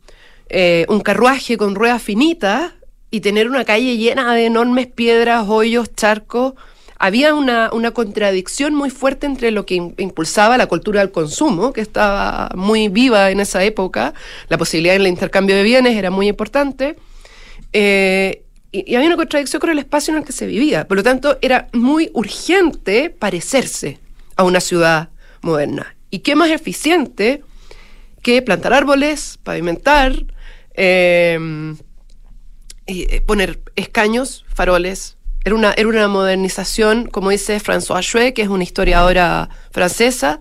eh, 0.50 0.86
un 0.88 1.02
carruaje 1.02 1.58
con 1.58 1.76
ruedas 1.76 2.02
finitas 2.02 2.72
y 3.12 3.20
tener 3.20 3.50
una 3.50 3.66
calle 3.66 3.98
llena 3.98 4.34
de 4.34 4.46
enormes 4.46 4.88
piedras, 4.88 5.46
hoyos, 5.50 5.94
charcos. 5.94 6.54
Había 6.98 7.36
una, 7.36 7.70
una 7.74 7.92
contradicción 7.92 8.74
muy 8.74 8.90
fuerte 8.90 9.26
entre 9.26 9.52
lo 9.52 9.66
que 9.66 9.76
impulsaba 9.98 10.58
la 10.58 10.68
cultura 10.68 11.02
del 11.02 11.12
consumo, 11.12 11.74
que 11.74 11.82
estaba 11.82 12.50
muy 12.56 12.88
viva 12.88 13.32
en 13.32 13.42
esa 13.42 13.64
época, 13.66 14.14
la 14.48 14.58
posibilidad 14.58 14.94
del 14.94 15.08
intercambio 15.08 15.56
de 15.58 15.64
bienes 15.64 15.98
era 15.98 16.10
muy 16.10 16.30
importante, 16.30 16.96
eh, 17.74 18.44
y, 18.72 18.96
había 18.96 19.08
una 19.08 19.18
contradicción 19.18 19.60
con 19.60 19.70
el 19.70 19.80
espacio 19.80 20.14
en 20.14 20.20
el 20.20 20.26
que 20.26 20.32
se 20.32 20.46
vivía. 20.46 20.88
Por 20.88 20.98
lo 20.98 21.04
tanto, 21.04 21.38
era 21.42 21.68
muy 21.74 22.10
urgente 22.14 23.10
parecerse 23.10 24.00
a 24.36 24.44
una 24.44 24.62
ciudad 24.62 25.10
moderna. 25.42 25.96
¿Y 26.10 26.20
qué 26.20 26.36
más 26.36 26.50
eficiente 26.50 27.44
que 28.22 28.42
plantar 28.42 28.74
árboles, 28.74 29.40
pavimentar, 29.44 30.26
em, 30.74 31.78
eh, 32.88 33.22
poner 33.22 33.60
escaños, 33.76 34.46
faroles? 34.54 35.18
Era 35.44 35.56
una, 35.56 35.74
era 35.74 35.88
una 35.88 36.08
modernización, 36.08 37.08
como 37.08 37.32
dice 37.32 37.60
François 37.60 38.02
Chouet, 38.02 38.34
que 38.34 38.44
es 38.44 38.48
una 38.48 38.64
historiadora 38.64 39.50
francesa, 39.72 40.40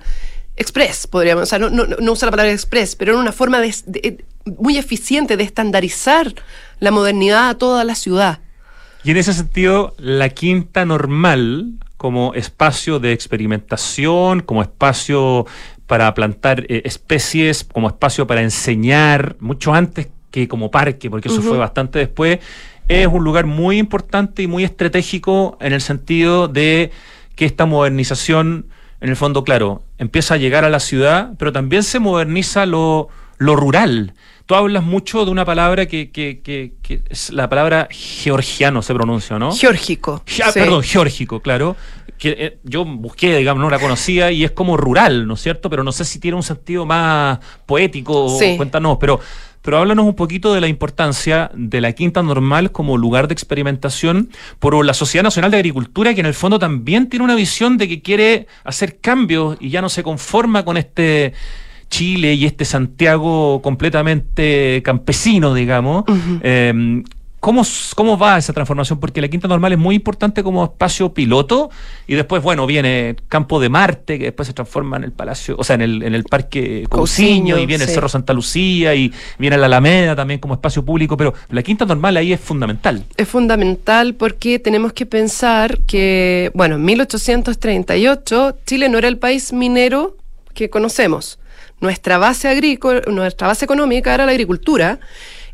express, 0.57 1.07
podríamos, 1.07 1.45
o 1.45 1.47
sea, 1.47 1.59
no, 1.59 1.71
no, 1.71 2.13
usa 2.13 2.27
la 2.27 2.33
palabra 2.33 2.53
express, 2.53 2.97
pero 2.97 3.13
era 3.13 3.21
una 3.21 3.33
forma 3.33 3.61
de, 3.61 4.25
muy 4.59 4.77
eficiente 4.77 5.37
de 5.37 5.45
estandarizar 5.45 6.35
la 6.81 6.91
modernidad 6.91 7.51
a 7.51 7.59
toda 7.59 7.85
la 7.85 7.95
ciudad. 7.95 8.41
Y 9.03 9.13
en 9.13 9.17
ese 9.17 9.33
sentido, 9.33 9.95
la 9.99 10.29
quinta 10.29 10.85
normal, 10.85 11.75
como 11.97 12.35
espacio 12.35 12.99
de 12.99 13.13
experimentación, 13.13 14.41
como 14.41 14.63
espacio 14.63 15.47
para 15.87 16.13
plantar 16.15 16.67
eh, 16.69 16.83
especies, 16.85 17.65
como 17.65 17.89
espacio 17.89 18.27
para 18.27 18.43
enseñar, 18.43 19.37
mucho 19.41 19.75
antes 19.75 20.09
que 20.31 20.47
como 20.47 20.71
parque, 20.71 21.11
porque 21.11 21.29
eso 21.29 21.43
fue 21.43 21.59
bastante 21.59 21.99
después, 21.99 22.39
es 22.89 23.07
un 23.07 23.25
lugar 23.25 23.47
muy 23.47 23.79
importante 23.79 24.43
y 24.43 24.47
muy 24.47 24.65
estratégico 24.65 25.57
en 25.61 25.73
el 25.73 25.81
sentido 25.81 26.49
de 26.49 26.91
que 27.37 27.45
esta 27.45 27.67
modernización 27.67 28.67
en 29.01 29.09
el 29.09 29.17
fondo, 29.17 29.45
claro, 29.45 29.83
empieza 29.99 30.35
a 30.35 30.37
llegar 30.37 30.65
a 30.65 30.71
la 30.71 30.81
ciudad, 30.81 31.33
pero 31.39 31.53
también 31.53 31.83
se 31.83 31.99
moderniza 31.99 32.67
lo, 32.67 33.09
lo 33.39 33.57
rural. 33.57 34.15
tú 34.47 34.55
hablas 34.55 34.83
mucho 34.83 35.25
de 35.25 35.31
una 35.31 35.45
palabra 35.45 35.87
que, 35.87 36.11
que, 36.11 36.41
que, 36.41 36.73
que 36.83 37.03
es 37.09 37.31
la 37.31 37.49
palabra 37.49 37.89
georgiano, 37.91 38.83
se 38.83 38.93
pronuncia, 38.95 39.39
¿no? 39.39 39.53
Geórgico. 39.55 40.23
Ge- 40.27 40.43
sí. 40.45 40.51
Perdón, 40.55 40.83
geórgico, 40.83 41.41
claro. 41.41 41.77
Que 42.19 42.37
eh, 42.39 42.59
yo 42.65 42.85
busqué, 42.85 43.37
digamos, 43.39 43.63
no 43.63 43.71
la 43.71 43.79
conocía 43.79 44.31
y 44.31 44.45
es 44.45 44.51
como 44.51 44.77
rural, 44.77 45.27
¿no 45.27 45.35
es 45.35 45.41
cierto? 45.41 45.71
Pero 45.71 45.83
no 45.83 45.91
sé 45.93 46.05
si 46.05 46.19
tiene 46.19 46.37
un 46.37 46.43
sentido 46.43 46.85
más 46.85 47.39
poético. 47.65 48.29
Sí. 48.39 48.57
Cuéntanos, 48.59 48.99
pero, 49.01 49.21
pero 49.63 49.79
háblanos 49.79 50.07
un 50.07 50.15
poquito 50.15 50.55
de 50.55 50.61
la 50.61 50.69
importancia 50.69 51.51
de 51.55 51.81
la 51.81 51.93
Quinta 51.93 52.23
Normal 52.23 52.73
como 52.73 52.97
lugar 52.97 53.29
de 53.29 53.35
experimentación 53.35 54.31
por 54.59 54.85
la 54.85 54.95
Sociedad 54.95 55.25
Nacional 55.25 55.51
de 55.51 55.59
Agricultura, 55.59 56.15
que 56.15 56.21
en 56.21 56.27
el 56.27 56.35
fondo 56.35 56.59
también 56.59 57.09
tiene 57.09 57.25
una 57.25 57.35
visión 57.35 57.77
de 57.77 57.89
que 57.89 58.03
quiere 58.03 58.47
hacer 58.65 58.99
cambios 59.01 59.57
y 59.61 59.71
ya 59.71 59.83
no 59.83 59.89
se 59.89 60.03
conforma 60.03 60.65
con 60.65 60.77
este. 60.77 61.35
Chile 61.91 62.35
y 62.35 62.45
este 62.45 62.65
Santiago 62.65 63.61
completamente 63.63 64.81
campesino, 64.85 65.55
digamos. 65.55 66.05
Eh, 66.41 67.03
¿Cómo, 67.41 67.63
¿Cómo 67.97 68.19
va 68.19 68.37
esa 68.37 68.53
transformación? 68.53 69.01
Porque 69.01 69.23
la 69.23 69.29
Quinta 69.29 69.49
Normal 69.49 69.73
es 69.73 69.79
muy 69.79 69.95
importante 69.95 70.43
como 70.43 70.63
espacio 70.63 71.15
piloto 71.15 71.71
y 72.07 72.15
después, 72.15 72.43
bueno, 72.43 72.67
viene 72.67 73.17
Campo 73.29 73.59
de 73.59 73.71
Marte, 73.71 74.19
que 74.19 74.27
después 74.27 74.47
se 74.47 74.53
transforma 74.53 74.99
en 74.99 75.05
el 75.05 75.13
Palacio, 75.13 75.57
o 75.59 75.65
sea, 75.65 75.75
en 75.75 75.81
el, 75.81 76.03
en 76.03 76.15
el 76.15 76.25
Parque 76.25 76.85
Cousiño, 76.91 77.55
Cousiño, 77.55 77.59
y 77.59 77.65
viene 77.65 77.85
el. 77.85 77.91
Cerro 77.91 78.11
Santa 78.11 78.35
Lucía 78.35 78.95
y 78.95 79.11
viene 79.39 79.57
la 79.57 79.67
Alameda 79.67 80.15
también 80.15 80.39
como 80.39 80.53
espacio 80.53 80.85
público, 80.85 81.17
pero 81.17 81.33
la 81.49 81.63
Quinta 81.63 81.87
Normal 81.87 82.19
ahí 82.19 82.35
es 82.35 82.41
fundamental. 82.41 83.05
Es 83.17 83.27
fundamental 83.27 84.15
porque 84.15 84.59
tenemos 84.59 84.93
que 84.93 85.07
pensar 85.07 85.79
que, 85.87 86.51
bueno, 86.55 86.75
en 86.75 86.85
1838 86.85 88.59
Chile 88.67 88.91
no 88.91 88.99
era 88.99 89.09
el 89.09 89.17
país 89.17 89.55
minero 89.55 90.15
que 90.53 90.69
conocemos. 90.69 91.39
Nuestra 91.81 92.19
base 92.19 92.49
agrícola, 92.49 93.01
nuestra 93.07 93.47
base 93.47 93.65
económica 93.65 94.13
era 94.13 94.27
la 94.27 94.33
agricultura 94.33 95.01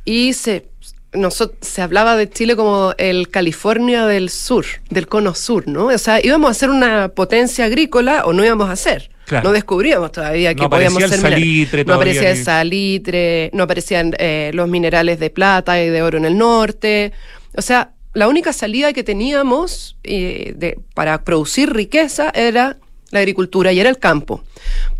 y 0.04 0.32
se, 0.32 0.66
noso- 1.12 1.52
se 1.60 1.82
hablaba 1.82 2.16
de 2.16 2.28
Chile 2.28 2.56
como 2.56 2.94
el 2.98 3.28
California 3.30 4.06
del 4.06 4.30
sur, 4.30 4.64
del 4.90 5.06
cono 5.06 5.34
sur, 5.34 5.66
¿no? 5.68 5.86
O 5.86 5.98
sea, 5.98 6.24
íbamos 6.24 6.50
a 6.50 6.54
ser 6.54 6.70
una 6.70 7.08
potencia 7.08 7.64
agrícola 7.64 8.24
o 8.26 8.32
no 8.32 8.44
íbamos 8.44 8.68
a 8.70 8.76
ser. 8.76 9.10
Claro. 9.26 9.48
No 9.48 9.52
descubríamos 9.52 10.12
todavía 10.12 10.54
que 10.54 10.62
No 10.62 10.70
podíamos 10.70 11.02
ser 11.02 11.18
salitre 11.18 11.84
No 11.84 11.94
aparecía 11.94 12.30
el 12.30 12.44
salitre, 12.44 13.50
no 13.54 13.64
aparecían 13.64 14.12
eh, 14.18 14.52
los 14.54 14.68
minerales 14.68 15.18
de 15.18 15.30
plata 15.30 15.82
y 15.82 15.88
de 15.88 16.02
oro 16.02 16.16
en 16.18 16.26
el 16.26 16.38
norte. 16.38 17.12
O 17.56 17.62
sea, 17.62 17.90
la 18.14 18.28
única 18.28 18.52
salida 18.52 18.92
que 18.92 19.02
teníamos 19.02 19.96
eh, 20.04 20.54
de- 20.56 20.78
para 20.94 21.22
producir 21.24 21.72
riqueza 21.72 22.30
era 22.34 22.76
la 23.10 23.18
agricultura 23.18 23.72
y 23.72 23.80
era 23.80 23.90
el 23.90 23.98
campo. 23.98 24.44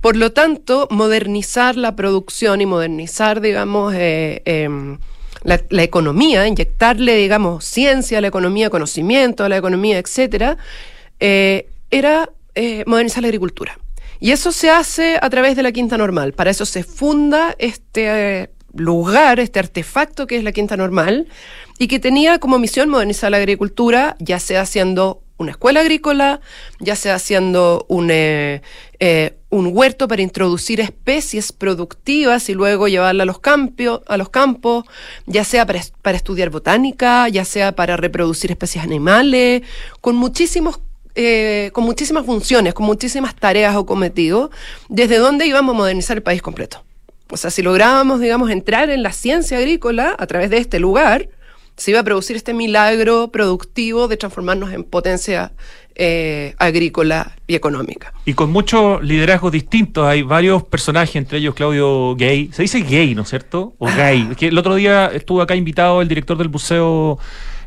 Por 0.01 0.17
lo 0.17 0.33
tanto, 0.33 0.89
modernizar 0.91 1.77
la 1.77 1.95
producción 1.95 2.61
y 2.61 2.67
modernizar, 2.67 3.41
digamos, 3.41 3.95
eh, 3.97 4.43
em, 4.45 4.99
la, 5.47 5.63
la 5.71 5.83
economía, 5.85 6.47
inyectarle, 6.47 7.15
digamos, 7.15 7.65
ciencia 7.65 8.19
a 8.19 8.21
la 8.21 8.27
economía, 8.27 8.69
conocimiento 8.69 9.45
a 9.45 9.49
la 9.49 9.57
economía, 9.57 9.99
etcétera, 9.99 10.59
eh, 11.21 11.69
era 11.91 12.29
eh, 12.57 12.83
modernizar 12.87 13.23
la 13.23 13.29
agricultura. 13.29 13.79
Y 14.19 14.33
eso 14.33 14.51
se 14.51 14.71
hace 14.71 15.19
a 15.23 15.31
través 15.31 15.55
de 15.55 15.63
la 15.63 15.71
Quinta 15.71 15.97
Normal. 15.97 16.33
Para 16.33 16.51
eso 16.51 16.67
se 16.67 16.83
funda 16.83 17.55
este 17.59 18.43
eh, 18.43 18.51
lugar, 18.75 19.39
este 19.39 19.61
artefacto 19.61 20.27
que 20.27 20.37
es 20.37 20.43
la 20.43 20.51
Quinta 20.51 20.77
Normal, 20.77 21.29
y 21.79 21.87
que 21.87 22.01
tenía 22.01 22.41
como 22.41 22.59
misión 22.59 22.89
modernizar 22.89 23.31
la 23.31 23.37
agricultura, 23.37 24.17
ya 24.19 24.41
sea 24.41 24.63
haciendo 24.63 25.23
una 25.37 25.53
escuela 25.53 25.81
agrícola, 25.81 26.41
ya 26.81 26.97
sea 26.97 27.15
haciendo 27.15 27.87
un, 27.89 28.11
un 29.57 29.71
huerto 29.73 30.07
para 30.09 30.23
introducir 30.23 30.81
especies 30.81 31.53
productivas 31.53 32.49
y 32.49 32.55
luego 32.55 32.89
llevarla 32.89 33.23
a 33.25 33.27
los, 33.27 33.41
campio- 33.41 34.03
a 34.07 34.17
los 34.17 34.29
campos, 34.29 34.85
ya 35.27 35.45
sea 35.45 35.67
para, 35.67 35.81
para 36.03 36.17
estudiar 36.17 36.51
botánica, 36.51 37.29
ya 37.29 37.45
sea 37.45 37.73
para 37.73 37.97
reproducir 37.97 38.51
especies 38.51 38.85
animales, 38.85 39.63
con 40.01 40.17
muchísimos 40.17 40.81
eh, 41.19 41.71
con 41.73 41.85
muchísimas 41.85 42.27
funciones, 42.27 42.75
con 42.75 42.85
muchísimas 42.85 43.35
tareas 43.35 43.75
o 43.75 43.87
cometidos, 43.87 44.51
desde 44.91 45.17
donde 45.17 45.47
íbamos 45.47 45.75
a 45.75 45.79
modernizar 45.79 46.19
el 46.19 46.23
país 46.23 46.43
completo. 46.43 46.85
O 47.31 47.39
sea, 47.39 47.51
si 47.51 47.63
lográbamos, 47.63 48.21
digamos, 48.21 48.51
entrar 48.51 48.91
en 48.91 49.03
la 49.03 49.13
ciencia 49.13 49.57
agrícola 49.57 50.15
a 50.19 50.27
través 50.27 50.51
de 50.51 50.59
este 50.59 50.79
lugar, 50.79 51.31
se 51.77 51.91
iba 51.91 52.01
a 52.01 52.05
producir 52.05 52.37
este 52.37 52.55
milagro 52.55 53.29
productivo 53.31 54.09
de 54.09 54.16
transformarnos 54.16 54.72
en 54.72 54.83
potencia 54.85 55.53
eh, 55.95 56.55
agrícola 56.59 57.33
y 57.47 57.55
económica. 57.55 58.12
Y 58.27 58.35
con 58.35 58.51
muchos 58.51 59.03
liderazgos 59.03 59.53
distintos, 59.53 60.07
hay 60.07 60.22
varios 60.22 60.62
personajes, 60.62 61.16
entre 61.16 61.39
ellos 61.39 61.55
Claudio 61.55 62.14
Gay. 62.16 62.51
Se 62.53 62.62
dice 62.62 62.81
gay, 62.83 63.14
¿no 63.14 63.22
es 63.22 63.29
cierto? 63.31 63.74
O 63.79 63.87
gay. 63.87 64.29
Que 64.37 64.49
el 64.49 64.59
otro 64.59 64.74
día 64.74 65.07
estuvo 65.14 65.41
acá 65.43 65.55
invitado 65.55 66.03
el 66.03 66.09
director 66.09 66.37
del 66.37 66.51
Museo 66.51 67.18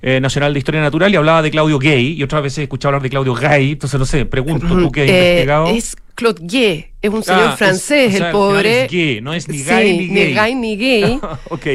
eh, 0.02 0.20
Nacional 0.22 0.54
de 0.54 0.60
Historia 0.60 0.82
Natural 0.82 1.12
y 1.12 1.16
hablaba 1.16 1.42
de 1.42 1.50
Claudio 1.52 1.80
Gay. 1.80 2.14
Y 2.14 2.24
otras 2.24 2.44
veces 2.44 2.60
he 2.60 2.64
escuchado 2.64 2.90
hablar 2.90 3.02
de 3.04 3.10
Claudio 3.10 3.34
Gay. 3.34 3.72
Entonces, 3.72 4.00
no 4.00 4.06
sé, 4.06 4.26
pregunto, 4.26 4.68
tú 4.68 4.92
que 4.92 5.02
has 5.04 5.10
Eh, 5.10 5.20
investigado. 5.30 5.68
es 5.70 5.96
Claude 6.16 6.42
Gué, 6.46 6.94
es 7.02 7.10
un 7.10 7.20
Ah, 7.20 7.24
señor 7.24 7.50
es- 7.52 7.56
francés, 7.56 8.14
o 8.14 8.18
sea, 8.18 8.28
el 8.28 8.32
pobre. 8.32 8.60
final 8.60 8.86
es 8.86 8.92
gay, 8.92 9.22
no 9.22 9.34
es 9.34 9.48
ni 9.48 9.58
Sí, 9.60 9.64
gay 9.64 9.98
ni 9.98 10.08
gay. 10.08 10.28
Ni 10.28 10.34
gay 10.34 10.56
ni 10.56 10.76
gay. 10.78 11.20
ok. 11.50 11.66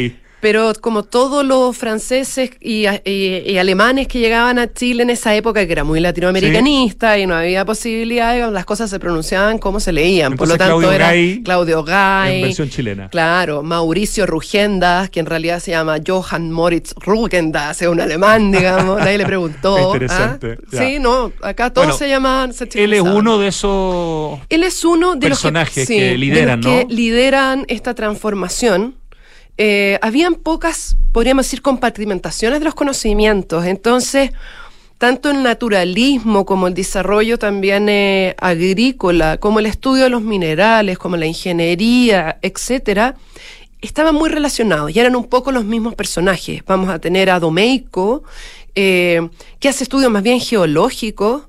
Pero 0.44 0.74
como 0.78 1.04
todos 1.04 1.42
los 1.42 1.74
franceses 1.74 2.50
y, 2.60 2.84
y- 2.86 3.42
y 3.46 3.56
alemanes 3.56 4.06
que 4.08 4.18
llegaban 4.18 4.58
a 4.58 4.70
Chile 4.70 5.02
en 5.02 5.08
esa 5.08 5.34
época, 5.34 5.64
que 5.64 5.72
era 5.72 5.84
muy 5.84 6.00
latinoamericanista 6.00 7.18
y 7.18 7.26
no 7.26 7.34
había 7.34 7.64
posibilidad, 7.64 8.52
las 8.52 8.66
cosas 8.66 8.90
se 8.90 9.00
pronunciaban 9.00 9.56
como 9.56 9.80
se 9.80 9.90
leían. 9.90 10.36
Por 10.36 10.48
lo 10.48 10.58
tanto, 10.58 10.76
Claudio 10.80 10.92
era 10.92 11.12
Gay 11.12 11.42
Claudio 11.42 11.82
Gay. 11.82 12.36
en 12.36 12.42
versión 12.42 12.68
chilena. 12.68 13.08
Claro, 13.08 13.62
Mauricio 13.62 14.26
Rugendas, 14.26 15.08
que 15.08 15.20
en 15.20 15.24
realidad 15.26 15.60
se 15.60 15.70
llama 15.70 15.96
Johann 16.06 16.50
Moritz 16.50 16.92
Rugendas, 17.00 17.80
es 17.80 17.88
un 17.88 18.02
alemán, 18.02 18.52
digamos, 18.52 18.98
nadie 18.98 19.16
le 19.16 19.24
preguntó. 19.24 19.78
Interesante, 19.94 20.58
¿ah? 20.60 20.66
ya. 20.72 20.78
Sí, 20.78 20.98
no, 21.00 21.32
acá 21.40 21.70
todos 21.72 21.86
Bueno, 21.86 21.98
se 21.98 22.08
llaman. 22.10 22.52
se 22.52 22.68
Él 22.74 22.92
es 22.92 23.00
uno 23.00 23.38
de 23.38 23.48
esos. 23.48 24.40
Él 24.50 24.62
es 24.62 24.84
uno 24.84 25.14
de 25.14 25.26
personajes 25.26 25.76
los 25.78 25.86
que, 25.88 25.94
sí, 25.94 25.98
que 25.98 26.04
de 26.10 26.18
lideran, 26.18 26.60
los 26.60 26.70
que 26.70 26.84
¿no? 26.84 26.90
lideran 26.94 27.64
esta 27.68 27.94
transformación. 27.94 28.96
Eh, 29.56 29.98
habían 30.02 30.34
pocas, 30.34 30.96
podríamos 31.12 31.46
decir, 31.46 31.62
compartimentaciones 31.62 32.58
de 32.58 32.64
los 32.64 32.74
conocimientos. 32.74 33.64
Entonces, 33.66 34.32
tanto 34.98 35.30
el 35.30 35.42
naturalismo 35.42 36.44
como 36.44 36.66
el 36.66 36.74
desarrollo 36.74 37.38
también 37.38 37.88
eh, 37.88 38.34
agrícola, 38.38 39.38
como 39.38 39.60
el 39.60 39.66
estudio 39.66 40.04
de 40.04 40.10
los 40.10 40.22
minerales, 40.22 40.98
como 40.98 41.16
la 41.16 41.26
ingeniería, 41.26 42.38
etcétera, 42.42 43.16
estaban 43.80 44.14
muy 44.14 44.30
relacionados 44.30 44.94
y 44.94 44.98
eran 44.98 45.14
un 45.14 45.26
poco 45.26 45.52
los 45.52 45.64
mismos 45.64 45.94
personajes. 45.94 46.62
Vamos 46.66 46.90
a 46.90 46.98
tener 46.98 47.30
a 47.30 47.38
Domeico, 47.38 48.24
eh, 48.74 49.28
que 49.60 49.68
hace 49.68 49.84
estudios 49.84 50.10
más 50.10 50.22
bien 50.22 50.40
geológicos, 50.40 51.44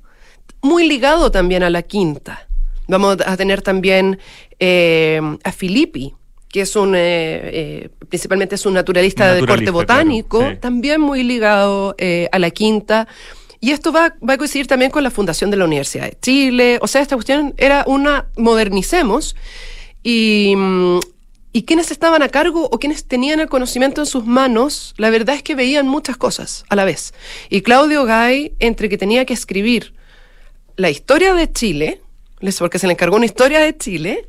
muy 0.61 0.87
ligado 0.87 1.31
también 1.31 1.63
a 1.63 1.69
la 1.69 1.81
quinta. 1.81 2.47
Vamos 2.87 3.17
a 3.25 3.35
tener 3.35 3.63
también 3.63 4.19
a 4.59 5.51
Filippi, 5.51 6.13
que 6.55 6.61
es 6.61 6.73
un, 6.77 6.95
eh, 6.95 6.99
eh, 7.01 7.89
principalmente 8.07 8.55
es 8.55 8.65
un 8.65 8.75
naturalista, 8.75 9.33
de 9.33 9.45
corte 9.45 9.71
botánico, 9.71 10.37
claro, 10.37 10.53
sí. 10.53 10.61
también 10.61 11.01
muy 11.01 11.21
ligado 11.21 11.95
eh, 11.97 12.29
a 12.31 12.39
la 12.39 12.49
quinta. 12.49 13.09
Y 13.59 13.71
esto 13.71 13.91
va, 13.91 14.15
va 14.27 14.35
a 14.35 14.37
coincidir 14.37 14.65
también 14.65 14.89
con 14.89 15.03
la 15.03 15.11
fundación 15.11 15.51
de 15.51 15.57
la 15.57 15.65
Universidad 15.65 16.05
de 16.05 16.17
Chile. 16.21 16.79
O 16.81 16.87
sea, 16.87 17.01
esta 17.01 17.15
cuestión 17.17 17.53
era 17.57 17.83
una 17.87 18.27
modernicemos 18.37 19.35
y, 20.01 20.53
mm, 20.55 20.99
y 21.51 21.63
quienes 21.63 21.91
estaban 21.91 22.21
a 22.21 22.29
cargo 22.29 22.69
o 22.71 22.79
quienes 22.79 23.03
tenían 23.03 23.41
el 23.41 23.49
conocimiento 23.49 23.99
en 23.99 24.07
sus 24.07 24.25
manos, 24.25 24.93
la 24.95 25.09
verdad 25.09 25.35
es 25.35 25.43
que 25.43 25.55
veían 25.55 25.89
muchas 25.89 26.15
cosas 26.15 26.63
a 26.69 26.77
la 26.77 26.85
vez. 26.85 27.13
Y 27.49 27.63
Claudio 27.63 28.05
Gay, 28.05 28.53
entre 28.59 28.87
que 28.87 28.97
tenía 28.97 29.25
que 29.25 29.33
escribir 29.33 29.93
la 30.77 30.89
historia 30.89 31.33
de 31.33 31.51
Chile, 31.51 31.99
les- 32.39 32.59
porque 32.59 32.79
se 32.79 32.87
le 32.87 32.93
encargó 32.93 33.17
una 33.17 33.25
historia 33.25 33.59
de 33.59 33.75
Chile, 33.77 34.25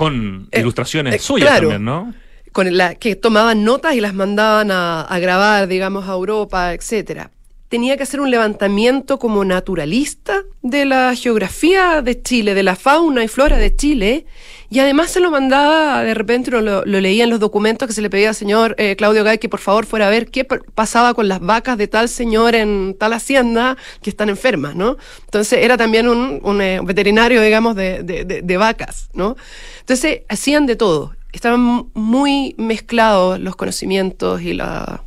Con 0.00 0.48
Eh, 0.50 0.60
ilustraciones 0.60 1.14
eh, 1.14 1.18
suyas 1.18 1.50
claro. 1.50 1.68
también, 1.68 1.84
¿no? 1.84 2.14
con 2.52 2.74
la 2.76 2.94
que 2.94 3.16
tomaban 3.16 3.64
notas 3.64 3.94
y 3.94 4.00
las 4.00 4.14
mandaban 4.14 4.70
a, 4.70 5.02
a 5.02 5.18
grabar, 5.18 5.68
digamos, 5.68 6.08
a 6.08 6.12
Europa, 6.12 6.72
etcétera. 6.72 7.30
Tenía 7.70 7.96
que 7.96 8.02
hacer 8.02 8.20
un 8.20 8.32
levantamiento 8.32 9.20
como 9.20 9.44
naturalista 9.44 10.42
de 10.60 10.84
la 10.86 11.14
geografía 11.14 12.02
de 12.02 12.20
Chile, 12.20 12.54
de 12.54 12.64
la 12.64 12.74
fauna 12.74 13.22
y 13.22 13.28
flora 13.28 13.58
de 13.58 13.76
Chile, 13.76 14.26
y 14.70 14.80
además 14.80 15.12
se 15.12 15.20
lo 15.20 15.30
mandaba, 15.30 16.02
de 16.02 16.12
repente 16.14 16.50
uno 16.50 16.60
lo, 16.62 16.84
leía 16.84 17.22
en 17.22 17.30
los 17.30 17.38
documentos 17.38 17.86
que 17.86 17.94
se 17.94 18.02
le 18.02 18.10
pedía 18.10 18.30
al 18.30 18.34
señor 18.34 18.74
eh, 18.76 18.96
Claudio 18.96 19.22
Gay 19.22 19.38
que 19.38 19.48
por 19.48 19.60
favor 19.60 19.86
fuera 19.86 20.08
a 20.08 20.10
ver 20.10 20.32
qué 20.32 20.44
pa- 20.44 20.58
pasaba 20.74 21.14
con 21.14 21.28
las 21.28 21.38
vacas 21.38 21.78
de 21.78 21.86
tal 21.86 22.08
señor 22.08 22.56
en 22.56 22.96
tal 22.98 23.12
hacienda 23.12 23.76
que 24.02 24.10
están 24.10 24.30
enfermas, 24.30 24.74
¿no? 24.74 24.96
Entonces 25.26 25.60
era 25.62 25.76
también 25.76 26.08
un, 26.08 26.60
eh, 26.60 26.80
veterinario, 26.82 27.40
digamos, 27.40 27.76
de- 27.76 28.02
de 28.02 28.56
vacas, 28.56 29.10
¿no? 29.14 29.36
Entonces 29.78 30.22
hacían 30.28 30.66
de 30.66 30.74
todo. 30.74 31.14
Estaban 31.32 31.88
muy 31.94 32.56
mezclados 32.58 33.38
los 33.38 33.54
conocimientos 33.54 34.42
y 34.42 34.54
la 34.54 35.04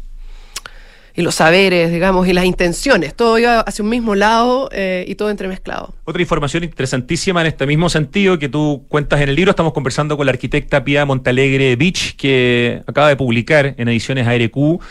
y 1.16 1.22
los 1.22 1.36
saberes, 1.36 1.92
digamos, 1.92 2.28
y 2.28 2.34
las 2.34 2.46
intenciones. 2.46 3.16
Todo 3.16 3.38
iba 3.38 3.60
hacia 3.60 3.84
un 3.84 3.90
mismo 3.90 4.16
lado 4.16 4.70
eh, 4.72 5.06
y 5.08 5.16
todo 5.16 5.30
entremezclado. 5.30 5.94
Otra 6.06 6.22
información 6.22 6.64
interesantísima 6.64 7.42
en 7.42 7.48
este 7.48 7.68
mismo 7.68 7.90
sentido 7.90 8.40
que 8.40 8.50
tú 8.50 8.86
cuentas 8.88 9.22
en 9.22 9.30
el 9.30 9.36
libro, 9.36 9.52
estamos 9.52 9.74
conversando 9.74 10.18
con 10.18 10.26
la 10.26 10.32
arquitecta 10.32 10.84
Pia 10.84 11.06
Montalegre 11.06 11.76
Beach, 11.76 12.16
que 12.16 12.82
acaba 12.88 13.10
de 13.10 13.16
publicar 13.16 13.76
en 13.78 13.88
ediciones 13.88 14.28
ARQ 14.28 14.82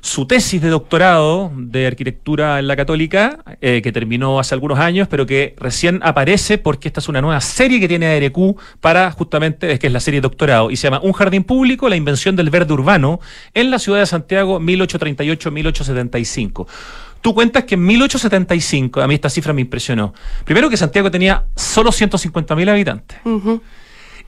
su 0.00 0.26
tesis 0.26 0.60
de 0.60 0.68
doctorado 0.68 1.52
de 1.56 1.86
arquitectura 1.86 2.58
en 2.58 2.68
la 2.68 2.76
católica, 2.76 3.38
eh, 3.60 3.80
que 3.82 3.92
terminó 3.92 4.38
hace 4.38 4.54
algunos 4.54 4.78
años, 4.78 5.08
pero 5.08 5.26
que 5.26 5.54
recién 5.58 6.00
aparece 6.02 6.58
porque 6.58 6.88
esta 6.88 7.00
es 7.00 7.08
una 7.08 7.20
nueva 7.20 7.40
serie 7.40 7.80
que 7.80 7.88
tiene 7.88 8.06
ARQ 8.06 8.56
para 8.80 9.10
justamente, 9.10 9.72
es 9.72 9.78
que 9.78 9.88
es 9.88 9.92
la 9.92 10.00
serie 10.00 10.20
de 10.20 10.22
doctorado, 10.22 10.70
y 10.70 10.76
se 10.76 10.86
llama 10.86 11.00
Un 11.02 11.12
jardín 11.12 11.44
público, 11.44 11.88
la 11.88 11.96
invención 11.96 12.36
del 12.36 12.50
verde 12.50 12.74
urbano 12.74 13.20
en 13.54 13.70
la 13.70 13.78
ciudad 13.78 14.00
de 14.00 14.06
Santiago 14.06 14.60
1838-1875. 14.60 16.66
Tú 17.20 17.34
cuentas 17.34 17.64
que 17.64 17.74
en 17.74 17.84
1875, 17.84 19.02
a 19.02 19.08
mí 19.08 19.14
esta 19.14 19.28
cifra 19.28 19.52
me 19.52 19.60
impresionó. 19.60 20.14
Primero 20.44 20.70
que 20.70 20.76
Santiago 20.76 21.10
tenía 21.10 21.46
solo 21.56 21.90
150.000 21.90 22.70
habitantes. 22.70 23.18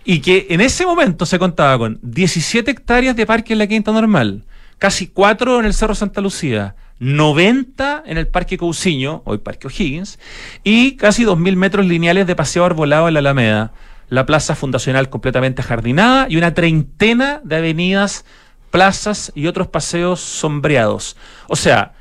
Y 0.04 0.20
que 0.20 0.48
en 0.50 0.60
ese 0.60 0.84
momento 0.86 1.26
se 1.26 1.38
contaba 1.38 1.78
con 1.78 2.00
17 2.02 2.70
hectáreas 2.70 3.14
de 3.14 3.26
parque 3.26 3.52
en 3.52 3.60
la 3.60 3.66
Quinta 3.66 3.92
Normal, 3.92 4.44
casi 4.80 5.06
4 5.08 5.60
en 5.60 5.66
el 5.66 5.74
Cerro 5.74 5.94
Santa 5.94 6.20
Lucía, 6.22 6.74
90 6.98 8.02
en 8.06 8.18
el 8.18 8.26
Parque 8.26 8.56
Cousiño, 8.56 9.22
hoy 9.26 9.38
Parque 9.38 9.68
O'Higgins, 9.68 10.18
y 10.64 10.96
casi 10.96 11.24
2.000 11.24 11.54
metros 11.54 11.86
lineales 11.86 12.26
de 12.26 12.34
paseo 12.34 12.64
arbolado 12.64 13.06
en 13.06 13.14
la 13.14 13.20
Alameda, 13.20 13.72
la 14.08 14.24
plaza 14.24 14.56
fundacional 14.56 15.10
completamente 15.10 15.62
jardinada 15.62 16.26
y 16.30 16.38
una 16.38 16.54
treintena 16.54 17.42
de 17.44 17.56
avenidas, 17.56 18.24
plazas 18.70 19.32
y 19.34 19.46
otros 19.46 19.68
paseos 19.68 20.20
sombreados. 20.20 21.16
O 21.48 21.56
sea, 21.56 21.92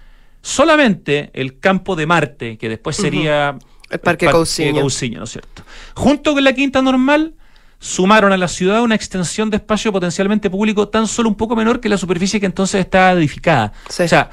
solamente 0.42 1.32
el 1.34 1.60
campo 1.60 1.98
de 1.98 2.08
Marte, 2.08 2.58
que 2.58 2.70
después 2.70 2.96
sería 2.96 3.60
El 3.90 4.00
Parque 4.00 4.28
Cousiño. 4.28 5.20
¿no 5.20 5.26
es 5.26 5.32
cierto? 5.32 5.64
Junto 5.96 6.34
con 6.34 6.46
la 6.46 6.54
Quinta 6.54 6.82
Normal, 6.82 7.34
sumaron 7.80 8.34
a 8.34 8.38
la 8.38 8.48
ciudad 8.48 8.82
una 8.82 8.96
extensión 8.96 9.50
de 9.50 9.58
espacio 9.58 9.92
potencialmente 9.92 10.50
público 10.50 10.90
tan 10.90 11.08
solo 11.08 11.30
un 11.30 11.36
poco 11.36 11.56
menor 11.56 11.80
que 11.80 11.90
la 11.90 11.98
superficie 11.98 12.40
que 12.40 12.46
entonces 12.46 12.82
estaba 12.82 13.12
edificada. 13.12 13.72
Sí. 13.90 14.04
O 14.04 14.08
sea, 14.08 14.30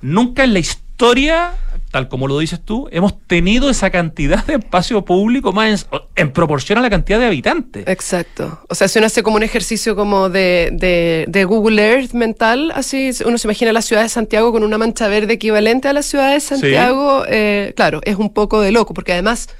nunca 0.00 0.44
en 0.44 0.54
la 0.54 0.60
historia, 0.60 1.52
tal 1.90 2.08
como 2.08 2.26
lo 2.26 2.38
dices 2.38 2.58
tú, 2.64 2.88
hemos 2.90 3.20
tenido 3.26 3.68
esa 3.68 3.90
cantidad 3.90 4.46
de 4.46 4.54
espacio 4.54 5.04
público 5.04 5.52
más 5.52 5.86
en, 5.92 6.00
en 6.16 6.32
proporción 6.32 6.78
a 6.78 6.80
la 6.80 6.88
cantidad 6.88 7.18
de 7.18 7.26
habitantes. 7.26 7.86
Exacto. 7.86 8.62
O 8.70 8.74
sea, 8.74 8.88
si 8.88 8.98
uno 8.98 9.06
hace 9.08 9.22
como 9.22 9.36
un 9.36 9.42
ejercicio 9.42 9.94
como 9.94 10.30
de, 10.30 10.70
de, 10.72 11.26
de 11.28 11.44
Google 11.44 11.86
Earth 11.86 12.12
mental, 12.12 12.72
así 12.74 13.10
uno 13.26 13.36
se 13.36 13.46
imagina 13.46 13.74
la 13.74 13.82
ciudad 13.82 14.02
de 14.02 14.08
Santiago 14.08 14.52
con 14.52 14.64
una 14.64 14.78
mancha 14.78 15.06
verde 15.08 15.34
equivalente 15.34 15.88
a 15.88 15.92
la 15.92 16.02
ciudad 16.02 16.32
de 16.32 16.40
Santiago, 16.40 17.24
eh, 17.28 17.74
claro, 17.76 18.00
es 18.04 18.16
un 18.16 18.32
poco 18.32 18.62
de 18.62 18.72
loco, 18.72 18.94
porque 18.94 19.12
además 19.12 19.50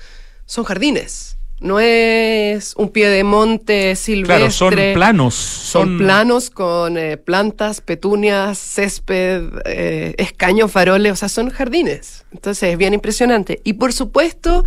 son 0.47 0.64
jardines. 0.64 1.36
No 1.59 1.80
es 1.80 2.74
un 2.76 2.90
pie 2.90 3.09
de 3.09 3.24
monte 3.24 3.96
silvestre. 3.96 4.36
Claro, 4.36 4.50
son 4.50 4.74
planos. 4.94 5.34
Son, 5.34 5.88
Son, 5.88 5.98
planos 5.98 6.50
con 6.50 6.98
eh, 6.98 7.16
plantas, 7.16 7.80
petunias, 7.80 8.59
césped, 8.59 9.42
eh, 9.64 10.14
escaños, 10.18 10.70
faroles, 10.70 11.12
o 11.12 11.16
sea, 11.16 11.28
son 11.30 11.50
jardines. 11.50 12.26
Entonces 12.32 12.72
es 12.72 12.78
bien 12.78 12.92
impresionante. 12.92 13.61
Y 13.64 13.74
por 13.74 13.92
supuesto 13.94 14.64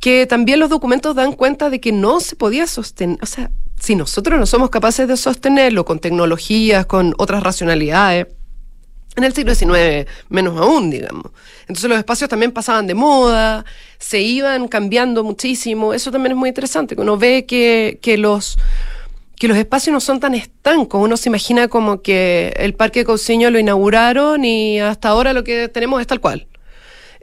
que 0.00 0.26
también 0.26 0.60
los 0.60 0.70
documentos 0.70 1.14
dan 1.14 1.32
cuenta 1.32 1.68
de 1.70 1.80
que 1.80 1.92
no 1.92 2.20
se 2.20 2.36
podía 2.36 2.66
sostener, 2.66 3.18
o 3.22 3.26
sea, 3.26 3.50
si 3.78 3.94
nosotros 3.94 4.38
no 4.38 4.46
somos 4.46 4.70
capaces 4.70 5.06
de 5.08 5.16
sostenerlo 5.16 5.84
con 5.84 5.98
tecnologías, 5.98 6.86
con 6.86 7.14
otras 7.18 7.42
racionalidades, 7.42 8.26
en 9.16 9.24
el 9.24 9.32
siglo 9.34 9.54
XIX, 9.54 10.08
menos 10.28 10.58
aún, 10.58 10.90
digamos. 10.90 11.32
Entonces 11.62 11.88
los 11.88 11.98
espacios 11.98 12.28
también 12.28 12.52
pasaban 12.52 12.86
de 12.86 12.94
moda, 12.94 13.64
se 13.98 14.20
iban 14.20 14.68
cambiando 14.68 15.24
muchísimo. 15.24 15.94
Eso 15.94 16.10
también 16.10 16.32
es 16.32 16.38
muy 16.38 16.50
interesante, 16.50 16.94
que 16.94 17.02
uno 17.02 17.16
ve 17.16 17.46
que, 17.46 17.98
que 18.02 18.18
los 18.18 18.58
que 19.36 19.48
los 19.48 19.58
espacios 19.58 19.92
no 19.92 20.00
son 20.00 20.18
tan 20.18 20.34
estancos. 20.34 21.02
Uno 21.02 21.16
se 21.16 21.28
imagina 21.28 21.68
como 21.68 22.00
que 22.00 22.54
el 22.56 22.74
Parque 22.74 23.04
Cousiño 23.04 23.50
lo 23.50 23.58
inauguraron 23.58 24.44
y 24.44 24.80
hasta 24.80 25.10
ahora 25.10 25.32
lo 25.34 25.44
que 25.44 25.68
tenemos 25.68 26.00
es 26.00 26.06
tal 26.06 26.20
cual. 26.20 26.46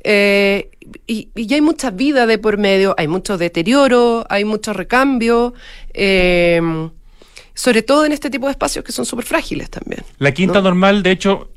Eh, 0.04 0.70
y, 1.08 1.30
y 1.36 1.54
hay 1.54 1.62
mucha 1.62 1.90
vida 1.90 2.28
de 2.28 2.38
por 2.38 2.58
medio, 2.58 2.94
hay 2.98 3.08
mucho 3.08 3.38
deterioro, 3.38 4.26
hay 4.30 4.46
mucho 4.46 4.74
recambio, 4.74 5.54
eh, 5.94 6.62
sobre 7.56 7.82
todo 7.82 8.06
en 8.06 8.12
este 8.12 8.30
tipo 8.30 8.48
de 8.48 8.52
espacios 8.52 8.84
que 8.84 8.92
son 8.92 9.06
súper 9.06 9.26
frágiles 9.26 9.70
también. 9.70 10.04
La 10.20 10.34
Quinta 10.34 10.56
¿no? 10.56 10.64
Normal, 10.64 11.02
de 11.04 11.12
hecho, 11.12 11.50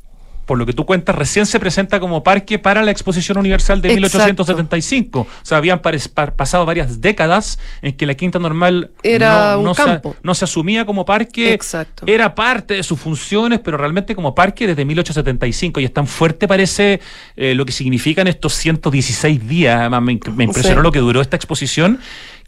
por 0.47 0.57
lo 0.59 0.64
que 0.64 0.72
tú 0.72 0.86
cuentas, 0.86 1.14
recién 1.14 1.44
se 1.44 1.59
presenta 1.61 2.01
como 2.01 2.22
parque 2.22 2.59
para 2.59 2.82
la 2.82 2.92
Exposición 2.92 3.36
Universal 3.38 3.82
de 3.82 3.88
Exacto. 3.88 4.44
1875. 4.44 5.20
O 5.20 5.26
sea, 5.42 5.59
habían 5.59 5.80
pasado 5.80 6.64
varias 6.64 7.01
décadas 7.01 7.59
en 7.82 7.92
que 7.97 8.07
la 8.07 8.14
Quinta 8.14 8.38
Normal 8.38 8.90
Era 9.03 9.53
no, 9.53 9.59
un 9.59 9.64
no 9.66 9.74
se, 9.74 9.84
campo. 9.84 10.16
no 10.22 10.34
se 10.34 10.44
asumía 10.44 10.86
como 10.86 11.05
parque. 11.05 11.53
Exacto. 11.53 12.05
Era 12.07 12.34
parte 12.34 12.74
de 12.74 12.82
sus 12.82 12.99
funciones, 12.99 13.59
pero 13.59 13.76
realmente 13.76 14.14
como 14.14 14.34
parque 14.34 14.66
desde 14.66 14.84
1875. 14.84 15.80
Y 15.80 15.84
es 15.84 15.92
tan 15.92 16.07
fuerte, 16.07 16.47
parece, 16.47 17.01
eh, 17.36 17.55
lo 17.55 17.66
que 17.66 17.72
significan 17.72 18.28
estos 18.28 18.55
116 18.55 19.47
días. 19.49 19.80
Además, 19.80 20.03
me, 20.03 20.18
me 20.36 20.44
impresionó 20.44 20.80
Sí. 20.80 20.84
lo 20.84 20.92
que 20.92 21.01
duró 21.01 21.20
esta 21.20 21.36
exposición. 21.36 21.99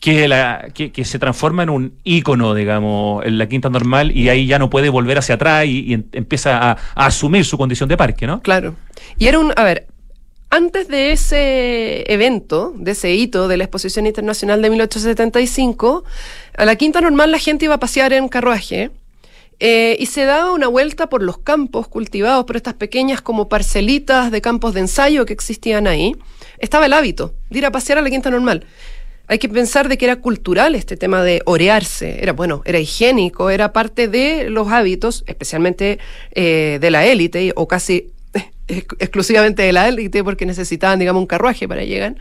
Que, 0.01 0.29
la, 0.29 0.69
que, 0.73 1.05
se 1.05 1.19
transforma 1.19 1.65
en 1.65 1.71
un 1.71 1.95
ícono, 2.05 2.55
digamos, 2.55 3.27
en 3.27 3.37
la 3.37 3.49
Quinta 3.49 3.69
Normal 3.69 4.17
y 4.17 4.29
ahí 4.29 4.47
ya 4.47 4.59
no 4.59 4.71
puede 4.71 4.91
volver 4.91 5.19
hacia 5.19 5.35
atrás 5.35 5.67
y, 5.67 5.93
empieza 6.13 6.57
a, 6.59 6.71
a 6.95 7.07
asumir 7.07 7.45
su 7.45 7.59
condición 7.59 7.89
de 7.89 7.97
parque, 7.97 8.27
¿no? 8.27 8.41
Claro. 8.41 8.77
Y 9.19 9.27
era 9.27 9.41
un, 9.41 9.53
a 9.57 9.65
ver, 9.65 9.89
antes 10.51 10.89
de 10.89 11.13
ese 11.13 12.11
evento, 12.11 12.73
de 12.77 12.93
ese 12.93 13.15
hito 13.15 13.49
de 13.49 13.59
la 13.59 13.65
Exposición 13.65 14.07
Internacional 14.07 14.63
de 14.63 14.71
1875, 14.71 16.05
a 16.57 16.65
la 16.65 16.77
Quinta 16.77 17.03
Normal 17.03 17.31
la 17.31 17.39
gente 17.39 17.67
iba 17.67 17.75
a 17.75 17.81
pasear 17.81 18.13
en 18.15 18.29
carruaje. 18.29 18.91
eh, 19.61 19.97
y 19.99 20.07
se 20.07 20.25
daba 20.25 20.53
una 20.53 20.69
vuelta 20.69 21.09
por 21.09 21.21
los 21.23 21.39
campos 21.39 21.89
cultivados, 21.89 22.45
por 22.45 22.57
estas 22.57 22.75
pequeñas 22.75 23.21
como 23.21 23.49
parcelitas 23.49 24.31
de 24.31 24.41
campos 24.41 24.73
de 24.73 24.81
ensayo 24.81 25.27
que 25.27 25.33
existían 25.33 25.87
ahí. 25.89 26.17
Estaba 26.59 26.87
el 26.87 26.93
hábito 26.93 27.35
de 27.51 27.59
ir 27.59 27.67
a 27.67 27.73
pasear 27.73 27.99
a 27.99 28.03
la 28.03 28.09
Quinta 28.09 28.31
Normal. 28.31 28.65
Hay 29.29 29.39
que 29.39 29.49
pensar 29.49 29.89
de 29.89 29.99
que 29.99 30.07
era 30.07 30.17
cultural 30.17 30.75
este 30.75 30.97
tema 30.97 31.23
de 31.23 31.43
orearse, 31.45 32.23
era 32.23 32.33
bueno, 32.33 32.63
era 32.65 32.79
higiénico, 32.79 33.51
era 33.51 33.73
parte 33.73 34.09
de 34.09 34.49
los 34.51 34.69
hábitos, 34.69 35.23
especialmente 35.27 35.99
eh, 36.33 36.79
de 36.81 36.91
la 36.91 37.05
élite 37.07 37.53
o 37.55 37.69
casi 37.69 38.11
ex- 38.69 38.87
exclusivamente 38.99 39.63
de 39.63 39.73
la 39.73 39.87
élite 39.89 40.25
porque 40.25 40.47
necesitaban, 40.47 40.99
digamos, 40.99 41.21
un 41.21 41.27
carruaje 41.27 41.69
para 41.69 41.85
llegar. 41.85 42.15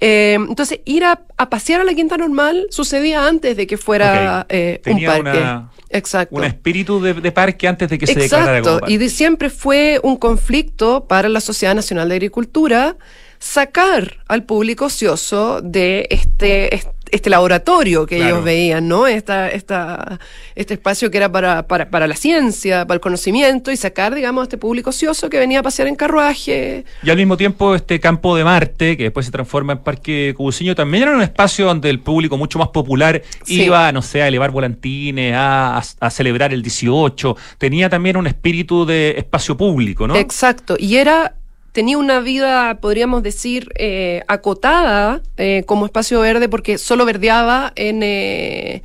Eh, 0.00 0.34
entonces, 0.34 0.80
ir 0.84 1.04
a, 1.04 1.22
a 1.36 1.48
pasear 1.48 1.80
a 1.80 1.84
la 1.84 1.94
Quinta 1.94 2.16
Normal 2.18 2.66
sucedía 2.70 3.26
antes 3.26 3.56
de 3.56 3.66
que 3.66 3.76
fuera 3.78 4.44
eh, 4.48 4.80
un 4.86 4.98
parque. 5.22 5.38
una- 5.38 5.70
Exacto. 5.90 6.34
Un 6.34 6.42
espíritu 6.44 7.00
de, 7.00 7.14
de 7.14 7.30
parque 7.32 7.68
antes 7.68 7.88
de 7.88 7.98
que 7.98 8.06
se 8.06 8.14
declarara 8.18 8.60
como 8.62 8.80
parque. 8.80 8.92
y 8.94 8.96
de 8.98 9.08
siempre 9.08 9.48
fue 9.48 10.00
un 10.02 10.16
conflicto 10.16 11.04
para 11.06 11.28
la 11.28 11.40
Sociedad 11.40 11.72
Nacional 11.74 12.08
de 12.08 12.16
Agricultura 12.16 12.96
sacar 13.44 14.16
al 14.26 14.42
público 14.44 14.86
ocioso 14.86 15.60
de 15.60 16.06
este, 16.08 16.74
est- 16.74 16.88
este 17.10 17.28
laboratorio 17.28 18.06
que 18.06 18.16
Claro. 18.16 18.36
ellos 18.36 18.44
veían, 18.44 18.88
¿no? 18.88 19.06
Esta, 19.06 19.50
esta, 19.50 20.18
este 20.54 20.74
espacio 20.74 21.10
que 21.10 21.18
era 21.18 21.30
para, 21.30 21.66
para, 21.68 21.90
para 21.90 22.06
la 22.06 22.16
ciencia, 22.16 22.86
para 22.86 22.96
el 22.96 23.00
conocimiento, 23.02 23.70
y 23.70 23.76
sacar, 23.76 24.14
digamos, 24.14 24.40
a 24.40 24.44
este 24.44 24.56
público 24.56 24.90
ocioso 24.90 25.28
que 25.28 25.38
venía 25.38 25.60
a 25.60 25.62
pasear 25.62 25.88
en 25.88 25.94
carruaje. 25.94 26.86
Y 27.02 27.10
al 27.10 27.18
mismo 27.18 27.36
tiempo 27.36 27.74
este 27.74 28.00
campo 28.00 28.34
de 28.34 28.44
Marte, 28.44 28.96
que 28.96 29.04
después 29.04 29.26
se 29.26 29.30
transforma 29.32 29.74
en 29.74 29.80
Parque 29.80 30.32
Cubuciño, 30.34 30.74
también 30.74 31.02
era 31.04 31.12
un 31.14 31.22
espacio 31.22 31.66
donde 31.66 31.90
el 31.90 32.00
público 32.00 32.38
mucho 32.38 32.58
más 32.58 32.68
popular 32.68 33.22
Sí. 33.44 33.64
iba, 33.64 33.92
no 33.92 34.00
sé, 34.00 34.22
a 34.22 34.28
elevar 34.28 34.50
volantines, 34.50 35.34
a, 35.34 35.76
a- 35.78 35.82
a 36.00 36.10
celebrar 36.10 36.54
el 36.54 36.62
18. 36.62 37.36
Tenía 37.58 37.90
también 37.90 38.16
un 38.16 38.26
espíritu 38.26 38.86
de 38.86 39.16
espacio 39.18 39.54
público, 39.54 40.08
¿no? 40.08 40.16
Exacto, 40.16 40.76
y 40.78 40.96
era 40.96 41.34
tenía 41.74 41.98
una 41.98 42.20
vida, 42.20 42.78
podríamos 42.80 43.22
decir, 43.24 43.68
eh, 43.74 44.22
acotada 44.28 45.20
eh, 45.36 45.64
como 45.66 45.84
espacio 45.84 46.20
verde 46.20 46.48
porque 46.48 46.78
solo 46.78 47.04
verdeaba 47.04 47.72
en, 47.74 48.00
eh, 48.02 48.82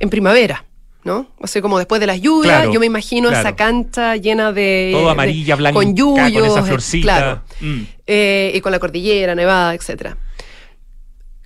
en 0.00 0.10
primavera. 0.10 0.64
¿No? 1.02 1.28
O 1.38 1.46
sea, 1.46 1.62
como 1.62 1.78
después 1.78 1.98
de 1.98 2.06
las 2.06 2.20
lluvias, 2.20 2.56
Claro, 2.58 2.72
yo 2.74 2.78
me 2.80 2.84
imagino 2.84 3.30
claro. 3.30 3.48
esa 3.48 3.56
cancha 3.56 4.16
llena 4.16 4.52
de. 4.52 4.90
Todo 4.92 5.08
amarilla, 5.08 5.56
blanca, 5.56 5.72
con 5.80 5.96
yuyos, 5.96 6.30
con 6.30 6.44
esa 6.44 6.60
eh, 6.60 6.62
florcita. 6.62 7.02
claro. 7.02 7.42
Mm. 7.60 7.82
Eh, 8.06 8.52
y 8.54 8.60
con 8.60 8.70
la 8.70 8.78
cordillera, 8.78 9.34
nevada, 9.34 9.72
etcétera. 9.74 10.18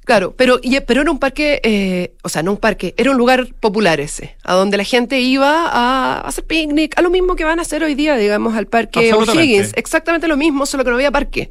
Claro, 0.05 0.35
pero, 0.37 0.59
y- 0.63 0.79
pero 0.81 1.01
era 1.03 1.11
un 1.11 1.19
parque, 1.19 1.61
eh, 1.65 2.13
o 2.23 2.29
sea, 2.29 2.43
no 2.43 2.53
un 2.53 2.59
parque, 2.59 2.95
era 2.97 3.11
un 3.11 3.17
lugar 3.17 3.49
popular 3.61 4.01
ese, 4.01 4.37
a 4.45 4.55
donde 4.55 4.77
la 4.77 4.85
gente 4.85 5.21
iba 5.21 5.67
a 5.67 6.21
hacer 6.21 6.45
picnic, 6.45 6.99
a 6.99 7.03
lo 7.03 7.11
mismo 7.11 7.37
que 7.37 7.45
van 7.45 7.59
a 7.59 7.63
hacer 7.63 7.83
hoy 7.83 7.95
día, 7.95 8.17
digamos, 8.17 8.55
al 8.55 8.67
parque. 8.67 9.13
O'Higgins. 9.15 9.73
Exactamente 9.77 10.29
lo 10.29 10.37
mismo, 10.37 10.67
solo 10.67 10.85
que 10.85 10.91
no 10.91 10.97
había 10.97 11.11
parque. 11.11 11.51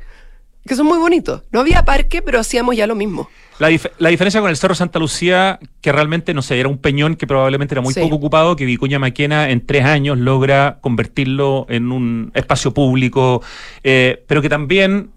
que 0.66 0.76
son 0.76 0.86
muy 0.86 0.98
bonitos. 0.98 1.42
No 1.52 1.60
había 1.60 1.84
parque, 1.84 2.22
pero 2.22 2.40
hacíamos 2.40 2.78
ya 2.78 2.88
lo 2.88 2.96
mismo. 2.96 3.28
La, 3.60 3.68
diferencia 3.68 4.40
con 4.40 4.50
el 4.50 4.58
Cerro 4.58 4.76
Santa 4.76 4.98
Lucía, 4.98 5.60
que 5.82 5.92
realmente, 5.92 6.34
no 6.34 6.42
sé, 6.42 6.60
era 6.60 6.70
un 6.70 6.78
peñón 6.78 7.16
que 7.16 7.28
probablemente 7.28 7.74
era 7.74 7.82
muy 7.82 7.94
poco 7.94 8.16
ocupado, 8.16 8.56
que 8.56 8.66
Vicuña 8.66 8.98
Maquena 8.98 9.50
en 9.50 9.66
tres 9.66 9.84
años 9.86 10.18
logra 10.18 10.80
convertirlo 10.82 11.66
en 11.70 11.92
un 11.92 12.32
espacio 12.34 12.74
público, 12.74 13.42
eh, 13.84 14.24
pero 14.28 14.42
que 14.42 14.50
también, 14.50 15.12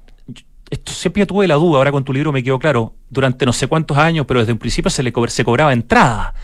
esto 0.70 0.92
siempre 0.92 1.26
tuve 1.26 1.46
la 1.46 1.54
duda, 1.54 1.78
ahora 1.78 1.92
con 1.92 2.04
tu 2.04 2.12
libro 2.12 2.32
me 2.32 2.42
quedó 2.42 2.58
claro, 2.58 2.94
durante 3.08 3.46
no 3.46 3.52
sé 3.52 3.66
cuántos 3.66 3.96
años, 3.96 4.26
pero 4.26 4.40
desde 4.40 4.52
un 4.52 4.58
principio 4.58 4.90
se 4.90 5.02
le 5.02 5.12
se 5.28 5.44
cobraba 5.44 5.72
entrada. 5.72 6.34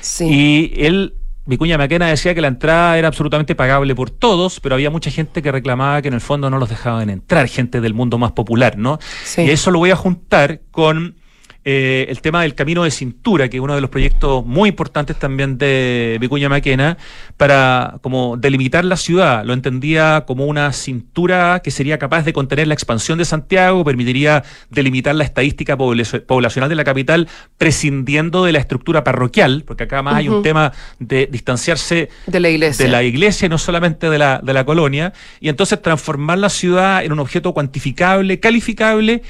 Sí. 0.00 0.26
Y 0.26 0.84
él 0.84 1.14
Vicuña 1.46 1.78
Maquena 1.78 2.06
decía 2.06 2.34
que 2.34 2.40
la 2.40 2.48
entrada 2.48 2.96
era 2.96 3.08
absolutamente 3.08 3.54
pagable 3.54 3.94
por 3.94 4.10
todos, 4.10 4.60
pero 4.60 4.74
había 4.74 4.90
mucha 4.90 5.10
gente 5.10 5.42
que 5.42 5.50
reclamaba 5.50 6.00
que 6.02 6.08
en 6.08 6.14
el 6.14 6.20
fondo 6.20 6.48
no 6.50 6.58
los 6.58 6.68
dejaban 6.68 7.10
entrar, 7.10 7.48
gente 7.48 7.80
del 7.80 7.94
mundo 7.94 8.18
más 8.18 8.32
popular, 8.32 8.76
¿no? 8.78 8.98
Sí. 9.24 9.42
Y 9.42 9.50
eso 9.50 9.70
lo 9.70 9.78
voy 9.78 9.90
a 9.90 9.96
juntar 9.96 10.60
con 10.70 11.16
eh, 11.62 12.06
el 12.08 12.22
tema 12.22 12.42
del 12.42 12.54
camino 12.54 12.84
de 12.84 12.90
cintura, 12.90 13.50
que 13.50 13.58
es 13.58 13.62
uno 13.62 13.74
de 13.74 13.82
los 13.82 13.90
proyectos 13.90 14.46
muy 14.46 14.70
importantes 14.70 15.18
también 15.18 15.58
de 15.58 16.16
Vicuña 16.18 16.48
Maquena, 16.48 16.96
para 17.36 17.98
como 18.00 18.38
delimitar 18.38 18.84
la 18.84 18.96
ciudad. 18.96 19.44
Lo 19.44 19.52
entendía 19.52 20.24
como 20.26 20.46
una 20.46 20.72
cintura 20.72 21.60
que 21.62 21.70
sería 21.70 21.98
capaz 21.98 22.22
de 22.24 22.32
contener 22.32 22.66
la 22.66 22.74
expansión 22.74 23.18
de 23.18 23.26
Santiago, 23.26 23.84
permitiría 23.84 24.42
delimitar 24.70 25.14
la 25.14 25.24
estadística 25.24 25.76
poblacional 25.76 26.70
de 26.70 26.76
la 26.76 26.84
capital, 26.84 27.28
prescindiendo 27.58 28.44
de 28.44 28.52
la 28.52 28.58
estructura 28.58 29.04
parroquial, 29.04 29.64
porque 29.66 29.84
acá 29.84 30.02
más 30.02 30.14
hay 30.14 30.30
un 30.30 30.42
tema 30.42 30.72
de 30.98 31.28
distanciarse 31.30 32.08
de 32.26 32.40
la 32.40 32.48
iglesia, 32.48 32.86
de 32.86 32.90
la 32.90 33.02
iglesia 33.02 33.46
y 33.46 33.48
no 33.50 33.58
solamente 33.58 34.08
de 34.08 34.18
la, 34.18 34.40
de 34.42 34.54
la 34.54 34.64
colonia, 34.64 35.12
y 35.40 35.50
entonces 35.50 35.82
transformar 35.82 36.38
la 36.38 36.48
ciudad 36.48 37.04
en 37.04 37.12
un 37.12 37.18
objeto 37.18 37.52
cuantificable, 37.52 38.40
calificable 38.40 39.22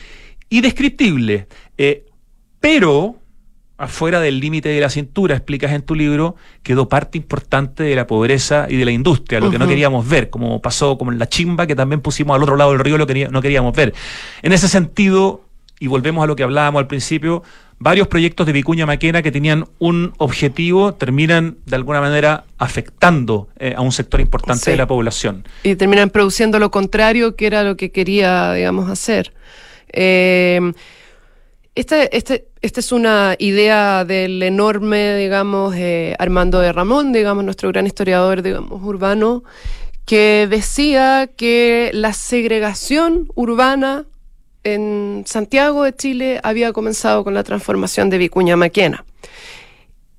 y 0.48 0.60
descriptible. 0.60 1.48
Eh, 1.76 2.04
pero 2.60 3.16
afuera 3.80 4.20
del 4.20 4.40
límite 4.40 4.68
de 4.68 4.78
la 4.78 4.90
cintura, 4.90 5.34
explicas 5.34 5.72
en 5.72 5.80
tu 5.80 5.94
libro, 5.94 6.36
quedó 6.62 6.90
parte 6.90 7.16
importante 7.16 7.82
de 7.82 7.96
la 7.96 8.06
pobreza 8.06 8.66
y 8.68 8.76
de 8.76 8.84
la 8.84 8.90
industria, 8.90 9.40
lo 9.40 9.50
que 9.50 9.58
no 9.58 9.66
queríamos 9.66 10.06
ver, 10.06 10.28
como 10.28 10.60
pasó 10.60 10.98
como 10.98 11.12
en 11.12 11.18
la 11.18 11.26
chimba, 11.30 11.66
que 11.66 11.74
también 11.74 12.02
pusimos 12.02 12.36
al 12.36 12.42
otro 12.42 12.56
lado 12.56 12.72
del 12.72 12.80
río 12.80 12.98
lo 12.98 13.06
que 13.06 13.28
no 13.28 13.40
queríamos 13.40 13.74
ver. 13.74 13.94
En 14.42 14.52
ese 14.52 14.68
sentido, 14.68 15.44
y 15.78 15.86
volvemos 15.86 16.22
a 16.22 16.26
lo 16.26 16.36
que 16.36 16.42
hablábamos 16.42 16.78
al 16.78 16.88
principio, 16.88 17.42
varios 17.78 18.06
proyectos 18.06 18.46
de 18.46 18.52
Vicuña 18.52 18.84
Maquena 18.84 19.22
que 19.22 19.32
tenían 19.32 19.64
un 19.78 20.12
objetivo 20.18 20.92
terminan 20.92 21.56
de 21.64 21.76
alguna 21.76 22.02
manera 22.02 22.44
afectando 22.58 23.48
eh, 23.58 23.72
a 23.74 23.80
un 23.80 23.92
sector 23.92 24.20
importante 24.20 24.72
de 24.72 24.76
la 24.76 24.86
población. 24.86 25.48
Y 25.62 25.76
terminan 25.76 26.10
produciendo 26.10 26.58
lo 26.58 26.70
contrario 26.70 27.34
que 27.34 27.46
era 27.46 27.62
lo 27.62 27.78
que 27.78 27.90
quería, 27.90 28.52
digamos, 28.52 28.90
hacer. 28.90 29.32
Eh, 29.90 30.74
esta, 31.74 32.02
este, 32.04 32.48
esta 32.62 32.80
es 32.80 32.92
una 32.92 33.36
idea 33.38 34.04
del 34.04 34.42
enorme, 34.42 35.16
digamos, 35.16 35.74
eh, 35.76 36.16
Armando 36.18 36.60
de 36.60 36.72
Ramón, 36.72 37.12
digamos, 37.12 37.44
nuestro 37.44 37.68
gran 37.70 37.86
historiador, 37.86 38.42
digamos, 38.42 38.82
urbano, 38.82 39.44
que 40.04 40.48
decía 40.50 41.30
que 41.36 41.90
la 41.94 42.12
segregación 42.12 43.28
urbana 43.34 44.06
en 44.64 45.24
Santiago 45.26 45.84
de 45.84 45.94
Chile 45.94 46.40
había 46.42 46.72
comenzado 46.72 47.24
con 47.24 47.34
la 47.34 47.44
transformación 47.44 48.10
de 48.10 48.18
Vicuña 48.18 48.56
Maquena. 48.56 49.04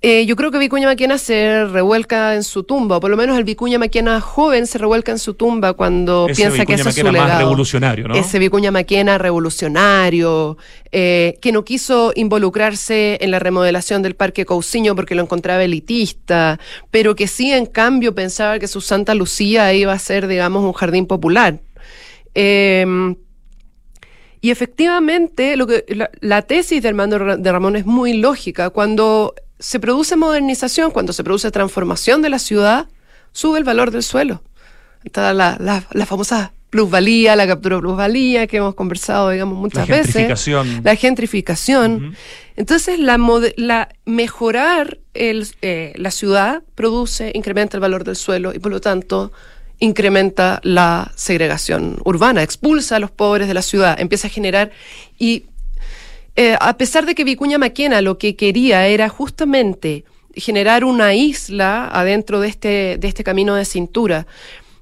Eh, 0.04 0.26
yo 0.26 0.36
creo 0.36 0.49
que 0.49 0.58
Vicuña 0.58 0.88
Maquena 0.88 1.20
se 1.20 1.66
revuelca 1.66 2.34
en 2.34 2.41
su 2.43 2.64
tumba, 2.64 2.97
o 2.97 2.99
por 2.99 3.12
lo 3.12 3.18
menos 3.18 3.38
el 3.38 3.43
Vicuña 3.43 3.78
Maquena 3.78 4.20
joven 4.20 4.66
se 4.66 4.80
revuelca 4.80 5.12
en 5.12 5.20
su 5.20 5.36
tumba 5.36 5.74
cuando 5.74 6.26
piensa 6.36 6.66
que 6.66 6.74
ese 6.74 6.89
es 6.89 6.95
su 6.95 7.04
legado. 7.04 7.28
Más 7.28 7.38
revolucionario, 7.38 8.08
¿no? 8.08 8.16
Ese 8.16 8.39
Vicuña 8.39 8.72
Maquena 8.72 9.20
revolucionario, 9.20 10.58
eh, 10.91 11.38
que 11.39 11.52
no 11.52 11.64
quiso 11.64 12.14
involucrarse 12.16 13.20
en 13.22 13.30
la 13.30 13.38
remodelación 13.38 14.02
del 14.02 14.16
Parque 14.16 14.43
Cousiño 14.43 14.95
porque 14.95 15.14
lo 15.14 15.22
encontraba 15.22 15.64
elitista, 15.64 16.60
pero 16.89 17.16
que 17.16 17.28
sí, 17.28 17.52
en 17.52 17.68
cambio, 17.68 18.16
pensaba 18.16 18.58
que 18.58 18.68
su 18.68 18.82
Santa 18.82 19.14
Lucía 19.14 19.72
iba 19.72 19.93
a 19.93 19.99
ser, 19.99 20.26
digamos, 20.26 20.64
un 20.64 20.74
jardín 20.74 21.06
popular. 21.06 21.60
Em, 22.34 23.18
y 24.41 24.49
efectivamente, 24.49 25.56
lo 25.58 25.68
que, 25.68 25.86
la, 25.89 26.10
la 26.22 26.41
tesis 26.41 26.82
de 26.82 26.89
Armando 26.89 27.38
de 27.38 27.52
Ramón 27.52 27.76
es 27.76 27.86
muy 27.86 28.14
lógica. 28.14 28.72
Cuando 28.72 29.36
se 29.62 29.80
produce 29.80 30.16
modernización, 30.16 30.91
cuando 30.91 31.14
se 31.14 31.24
produce 31.24 31.51
transformación 31.51 32.22
de 32.22 32.30
la 32.30 32.39
ciudad, 32.39 32.88
sube 33.32 33.59
el 33.59 33.64
valor 33.64 33.91
del 33.91 34.03
suelo. 34.03 34.41
Está 35.03 35.34
la, 35.34 35.57
la, 35.59 36.05
famosa 36.05 36.51
plusvalía, 36.70 37.36
la 37.36 37.47
captura 37.47 37.76
de 37.76 37.82
plusvalía 37.82 38.47
que 38.47 38.57
hemos 38.57 38.76
conversado, 38.76 39.30
digamos, 39.30 39.57
muchas 39.57 39.88
la 39.88 39.95
veces. 39.95 40.47
La 40.84 40.95
gentrificación. 40.95 42.16
Entonces, 42.55 42.99
la, 42.99 43.18
la 43.57 43.89
mejorar 44.05 44.99
el, 45.14 45.47
eh, 45.62 45.93
la 45.95 46.12
ciudad 46.12 46.64
produce, 46.76 47.32
incrementa 47.36 47.78
el 47.78 47.82
valor 47.82 48.03
del 48.03 48.16
suelo 48.16 48.53
y 48.53 48.59
por 48.59 48.72
lo 48.72 48.82
tanto 48.82 49.32
incrementa 49.80 50.59
la 50.64 51.12
segregación 51.16 51.97
urbana, 52.05 52.43
expulsa 52.43 52.97
a 52.97 52.99
los 52.99 53.12
pobres 53.12 53.47
de 53.47 53.55
la 53.55 53.64
ciudad, 53.64 53.99
empieza 53.99 54.28
a 54.28 54.30
generar 54.30 54.72
y 55.18 55.45
eh, 56.41 56.57
a 56.59 56.75
pesar 56.75 57.05
de 57.05 57.13
que 57.13 57.23
Vicuña 57.23 57.59
Maquena 57.59 58.01
lo 58.01 58.17
que 58.17 58.35
quería 58.35 58.87
era 58.87 59.09
justamente 59.09 60.05
generar 60.33 60.83
una 60.83 61.13
isla 61.13 61.87
adentro 61.87 62.39
de 62.39 62.47
este, 62.47 62.97
de 62.97 63.07
este 63.07 63.23
camino 63.23 63.53
de 63.53 63.63
cintura, 63.63 64.25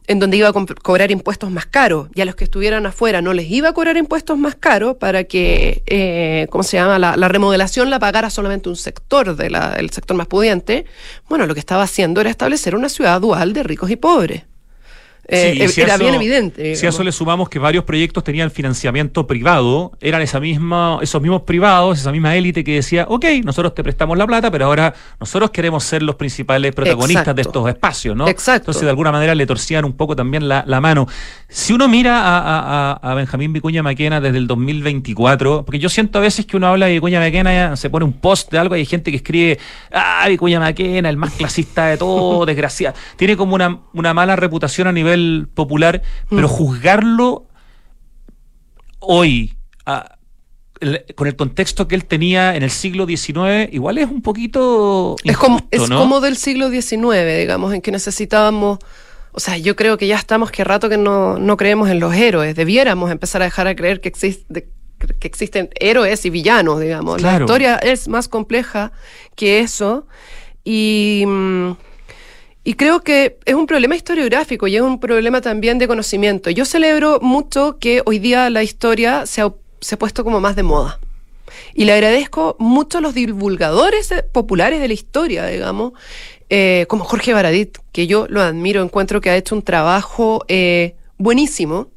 en 0.07 0.19
donde 0.19 0.37
iba 0.37 0.47
a 0.47 0.53
cobrar 0.53 1.11
impuestos 1.11 1.51
más 1.51 1.65
caros, 1.65 2.07
y 2.15 2.21
a 2.21 2.25
los 2.25 2.35
que 2.35 2.45
estuvieran 2.45 2.85
afuera 2.85 3.21
no 3.21 3.33
les 3.33 3.51
iba 3.51 3.67
a 3.67 3.73
cobrar 3.73 3.97
impuestos 3.97 4.37
más 4.37 4.55
caros 4.55 4.95
para 4.95 5.25
que, 5.25 5.83
eh, 5.85 6.47
¿cómo 6.49 6.63
se 6.63 6.77
llama?, 6.77 6.97
la, 6.97 7.27
remodelación 7.27 7.89
la 7.89 7.99
pagara 7.99 8.29
solamente 8.29 8.69
un 8.69 8.77
sector, 8.77 9.35
de 9.35 9.47
el 9.47 9.89
sector 9.89 10.15
más 10.15 10.27
pudiente. 10.27 10.85
Bueno, 11.27 11.45
lo 11.45 11.53
que 11.55 11.59
estaba 11.59 11.83
haciendo 11.83 12.21
era 12.21 12.29
establecer 12.29 12.73
una 12.73 12.87
ciudad 12.87 13.19
dual 13.19 13.51
de 13.51 13.63
ricos 13.63 13.91
y 13.91 13.97
pobres. 13.97 14.43
Eh, 15.31 15.69
era 15.77 15.97
bien 15.97 16.15
evidente. 16.15 16.75
Si 16.75 16.85
a 16.85 16.89
eso 16.89 17.03
le 17.03 17.11
sumamos 17.11 17.49
que 17.49 17.59
varios 17.59 17.83
proyectos 17.83 18.23
tenían 18.23 18.49
financiamiento 18.49 19.27
privado, 19.27 19.91
eran 20.01 20.21
esa 20.21 20.39
misma, 20.39 20.97
esos 21.01 21.21
mismos 21.21 21.43
privados, 21.43 21.99
esa 21.99 22.11
misma 22.11 22.35
élite 22.35 22.63
que 22.63 22.75
decía, 22.75 23.05
ok, 23.07 23.25
nosotros 23.43 23.75
te 23.75 23.83
prestamos 23.83 24.17
la 24.17 24.25
plata, 24.25 24.49
pero 24.49 24.65
ahora 24.65 24.93
nosotros 25.19 25.51
queremos 25.51 25.83
ser 25.83 26.01
los 26.01 26.15
principales 26.15 26.73
protagonistas 26.73 27.35
de 27.35 27.43
estos 27.43 27.69
espacios, 27.69 28.15
¿no? 28.15 28.27
Exacto. 28.27 28.71
Entonces, 28.71 28.83
de 28.83 28.89
alguna 28.89 29.11
manera 29.11 29.35
le 29.35 29.45
torcían 29.45 29.85
un 29.85 29.93
poco 29.93 30.15
también 30.15 30.47
la, 30.47 30.81
mano. 30.81 31.07
Si 31.47 31.73
uno 31.73 31.87
mira 31.87 32.21
a, 32.23 33.13
Benjamín 33.15 33.53
Vicuña 33.53 33.83
Maquena 33.83 34.19
desde 34.19 34.37
el 34.37 34.47
2024, 34.47 35.63
porque 35.65 35.77
yo 35.77 35.89
siento 35.89 36.17
a 36.17 36.21
veces 36.21 36.45
que 36.45 36.57
uno 36.57 36.67
habla 36.67 36.87
de 36.87 36.93
Vicuña 36.93 37.19
Maquena, 37.19 37.75
se 37.75 37.89
pone 37.89 38.05
un 38.05 38.13
post 38.13 38.51
de 38.51 38.57
algo, 38.57 38.75
y 38.75 38.79
hay 38.79 38.85
gente 38.85 39.11
que 39.11 39.17
escribe, 39.17 39.59
ah, 39.91 40.25
Vicuña 40.27 40.59
Maquena, 40.59 41.09
el 41.09 41.17
más 41.17 41.33
clasista 41.33 41.87
de 41.87 41.97
todo, 41.97 42.45
desgraciado. 42.47 42.95
Tiene 43.15 43.37
como 43.37 43.55
una, 43.55 43.79
una 43.93 44.13
mala 44.13 44.35
reputación 44.35 44.87
a 44.87 44.91
nivel 44.91 45.18
popular, 45.53 46.01
pero 46.29 46.47
mm. 46.47 46.51
juzgarlo 46.51 47.47
hoy, 48.99 49.55
con 51.15 51.27
el 51.27 51.35
contexto 51.35 51.87
que 51.87 51.95
él 51.95 52.05
tenía 52.05 52.55
en 52.55 52.63
el 52.63 52.71
siglo 52.71 53.05
XIX, 53.05 53.71
igual 53.71 53.97
es 53.97 54.09
un 54.09 54.21
poquito... 54.21 55.15
es, 55.23 55.37
como, 55.37 55.67
es 55.71 55.89
como 55.89 56.21
del 56.21 56.37
siglo 56.37 56.69
XIX, 56.69 57.37
digamos, 57.37 57.73
en 57.73 57.81
que 57.81 57.91
necesitábamos... 57.91 58.79
O 59.31 59.39
sea, 59.39 59.57
yo 59.57 59.75
creo 59.75 59.97
que 59.97 60.07
ya 60.07 60.17
estamos 60.17 60.51
que 60.51 60.63
rato 60.63 60.89
que 60.89 60.97
no, 60.97 61.37
no 61.37 61.55
creemos 61.55 61.89
en 61.89 61.99
los 61.99 62.15
héroes. 62.15 62.55
Debiéramos 62.55 63.11
empezar 63.11 63.41
a 63.41 63.45
dejar 63.45 63.67
a 63.67 63.75
creer 63.75 64.01
que, 64.01 64.09
existe, 64.09 64.69
que 64.97 65.27
existen 65.27 65.69
héroes 65.79 66.25
y 66.25 66.29
villanos, 66.29 66.79
digamos. 66.79 67.21
La 67.21 67.39
historia 67.39 67.75
es 67.75 68.07
más 68.07 68.27
compleja 68.27 68.91
que 69.35 69.59
eso. 69.59 70.07
Y... 70.63 71.23
Mm, 71.27 71.71
y 72.63 72.73
creo 72.73 73.01
que 73.01 73.37
es 73.45 73.55
un 73.55 73.67
problema 73.67 73.95
historiográfico 73.95 74.67
y 74.67 74.75
es 74.75 74.81
un 74.81 74.99
problema 74.99 75.41
también 75.41 75.79
de 75.79 75.87
conocimiento. 75.87 76.49
Yo 76.49 76.65
celebro 76.65 77.19
mucho 77.21 77.77
que 77.79 78.01
hoy 78.05 78.19
día 78.19 78.49
la 78.49 78.63
historia 78.63 79.25
se 79.25 79.41
ha, 79.41 79.53
se 79.79 79.95
ha 79.95 79.99
puesto 79.99 80.23
como 80.23 80.39
más 80.39 80.55
de 80.55 80.63
moda. 80.63 80.99
Y 81.73 81.85
le 81.85 81.93
agradezco 81.93 82.55
mucho 82.59 82.99
a 82.99 83.01
los 83.01 83.13
divulgadores 83.13 84.13
populares 84.31 84.81
de 84.81 84.87
la 84.87 84.93
historia, 84.93 85.45
digamos, 85.47 85.93
eh, 86.49 86.85
como 86.89 87.03
Jorge 87.03 87.33
Baradit, 87.33 87.77
que 87.91 88.07
yo 88.07 88.27
lo 88.27 88.41
admiro, 88.41 88.83
encuentro 88.83 89.21
que 89.21 89.29
ha 89.29 89.37
hecho 89.37 89.55
un 89.55 89.61
trabajo 89.61 90.43
eh, 90.47 90.95
buenísimo. 91.17 91.89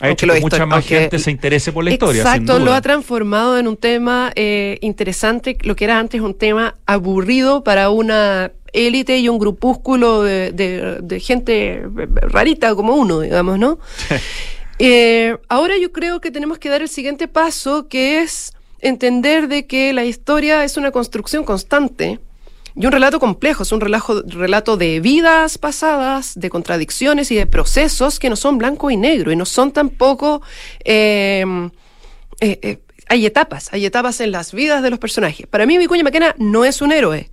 Ha 0.00 0.10
hecho 0.10 0.26
que 0.26 0.40
mucha 0.40 0.66
más 0.66 0.86
gente 0.86 1.18
se 1.18 1.30
interese 1.30 1.72
por 1.72 1.82
la 1.82 1.90
historia. 1.90 2.22
Exacto, 2.22 2.58
lo 2.58 2.72
ha 2.72 2.80
transformado 2.82 3.58
en 3.58 3.66
un 3.66 3.76
tema 3.76 4.30
eh, 4.34 4.78
interesante, 4.82 5.56
lo 5.62 5.74
que 5.74 5.84
era 5.84 5.98
antes 5.98 6.20
un 6.20 6.34
tema 6.34 6.74
aburrido 6.84 7.64
para 7.64 7.90
una 7.90 8.52
élite 8.72 9.18
y 9.18 9.28
un 9.28 9.38
grupúsculo 9.38 10.22
de, 10.22 11.20
gente 11.20 11.86
rarita 11.94 12.74
como 12.74 12.94
uno, 12.94 13.20
digamos, 13.20 13.58
¿no? 13.58 13.78
Eh, 14.78 15.34
ahora 15.48 15.78
yo 15.78 15.90
creo 15.90 16.20
que 16.20 16.30
tenemos 16.30 16.58
que 16.58 16.68
dar 16.68 16.82
el 16.82 16.90
siguiente 16.90 17.28
paso, 17.28 17.88
que 17.88 18.20
es 18.20 18.52
entender 18.80 19.48
de 19.48 19.66
que 19.66 19.94
la 19.94 20.04
historia 20.04 20.64
es 20.64 20.76
una 20.76 20.90
construcción 20.90 21.44
constante 21.44 22.20
Y 22.74 22.84
un 22.84 22.92
relato 22.92 23.18
complejo, 23.18 23.62
es 23.62 23.72
un 23.72 23.80
relato, 23.80 24.22
relato 24.26 24.76
de 24.76 25.00
vidas 25.00 25.56
pasadas, 25.56 26.38
de 26.38 26.50
contradicciones 26.50 27.30
y 27.30 27.36
de 27.36 27.46
procesos 27.46 28.18
que 28.18 28.28
no 28.28 28.36
son 28.36 28.58
blanco 28.58 28.90
y 28.90 28.98
negro 28.98 29.32
y 29.32 29.36
no 29.36 29.46
son 29.46 29.72
tampoco... 29.72 30.42
Eh, 30.84 31.42
eh, 32.40 32.80
hay 33.08 33.24
etapas, 33.24 33.72
hay 33.72 33.86
etapas 33.86 34.20
en 34.20 34.32
las 34.32 34.52
vidas 34.52 34.82
de 34.82 34.90
los 34.90 34.98
personajes. 34.98 35.46
Para 35.46 35.66
mí 35.66 35.78
Vicuña 35.78 36.02
Maquena 36.02 36.34
no 36.38 36.64
es 36.64 36.82
un 36.82 36.92
héroe, 36.92 37.30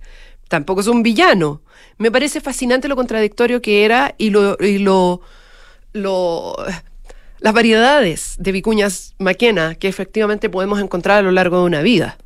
tampoco 0.48 0.80
es 0.80 0.86
un 0.86 1.02
villano. 1.02 1.62
Me 1.98 2.10
parece 2.10 2.40
fascinante 2.40 2.88
lo 2.88 2.96
contradictorio 2.96 3.62
que 3.62 3.84
era 3.84 4.14
y 4.18 4.30
lo, 4.30 4.56
y 4.60 4.78
lo, 4.78 5.20
lo 5.92 6.56
las 7.40 7.52
variedades 7.52 8.36
de 8.38 8.52
Vicuñas 8.52 9.14
Maquena 9.18 9.74
que 9.74 9.88
efectivamente 9.88 10.48
podemos 10.48 10.80
encontrar 10.80 11.18
a 11.18 11.22
lo 11.22 11.30
largo 11.30 11.58
de 11.58 11.64
una 11.64 11.82
vida. 11.82 12.16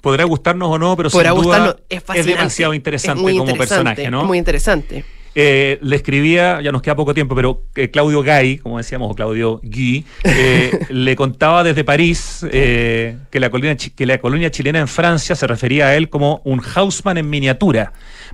Podrá 0.00 0.24
gustarnos 0.24 0.68
o 0.68 0.78
no, 0.78 0.96
pero 0.96 1.10
Podrá 1.10 1.30
sin 1.30 1.42
duda 1.42 1.58
gustarnos, 1.58 1.76
es 1.88 2.02
es 2.14 2.26
demasiado 2.26 2.72
Es 2.72 2.76
interesante 2.76 3.22
muy 3.22 3.32
como 3.32 3.50
interesante, 3.50 3.84
personaje, 3.84 4.10
¿no? 4.10 4.24
Muy 4.24 4.38
interesante. 4.38 5.04
Eh, 5.34 5.78
le 5.80 5.96
escribía, 5.96 6.60
ya 6.60 6.72
nos 6.72 6.82
queda 6.82 6.94
poco 6.94 7.14
tiempo, 7.14 7.34
pero 7.34 7.62
eh, 7.74 7.90
Claudio 7.90 8.22
Gay, 8.22 8.58
como 8.58 8.76
decíamos, 8.76 9.10
o 9.10 9.14
Claudio 9.14 9.60
Guy, 9.62 10.04
eh, 10.24 10.86
le 10.90 11.16
contaba 11.16 11.64
desde 11.64 11.84
París 11.84 12.46
que, 12.50 13.16
la 13.32 13.50
colonia, 13.50 13.76
que 13.76 14.06
la 14.06 14.18
colonia 14.18 14.50
chilena 14.50 14.80
en 14.80 14.88
Francia 14.88 15.34
se 15.34 15.46
refería 15.46 15.86
a 15.86 15.96
él 15.96 16.10
como 16.10 16.42
un 16.44 16.60
Hausmann 16.74 17.16
en 17.16 17.30
miniatura. 17.30 17.92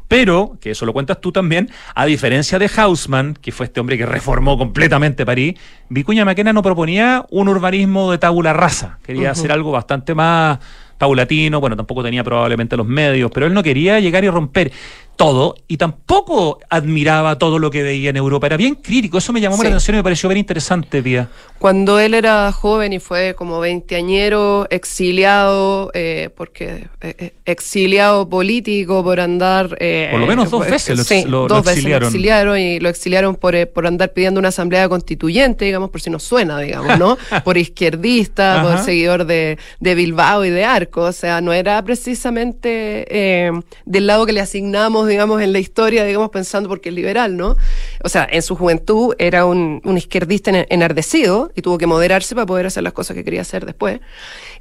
Pero, 0.09 0.57
que 0.61 0.71
eso 0.71 0.87
lo 0.87 0.93
cuentas 0.93 1.21
tú 1.21 1.31
también, 1.31 1.71
a 1.95 2.07
diferencia 2.07 2.59
de 2.59 2.71
Hausmann, 2.77 3.35
que 3.35 3.53
fue 3.53 3.67
este 3.67 3.79
hombre 3.79 3.97
que 3.97 4.07
reformó 4.07 4.59
completamente 4.59 5.25
París, 5.25 5.55
Vicuña 5.91 6.25
Maquena 6.25 6.53
no 6.53 6.63
proponía 6.63 7.25
un 7.31 7.49
urbanismo 7.49 8.11
de 8.11 8.19
tabula 8.19 8.53
rasa. 8.53 8.99
Quería 9.05 9.31
hacer 9.31 9.53
algo 9.53 9.71
bastante 9.71 10.15
más 10.15 10.59
paulatino, 10.99 11.61
bueno, 11.61 11.77
tampoco 11.77 12.03
tenía 12.03 12.25
probablemente 12.25 12.77
los 12.77 12.87
medios, 12.87 13.31
pero 13.33 13.47
él 13.47 13.55
no 13.55 13.63
quería 13.63 14.01
llegar 14.01 14.25
y 14.25 14.29
romper 14.29 14.73
todo 15.19 15.57
y 15.67 15.77
tampoco 15.79 16.61
admiraba 16.71 17.37
todo 17.39 17.59
lo 17.59 17.71
que 17.73 17.83
veía 17.83 18.11
en 18.11 18.17
Europa. 18.17 18.47
Era 18.47 18.57
bien 18.57 18.77
crítico, 18.77 19.19
eso 19.19 19.33
me 19.33 19.41
llamó 19.41 19.57
Sí. 19.57 19.65
la 19.65 19.69
atención 19.71 19.97
y 19.97 19.99
me 19.99 20.03
pareció 20.05 20.29
bien 20.29 20.39
interesante, 20.39 21.03
Pía. 21.03 21.29
Cuando 21.59 21.99
él 21.99 22.15
era 22.15 22.51
joven 22.53 22.93
y 22.93 23.01
fue 23.01 23.35
como 23.37 23.59
veinteañero, 23.59 24.69
exiliado, 24.71 25.91
eh, 25.93 26.31
porque 26.37 26.87
eh, 27.01 27.15
eh, 27.19 27.33
exiliado 27.47 28.29
político 28.29 29.03
por 29.03 29.19
andar... 29.19 29.77
eh, 29.81 30.07
Por 30.13 30.21
lo 30.21 30.27
menos 30.29 30.51
dos 30.53 30.69
veces 30.71 30.97
lo 30.97 31.03
ex- 31.03 31.09
sí, 31.09 31.25
lo- 31.25 31.49
lo 31.49 31.49
dos 31.49 31.65
veces 31.65 31.79
exiliaron. 31.79 32.03
lo 32.03 32.09
exiliaron 32.09 32.59
y 32.61 32.79
lo 32.79 32.89
exiliaron 32.89 33.35
por, 33.35 33.69
por 33.71 33.89
andar 33.89 34.13
pidiendo 34.13 34.39
una 34.39 34.51
asamblea 34.51 34.89
constituyente, 34.89 35.65
digamos, 35.65 35.91
por 35.91 36.01
si 36.01 36.11
no 36.11 36.21
suena, 36.21 36.61
digamos, 36.61 36.97
¿no? 36.97 37.19
por 37.45 37.59
izquierdista, 37.59 38.61
por 38.63 38.75
Ajá. 38.75 38.85
seguidor 38.85 39.25
de, 39.27 39.59
de 39.81 39.95
Bilbao 39.97 40.45
y 40.45 40.51
de 40.51 40.65
Arco, 40.65 41.01
o 41.03 41.13
sea, 41.13 41.41
no 41.41 41.53
era 41.53 41.83
precisamente 41.83 43.51
del 43.85 44.07
lado 44.07 44.27
que 44.27 44.33
le 44.33 44.41
asignamos, 44.41 45.08
digamos, 45.09 45.43
en 45.43 45.53
la 45.53 45.59
historia, 45.59 46.05
digamos, 46.05 46.31
pensando 46.31 46.69
porque 46.69 46.91
es 46.91 46.95
liberal, 46.95 47.37
¿no? 47.37 47.57
O 48.05 48.09
sea, 48.09 48.29
en 48.31 48.43
su 48.43 48.55
juventud 48.55 49.15
era 49.19 49.45
un, 49.45 49.81
un 49.85 49.99
izquierdista 49.99 50.51
en- 50.51 50.67
enardecido 50.69 51.51
y 51.55 51.63
tuvo 51.63 51.79
que 51.79 51.87
moderarse 51.87 52.35
para 52.35 52.47
poder 52.47 52.67
hacer 52.67 52.83
las 52.83 52.93
cosas 52.93 53.17
que 53.17 53.25
quería 53.25 53.41
hacer 53.43 53.67
después. 53.67 54.01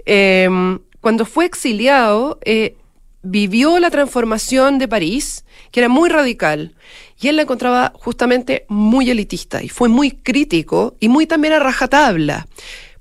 Eh, 0.05 0.49
cuando 1.01 1.25
fue 1.25 1.45
exiliado, 1.45 2.39
eh, 2.43 2.75
vivió 3.21 3.79
la 3.79 3.89
transformación 3.89 4.79
de 4.79 4.87
París, 4.87 5.45
que 5.71 5.81
era 5.81 5.89
muy 5.89 6.09
radical, 6.09 6.75
y 7.19 7.27
él 7.27 7.35
la 7.35 7.41
encontraba 7.43 7.91
justamente 7.95 8.65
muy 8.69 9.09
elitista, 9.09 9.61
y 9.63 9.69
fue 9.69 9.89
muy 9.89 10.11
crítico 10.11 10.95
y 10.99 11.09
muy 11.09 11.27
también 11.27 11.53
a 11.53 11.59
rajatabla, 11.59 12.47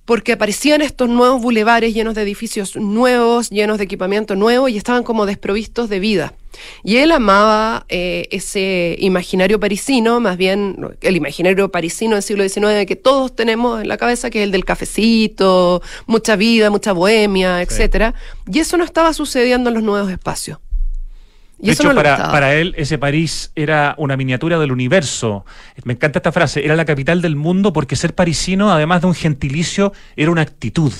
porque 0.04 0.32
aparecían 0.32 0.82
estos 0.82 1.08
nuevos 1.08 1.42
bulevares 1.42 1.94
llenos 1.94 2.14
de 2.14 2.22
edificios 2.22 2.76
nuevos, 2.76 3.50
llenos 3.50 3.78
de 3.78 3.84
equipamiento 3.84 4.36
nuevo, 4.36 4.68
y 4.68 4.76
estaban 4.76 5.02
como 5.02 5.26
desprovistos 5.26 5.88
de 5.88 6.00
vida. 6.00 6.34
Y 6.82 6.96
él 6.96 7.12
amaba 7.12 7.86
eh, 7.88 8.28
ese 8.30 8.96
imaginario 8.98 9.60
parisino, 9.60 10.20
más 10.20 10.36
bien 10.36 10.76
el 11.00 11.16
imaginario 11.16 11.70
parisino 11.70 12.14
del 12.14 12.22
siglo 12.22 12.48
XIX 12.48 12.86
que 12.86 12.96
todos 12.96 13.34
tenemos 13.34 13.82
en 13.82 13.88
la 13.88 13.96
cabeza, 13.96 14.30
que 14.30 14.40
es 14.40 14.44
el 14.44 14.52
del 14.52 14.64
cafecito, 14.64 15.82
mucha 16.06 16.36
vida, 16.36 16.70
mucha 16.70 16.92
bohemia, 16.92 17.62
etcétera. 17.62 18.14
Y 18.50 18.58
eso 18.60 18.76
no 18.76 18.84
estaba 18.84 19.12
sucediendo 19.12 19.70
en 19.70 19.74
los 19.74 19.82
nuevos 19.82 20.10
espacios. 20.10 20.58
Y 21.58 21.66
de 21.66 21.72
eso 21.72 21.84
hecho, 21.84 21.92
no 21.92 21.96
para, 21.96 22.30
para 22.30 22.54
él, 22.54 22.74
ese 22.76 22.98
París 22.98 23.50
era 23.54 23.94
una 23.98 24.16
miniatura 24.16 24.58
del 24.58 24.72
universo. 24.72 25.46
Me 25.84 25.94
encanta 25.94 26.18
esta 26.18 26.32
frase, 26.32 26.64
era 26.64 26.76
la 26.76 26.84
capital 26.84 27.22
del 27.22 27.34
mundo 27.34 27.72
porque 27.72 27.96
ser 27.96 28.14
parisino, 28.14 28.70
además 28.70 29.00
de 29.00 29.06
un 29.06 29.14
gentilicio, 29.14 29.92
era 30.16 30.30
una 30.30 30.42
actitud. 30.42 30.92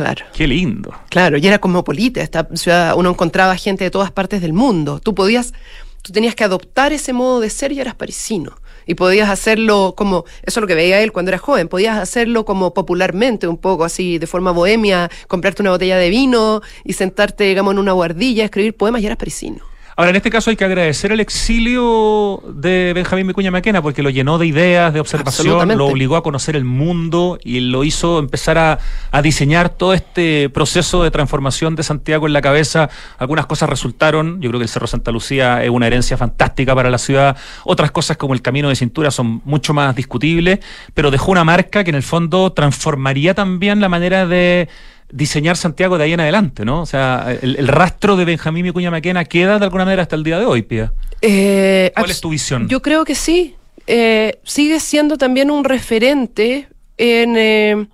Claro. 0.00 0.24
Qué 0.32 0.46
lindo. 0.46 0.94
Claro, 1.10 1.36
y 1.36 1.46
era 1.46 1.58
cosmopolita. 1.58 2.22
Esta 2.22 2.48
ciudad, 2.54 2.94
uno 2.96 3.10
encontraba 3.10 3.54
gente 3.56 3.84
de 3.84 3.90
todas 3.90 4.10
partes 4.10 4.40
del 4.40 4.54
mundo. 4.54 4.98
Tú 4.98 5.14
podías, 5.14 5.52
tú 6.00 6.10
tenías 6.12 6.34
que 6.34 6.42
adoptar 6.42 6.94
ese 6.94 7.12
modo 7.12 7.40
de 7.40 7.50
ser 7.50 7.72
y 7.72 7.80
eras 7.80 7.94
parisino. 7.94 8.56
Y 8.86 8.94
podías 8.94 9.28
hacerlo 9.28 9.94
como, 9.96 10.24
eso 10.42 10.58
es 10.58 10.62
lo 10.62 10.66
que 10.66 10.74
veía 10.74 11.00
él 11.00 11.12
cuando 11.12 11.30
era 11.30 11.38
joven, 11.38 11.68
podías 11.68 11.98
hacerlo 11.98 12.46
como 12.46 12.72
popularmente, 12.72 13.46
un 13.46 13.58
poco 13.58 13.84
así, 13.84 14.18
de 14.18 14.26
forma 14.26 14.52
bohemia, 14.52 15.10
comprarte 15.28 15.62
una 15.62 15.70
botella 15.70 15.98
de 15.98 16.08
vino 16.08 16.62
y 16.82 16.94
sentarte, 16.94 17.44
digamos, 17.44 17.74
en 17.74 17.78
una 17.78 17.92
guardilla, 17.92 18.44
escribir 18.44 18.74
poemas 18.74 19.02
y 19.02 19.06
eras 19.06 19.18
parisino. 19.18 19.69
Ahora, 20.00 20.12
en 20.12 20.16
este 20.16 20.30
caso 20.30 20.48
hay 20.48 20.56
que 20.56 20.64
agradecer 20.64 21.12
el 21.12 21.20
exilio 21.20 22.42
de 22.54 22.92
Benjamín 22.94 23.26
Vicuña 23.26 23.50
Maquena 23.50 23.82
porque 23.82 24.02
lo 24.02 24.08
llenó 24.08 24.38
de 24.38 24.46
ideas, 24.46 24.94
de 24.94 25.00
observación, 25.00 25.76
lo 25.76 25.88
obligó 25.88 26.16
a 26.16 26.22
conocer 26.22 26.56
el 26.56 26.64
mundo 26.64 27.38
y 27.44 27.60
lo 27.60 27.84
hizo 27.84 28.18
empezar 28.18 28.56
a, 28.56 28.78
a 29.10 29.20
diseñar 29.20 29.68
todo 29.68 29.92
este 29.92 30.48
proceso 30.48 31.02
de 31.02 31.10
transformación 31.10 31.76
de 31.76 31.82
Santiago 31.82 32.26
en 32.26 32.32
la 32.32 32.40
cabeza. 32.40 32.88
Algunas 33.18 33.44
cosas 33.44 33.68
resultaron, 33.68 34.40
yo 34.40 34.48
creo 34.48 34.58
que 34.58 34.64
el 34.64 34.70
Cerro 34.70 34.86
Santa 34.86 35.10
Lucía 35.10 35.62
es 35.62 35.68
una 35.68 35.86
herencia 35.86 36.16
fantástica 36.16 36.74
para 36.74 36.88
la 36.88 36.96
ciudad, 36.96 37.36
otras 37.64 37.90
cosas 37.90 38.16
como 38.16 38.32
el 38.32 38.40
Camino 38.40 38.70
de 38.70 38.76
Cintura 38.76 39.10
son 39.10 39.42
mucho 39.44 39.74
más 39.74 39.94
discutibles, 39.94 40.60
pero 40.94 41.10
dejó 41.10 41.30
una 41.30 41.44
marca 41.44 41.84
que 41.84 41.90
en 41.90 41.96
el 41.96 42.02
fondo 42.02 42.54
transformaría 42.54 43.34
también 43.34 43.82
la 43.82 43.90
manera 43.90 44.26
de 44.26 44.66
diseñar 45.12 45.56
Santiago 45.56 45.98
de 45.98 46.04
ahí 46.04 46.12
en 46.12 46.20
adelante, 46.20 46.64
¿no? 46.64 46.82
O 46.82 46.86
sea, 46.86 47.36
el, 47.40 47.56
el 47.56 47.68
rastro 47.68 48.16
de 48.16 48.24
Benjamín 48.24 48.64
Vicuña 48.64 48.90
Maquena 48.90 49.24
queda 49.24 49.58
de 49.58 49.64
alguna 49.64 49.84
manera 49.84 50.02
hasta 50.02 50.16
el 50.16 50.24
día 50.24 50.38
de 50.38 50.46
hoy, 50.46 50.62
Pia. 50.62 50.92
Eh, 51.22 51.92
¿Cuál 51.94 52.10
es 52.10 52.20
tu 52.20 52.30
visión? 52.30 52.68
Yo 52.68 52.80
creo 52.82 53.04
que 53.04 53.14
sí. 53.14 53.56
Eh, 53.86 54.38
sigue 54.44 54.78
siendo 54.80 55.18
también 55.18 55.50
un 55.50 55.64
referente 55.64 56.68
en, 56.96 57.36
eh, 57.36 57.86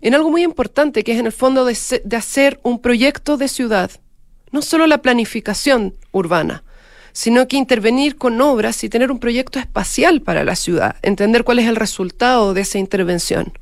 en 0.00 0.14
algo 0.14 0.30
muy 0.30 0.42
importante, 0.42 1.04
que 1.04 1.12
es 1.12 1.18
en 1.18 1.26
el 1.26 1.32
fondo 1.32 1.64
de, 1.64 1.76
hacer 2.16 2.60
un 2.62 2.80
proyecto 2.80 3.36
de 3.36 3.48
ciudad. 3.48 3.90
No 4.50 4.62
solo 4.62 4.86
la 4.86 4.98
planificación 4.98 5.94
urbana, 6.12 6.64
sino 7.12 7.48
que 7.48 7.56
intervenir 7.56 8.16
con 8.16 8.40
obras 8.40 8.82
y 8.84 8.88
tener 8.88 9.10
un 9.10 9.18
proyecto 9.18 9.58
espacial 9.58 10.20
para 10.20 10.44
la 10.44 10.56
ciudad, 10.56 10.96
entender 11.02 11.44
cuál 11.44 11.58
es 11.58 11.66
el 11.66 11.76
resultado 11.76 12.54
de 12.54 12.62
esa 12.62 12.78
intervención. 12.78 13.52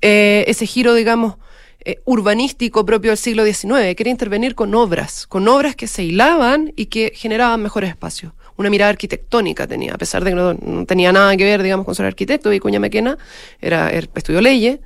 Eh, 0.00 0.44
ese 0.46 0.66
giro, 0.66 0.94
digamos, 0.94 1.36
eh, 1.84 2.00
urbanístico 2.04 2.84
propio 2.86 3.10
del 3.10 3.18
siglo 3.18 3.44
XIX, 3.44 3.94
quería 3.96 4.10
intervenir 4.10 4.54
con 4.54 4.74
obras, 4.74 5.26
con 5.26 5.46
obras 5.48 5.76
que 5.76 5.86
se 5.86 6.02
hilaban 6.04 6.72
y 6.76 6.86
que 6.86 7.12
generaban 7.14 7.62
mejores 7.62 7.90
espacios. 7.90 8.32
Una 8.56 8.70
mirada 8.70 8.90
arquitectónica 8.90 9.66
tenía, 9.66 9.94
a 9.94 9.98
pesar 9.98 10.22
de 10.24 10.30
que 10.30 10.36
no, 10.36 10.86
tenía 10.86 11.12
nada 11.12 11.36
que 11.36 11.44
ver, 11.44 11.62
digamos, 11.62 11.84
con 11.84 11.94
ser 11.94 12.06
arquitecto, 12.06 12.50
Vicuña 12.50 12.78
Maquena, 12.78 13.18
era, 13.60 13.90
era- 13.90 14.06
estudió 14.14 14.40
leyes, 14.40 14.78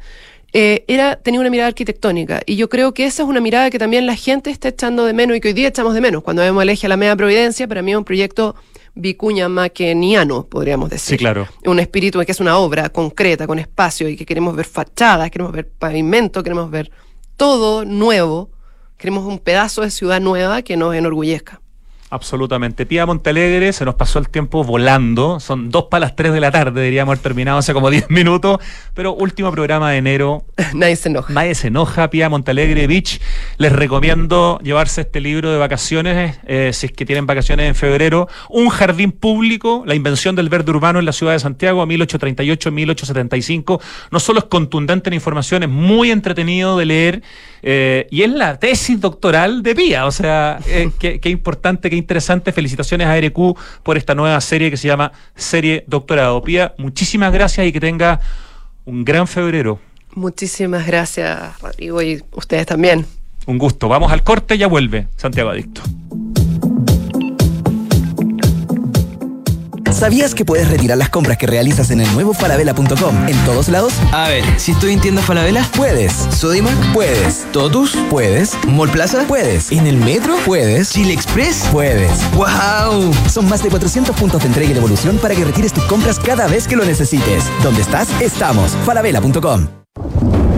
eh, 0.53 0.84
era, 0.88 1.16
tenía 1.16 1.40
una 1.40 1.51
mirada 1.51 1.68
arquitectónica. 1.68 2.40
Y 2.46 2.57
yo 2.57 2.68
creo 2.68 2.94
que 2.94 3.05
esa 3.05 3.22
es 3.22 3.28
una 3.28 3.40
mirada 3.40 3.70
que 3.70 3.78
también 3.78 4.07
la 4.07 4.16
gente 4.16 4.51
está 4.51 4.68
echando 4.68 5.05
de 5.05 5.12
menos 5.12 5.36
y 5.36 5.40
que 5.40 5.49
hoy 5.49 5.55
día 5.55 5.68
echamos 5.68 5.94
de 5.94 6.01
menos. 6.01 6.22
Cuando 6.22 6.42
vemos 6.42 6.62
el 6.62 6.70
eje 6.70 6.86
a 6.86 6.88
la 6.88 6.96
media 6.96 7.16
Providencia, 7.16 7.68
para 7.68 7.82
mí 7.82 7.92
es 7.92 7.99
un 7.99 8.05
proyecto 8.05 8.57
vicuña 8.94 9.49
maqueniano, 9.49 10.46
podríamos 10.46 10.90
decir. 10.90 11.16
Sí, 11.16 11.18
claro. 11.18 11.46
Un 11.64 11.78
espíritu 11.78 12.18
que 12.24 12.32
es 12.32 12.40
una 12.40 12.59
obra 12.59 12.88
concreta, 12.88 13.46
con 13.46 13.59
espacio, 13.59 14.09
y 14.09 14.16
que 14.16 14.24
queremos 14.24 14.57
ver 14.57 14.66
fachadas, 14.66 15.30
queremos 15.30 15.53
ver 15.53 15.68
pavimento, 15.68 16.42
queremos 16.42 16.70
ver 16.70 16.90
todo 17.36 17.84
nuevo. 17.84 18.51
Queremos 18.96 19.24
un 19.26 19.38
pedazo 19.38 19.82
de 19.82 19.92
ciudad 19.92 20.20
nueva 20.20 20.62
que 20.62 20.76
nos 20.76 20.94
enorgullezca. 20.94 21.61
Absolutamente. 22.11 22.86
Pía 22.86 23.04
Montalegre, 23.04 23.70
se 23.74 23.84
nos 23.84 23.94
pasó 23.94 24.18
el 24.18 24.30
tiempo 24.30 24.64
volando. 24.64 25.40
Son 25.40 25.68
dos 25.70 25.84
para 25.90 26.00
las 26.00 26.16
tres 26.16 26.32
de 26.32 26.40
la 26.40 26.50
tarde, 26.50 26.80
deberíamos 26.80 27.12
haber 27.12 27.22
terminado 27.22 27.59
hace 27.59 27.74
como 27.74 27.90
10 27.98 28.09
minutos. 28.09 28.61
Pero 28.94 29.12
último 29.12 29.52
programa 29.52 29.90
de 29.90 29.98
enero. 29.98 30.42
Nadie 30.74 30.96
se 30.96 31.11
enoja. 31.11 31.30
Nadie 31.34 31.54
se 31.54 31.66
enoja, 31.68 32.09
Pía 32.09 32.30
Montalegre 32.30 32.86
Beach. 32.86 33.20
Les 33.59 33.70
recomiendo 33.72 34.59
llevarse 34.62 35.02
este 35.02 35.20
libro 35.20 35.52
de 35.52 35.59
vacaciones, 35.59 36.38
eh, 36.46 36.70
si 36.72 36.86
es 36.86 36.92
que 36.92 37.04
tienen 37.04 37.26
vacaciones 37.26 37.68
en 37.68 37.74
febrero. 37.74 38.26
Un 38.48 38.70
jardín 38.70 39.12
público, 39.12 39.82
la 39.86 39.94
invención 39.94 40.34
del 40.34 40.48
verde 40.48 40.70
urbano 40.70 40.98
en 41.00 41.04
la 41.04 41.12
ciudad 41.12 41.34
de 41.34 41.40
Santiago, 41.40 41.84
1838-1875. 41.86 43.80
No 44.11 44.18
solo 44.20 44.38
es 44.38 44.46
contundente 44.46 45.11
en 45.11 45.14
información, 45.14 45.62
es 45.62 45.68
muy 45.68 46.11
entretenido 46.11 46.78
de 46.78 46.86
leer. 46.86 47.22
eh, 47.61 48.06
y 48.11 48.22
es 48.22 48.30
la 48.30 48.59
tesis 48.59 48.98
doctoral 49.00 49.62
de 49.62 49.74
Pía. 49.74 50.06
O 50.06 50.11
sea, 50.12 50.59
eh, 50.66 50.90
qué, 50.98 51.20
qué 51.20 51.28
importante, 51.28 51.90
qué 51.90 51.97
interesante. 51.99 52.53
Felicitaciones 52.53 53.07
a 53.07 53.18
RQ 53.18 53.57
por 53.82 53.96
esta 53.96 54.14
nueva 54.14 54.40
serie 54.40 54.70
que 54.70 54.76
se 54.76 54.88
llama 54.88 55.12
Serie 55.34 55.84
Doctorado. 55.86 56.42
Pía, 56.42 56.74
muchísimas 56.78 57.32
gracias 57.32 57.66
y 57.66 57.72
que 57.72 57.80
tenga 57.80 58.20
un 58.84 59.05
gran 59.05 59.26
febrero. 59.26 59.78
Muchísimas 60.14 60.86
gracias, 60.86 61.61
Rodrigo, 61.61 62.01
y 62.03 62.22
ustedes 62.32 62.66
también. 62.66 63.07
Un 63.46 63.59
gusto. 63.59 63.88
Vamos 63.88 64.12
al 64.12 64.24
corte, 64.24 64.59
ya 64.59 64.66
vuelve 64.66 65.09
Santiago 65.16 65.51
Adicto. 65.51 65.82
¿Sabías 69.99 70.32
que 70.32 70.44
puedes 70.44 70.68
retirar 70.70 70.96
las 70.96 71.09
compras 71.09 71.38
que 71.38 71.49
realizas 71.49 71.90
en 71.90 72.01
el 72.01 72.12
nuevo 72.12 72.32
falabella.com 72.32 73.28
en 73.28 73.36
todos 73.44 73.68
lados? 73.68 73.94
A 74.12 74.28
ver, 74.28 74.44
si 74.57 74.70
estoy 74.70 74.92
en 74.92 75.01
tienda 75.01 75.22
Falabella, 75.22 75.68
Puedes. 75.74 76.12
Sodimac, 76.30 76.92
Puedes. 76.92 77.51
Totus, 77.51 77.96
Puedes. 78.09 78.53
Mall 78.68 78.90
Plaza, 78.90 79.24
Puedes. 79.26 79.72
en 79.72 79.88
el 79.88 79.96
metro, 79.96 80.36
Puedes. 80.46 80.90
Chile 80.90 81.14
Express. 81.14 81.64
Puedes. 81.72 82.12
¡Wow! 82.32 83.12
Son 83.28 83.49
más 83.49 83.61
de 83.61 83.70
400 83.70 84.14
puntos 84.14 84.40
de 84.42 84.46
entrega 84.46 84.70
y 84.70 84.74
devolución 84.74 85.18
para 85.18 85.34
que 85.34 85.44
retires 85.44 85.72
tus 85.72 85.82
compras 85.84 86.20
cada 86.20 86.46
vez 86.46 86.68
que 86.68 86.76
lo 86.76 86.84
necesites. 86.84 87.42
¿Dónde 87.64 87.80
estás? 87.80 88.09
Estamos. 88.20 88.76
falabella.com. 88.86 89.66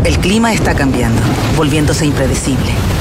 El 0.05 0.18
clima 0.18 0.53
está 0.53 0.74
cambiando, 0.74 1.20
volviéndose 1.57 2.05
impredecible, 2.05 2.72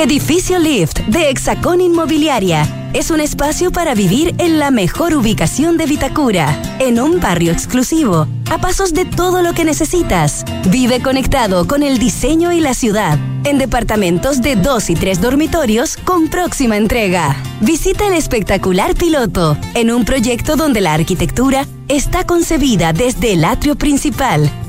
Edificio 0.00 0.60
Lift 0.60 1.00
de 1.08 1.28
Hexacón 1.28 1.80
Inmobiliaria. 1.80 2.90
Es 2.92 3.10
un 3.10 3.18
espacio 3.18 3.72
para 3.72 3.96
vivir 3.96 4.32
en 4.38 4.60
la 4.60 4.70
mejor 4.70 5.12
ubicación 5.12 5.76
de 5.76 5.86
Vitacura, 5.86 6.56
en 6.78 7.00
un 7.00 7.18
barrio 7.18 7.50
exclusivo, 7.50 8.28
a 8.48 8.58
pasos 8.58 8.94
de 8.94 9.04
todo 9.04 9.42
lo 9.42 9.54
que 9.54 9.64
necesitas. 9.64 10.44
Vive 10.70 11.02
conectado 11.02 11.66
con 11.66 11.82
el 11.82 11.98
diseño 11.98 12.52
y 12.52 12.60
la 12.60 12.74
ciudad, 12.74 13.18
en 13.42 13.58
departamentos 13.58 14.40
de 14.40 14.54
dos 14.54 14.88
y 14.88 14.94
tres 14.94 15.20
dormitorios 15.20 15.96
con 15.96 16.28
próxima 16.28 16.76
entrega. 16.76 17.36
Visita 17.60 18.06
el 18.06 18.14
espectacular 18.14 18.94
piloto, 18.94 19.58
en 19.74 19.90
un 19.90 20.04
proyecto 20.04 20.54
donde 20.54 20.80
la 20.80 20.94
arquitectura 20.94 21.66
está 21.88 22.24
concebida 22.24 22.92
desde 22.92 23.32
el 23.32 23.44
atrio 23.44 23.74
principal, 23.74 24.48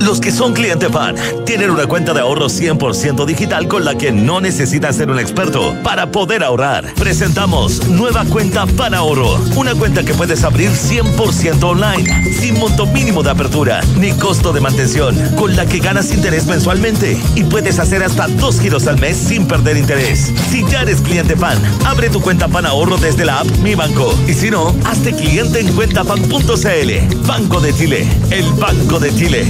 Los 0.00 0.20
que 0.20 0.30
son 0.30 0.52
cliente 0.52 0.88
PAN 0.90 1.14
tienen 1.44 1.70
una 1.70 1.86
cuenta 1.86 2.12
de 2.12 2.20
ahorro 2.20 2.46
100% 2.46 3.24
digital 3.24 3.66
con 3.68 3.84
la 3.84 3.96
que 3.96 4.12
no 4.12 4.40
necesitan 4.40 4.92
ser 4.92 5.10
un 5.10 5.18
experto 5.18 5.74
para 5.82 6.10
poder 6.10 6.42
ahorrar. 6.42 6.92
Presentamos 6.94 7.86
nueva 7.88 8.24
cuenta 8.24 8.66
PAN 8.66 8.94
Ahorro, 8.94 9.38
una 9.56 9.74
cuenta 9.74 10.04
que 10.04 10.14
puedes 10.14 10.44
abrir 10.44 10.70
100% 10.70 11.62
online, 11.62 12.32
sin 12.32 12.58
monto 12.58 12.86
mínimo 12.86 13.22
de 13.22 13.30
apertura 13.30 13.80
ni 13.98 14.12
costo 14.12 14.52
de 14.52 14.60
mantención, 14.60 15.16
con 15.36 15.56
la 15.56 15.66
que 15.66 15.78
ganas 15.78 16.12
interés 16.12 16.46
mensualmente 16.46 17.18
y 17.34 17.44
puedes 17.44 17.78
hacer 17.78 18.02
hasta 18.02 18.28
dos 18.28 18.60
giros 18.60 18.86
al 18.86 19.00
mes 19.00 19.16
sin 19.16 19.46
perder 19.46 19.76
interés. 19.76 20.32
Si 20.50 20.64
ya 20.66 20.82
eres 20.82 21.00
cliente 21.00 21.36
PAN, 21.36 21.58
abre 21.84 22.10
tu 22.10 22.20
cuenta 22.20 22.48
PAN 22.48 22.66
Ahorro 22.66 22.96
desde 22.96 23.24
la 23.24 23.40
app 23.40 23.46
Mi 23.62 23.74
Banco 23.74 24.14
y 24.26 24.34
si 24.34 24.50
no, 24.50 24.74
hazte 24.84 25.14
cliente 25.14 25.60
en 25.60 25.72
cuentapan.cl. 25.74 27.26
Banco 27.26 27.60
de 27.60 27.74
Chile, 27.74 28.06
el 28.30 28.44
Banco 28.54 28.98
de 28.98 29.14
Chile. 29.14 29.46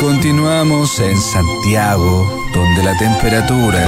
Continuamos 0.00 1.00
en 1.00 1.16
Santiago, 1.20 2.45
donde 2.56 2.82
la 2.82 2.96
temperatura 2.96 3.86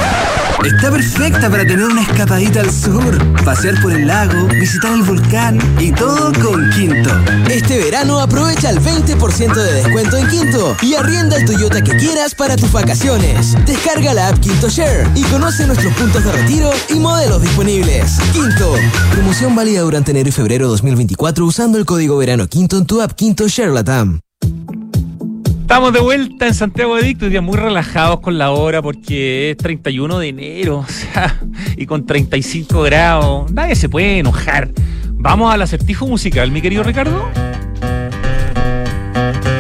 Está 0.64 0.91
perfecta 0.91 1.49
para 1.49 1.64
tener 1.64 1.85
una 1.85 2.03
escapadita 2.03 2.61
al 2.61 2.71
sur, 2.73 3.16
pasear 3.45 3.81
por 3.81 3.93
el 3.93 4.09
lago, 4.09 4.49
visitar 4.49 4.93
el 4.93 5.03
volcán 5.03 5.59
y 5.79 5.93
todo 5.93 6.33
con 6.43 6.69
Quinto. 6.71 7.11
Este 7.49 7.79
verano 7.79 8.19
aprovecha 8.19 8.71
el 8.71 8.81
20% 8.81 9.55
de 9.55 9.73
descuento 9.75 10.16
en 10.16 10.27
Quinto 10.27 10.77
y 10.83 10.95
arrienda 10.95 11.37
el 11.37 11.45
Toyota 11.45 11.81
que 11.81 11.97
quieras 11.97 12.35
para 12.35 12.57
tus 12.57 12.73
vacaciones. 12.73 13.55
Descarga 13.66 14.12
la 14.14 14.29
app 14.29 14.41
Quinto 14.41 14.69
Share 14.69 15.07
y 15.14 15.23
conoce 15.25 15.64
nuestros 15.64 15.95
puntos 15.95 16.25
de 16.25 16.33
retiro 16.33 16.71
y 16.89 16.95
modelos 16.99 17.41
disponibles. 17.41 18.19
Quinto. 18.33 18.75
Promoción 19.12 19.55
válida 19.55 19.83
durante 19.83 20.11
enero 20.11 20.29
y 20.29 20.33
febrero 20.33 20.69
2024 20.69 21.47
usando 21.47 21.79
el 21.79 21.87
código 21.87 22.16
verano 22.16 22.49
Quinto 22.49 22.79
en 22.79 22.85
tu 22.85 23.01
app 23.01 23.12
Quinto 23.12 23.47
Share 23.47 23.71
Latam. 23.71 24.21
Estamos 25.69 25.93
de 25.93 26.01
vuelta 26.01 26.47
en 26.47 26.55
Santiago 26.55 26.97
de 26.97 27.03
Dicto, 27.03 27.29
día 27.29 27.43
muy 27.43 27.59
relajados 27.59 28.21
con 28.21 28.39
la 28.39 28.53
hora 28.53 28.81
porque 28.81 29.51
es 29.51 29.59
31 29.59 30.19
de 30.19 30.29
enero, 30.29 30.79
o 30.89 30.89
sea, 30.89 31.39
y 31.77 31.85
con 31.85 32.07
35 32.07 32.81
grados, 32.85 33.53
nadie 33.53 33.77
se 33.77 33.91
puede 33.91 34.19
enojar. 34.19 34.71
Vamos 35.11 35.53
al 35.53 35.61
acertijo 35.61 36.07
musical, 36.07 36.51
mi 36.51 36.62
querido 36.62 36.83
Ricardo. 36.85 37.29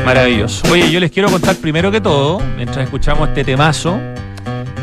Maravilloso. 0.06 0.66
Oye, 0.72 0.90
yo 0.90 0.98
les 0.98 1.10
quiero 1.10 1.30
contar 1.30 1.56
primero 1.56 1.90
que 1.90 2.00
todo, 2.00 2.40
mientras 2.56 2.84
escuchamos 2.84 3.28
este 3.28 3.44
temazo, 3.44 4.00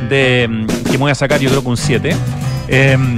de, 0.08 0.48
mm, 0.48 0.68
que 0.84 0.92
me 0.92 0.98
voy 0.98 1.12
a 1.12 1.16
sacar 1.16 1.40
yo 1.40 1.50
creo 1.50 1.64
que 1.64 1.70
un 1.70 1.78
7, 1.78 2.16
em, 2.68 3.18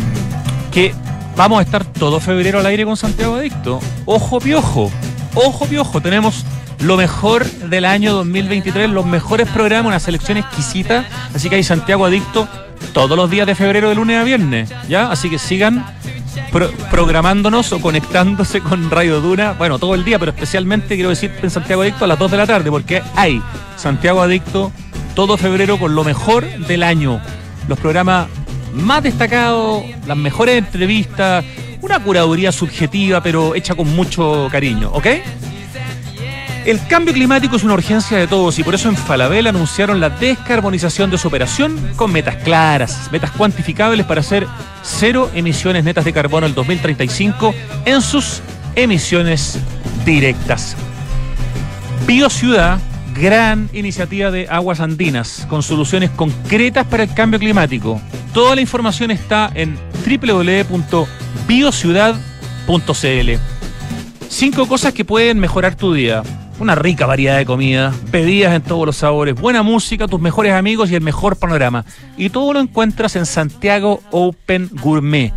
que 0.71 0.93
vamos 1.35 1.59
a 1.59 1.61
estar 1.61 1.83
todo 1.83 2.21
febrero 2.21 2.59
al 2.59 2.65
aire 2.67 2.85
con 2.85 2.95
Santiago 2.95 3.35
Adicto. 3.35 3.81
Ojo 4.05 4.39
piojo, 4.39 4.93
ojo 5.35 5.65
piojo, 5.65 6.01
tenemos 6.01 6.45
lo 6.79 6.95
mejor 6.97 7.45
del 7.45 7.85
año 7.85 8.13
2023, 8.13 8.89
los 8.89 9.05
mejores 9.05 9.47
programas, 9.49 9.87
una 9.87 9.99
selección 9.99 10.37
exquisita. 10.37 11.05
Así 11.33 11.49
que 11.49 11.55
hay 11.55 11.63
Santiago 11.63 12.05
Adicto 12.05 12.47
todos 12.93 13.17
los 13.17 13.29
días 13.29 13.47
de 13.47 13.55
febrero, 13.55 13.89
de 13.89 13.95
lunes 13.95 14.17
a 14.19 14.23
viernes. 14.23 14.71
¿Ya? 14.87 15.11
Así 15.11 15.29
que 15.29 15.39
sigan 15.39 15.85
pro- 16.51 16.71
programándonos 16.91 17.71
o 17.73 17.81
conectándose 17.81 18.61
con 18.61 18.89
Radio 18.91 19.21
Duna. 19.21 19.53
Bueno, 19.53 19.79
todo 19.79 19.95
el 19.95 20.03
día, 20.03 20.19
pero 20.19 20.31
especialmente 20.31 20.95
quiero 20.95 21.09
decir 21.09 21.31
en 21.41 21.49
Santiago 21.49 21.81
Adicto 21.81 22.05
a 22.05 22.07
las 22.07 22.19
2 22.19 22.31
de 22.31 22.37
la 22.37 22.45
tarde, 22.47 22.69
porque 22.69 23.01
hay 23.15 23.41
Santiago 23.75 24.21
Adicto 24.21 24.71
todo 25.15 25.35
febrero 25.37 25.79
con 25.79 25.95
lo 25.95 26.03
mejor 26.03 26.45
del 26.67 26.83
año. 26.83 27.19
Los 27.67 27.79
programas 27.79 28.27
más 28.73 29.01
destacados, 29.01 29.83
las 30.05 30.15
mejores 30.17 30.59
entrevistas, 30.59 31.43
una 31.81 31.99
curaduría 31.99 32.51
subjetiva, 32.51 33.21
pero 33.21 33.55
hecha 33.55 33.75
con 33.75 33.93
mucho 33.95 34.47
cariño, 34.51 34.89
¿ok? 34.93 35.07
El 36.67 36.85
cambio 36.87 37.13
climático 37.13 37.55
es 37.55 37.63
una 37.63 37.75
urgencia 37.75 38.17
de 38.17 38.27
todos 38.27 38.59
y 38.59 38.63
por 38.63 38.75
eso 38.75 38.89
en 38.89 38.97
Falabella 38.97 39.51
anunciaron 39.51 40.01
la 40.01 40.09
descarbonización 40.09 41.09
de 41.09 41.17
su 41.17 41.29
operación 41.29 41.79
con 41.95 42.11
metas 42.11 42.35
claras, 42.43 43.09
metas 43.09 43.31
cuantificables 43.31 44.05
para 44.05 44.19
hacer 44.19 44.45
cero 44.83 45.31
emisiones 45.33 45.85
netas 45.85 46.03
de 46.03 46.11
carbono 46.11 46.45
el 46.45 46.53
2035 46.53 47.55
en 47.85 48.01
sus 48.01 48.41
emisiones 48.75 49.59
directas. 50.03 50.75
BioCiudad, 52.05 52.79
gran 53.15 53.69
iniciativa 53.71 54.29
de 54.29 54.49
Aguas 54.49 54.81
Andinas 54.81 55.47
con 55.49 55.63
soluciones 55.63 56.09
concretas 56.09 56.85
para 56.85 57.03
el 57.03 57.13
cambio 57.13 57.39
climático. 57.39 58.01
Toda 58.33 58.55
la 58.55 58.61
información 58.61 59.09
está 59.11 59.49
en 59.55 59.77
www.biociudad.cl. 61.47 63.31
Cinco 64.29 64.67
cosas 64.67 64.93
que 64.93 65.05
pueden 65.05 65.39
mejorar 65.39 65.75
tu 65.75 65.93
día. 65.93 66.23
Una 66.59 66.75
rica 66.75 67.05
variedad 67.05 67.37
de 67.37 67.45
comida, 67.45 67.93
bebidas 68.11 68.53
en 68.55 68.63
todos 68.63 68.85
los 68.85 68.97
sabores, 68.97 69.35
buena 69.35 69.61
música, 69.61 70.07
tus 70.07 70.19
mejores 70.19 70.53
amigos 70.53 70.89
y 70.89 70.95
el 70.95 71.01
mejor 71.01 71.37
panorama. 71.37 71.85
Y 72.17 72.29
todo 72.29 72.51
lo 72.53 72.59
encuentras 72.59 73.15
en 73.15 73.25
Santiago 73.25 74.01
Open 74.11 74.69
Gourmet. 74.73 75.33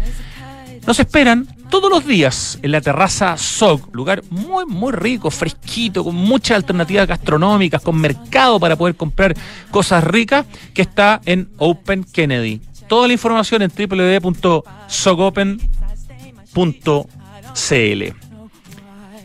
Nos 0.86 0.98
esperan 0.98 1.46
todos 1.68 1.90
los 1.90 2.06
días 2.06 2.58
en 2.62 2.72
la 2.72 2.80
terraza 2.80 3.36
SOG, 3.36 3.94
lugar 3.94 4.22
muy, 4.30 4.64
muy 4.64 4.92
rico, 4.92 5.30
fresquito, 5.30 6.02
con 6.02 6.14
muchas 6.14 6.56
alternativas 6.56 7.06
gastronómicas, 7.06 7.82
con 7.82 8.00
mercado 8.00 8.58
para 8.58 8.76
poder 8.76 8.96
comprar 8.96 9.36
cosas 9.70 10.02
ricas, 10.02 10.46
que 10.72 10.82
está 10.82 11.20
en 11.26 11.50
Open 11.58 12.02
Kennedy. 12.02 12.62
Toda 12.88 13.06
la 13.06 13.12
información 13.12 13.62
en 13.62 13.70
www.sogopen.cl. 16.54 18.14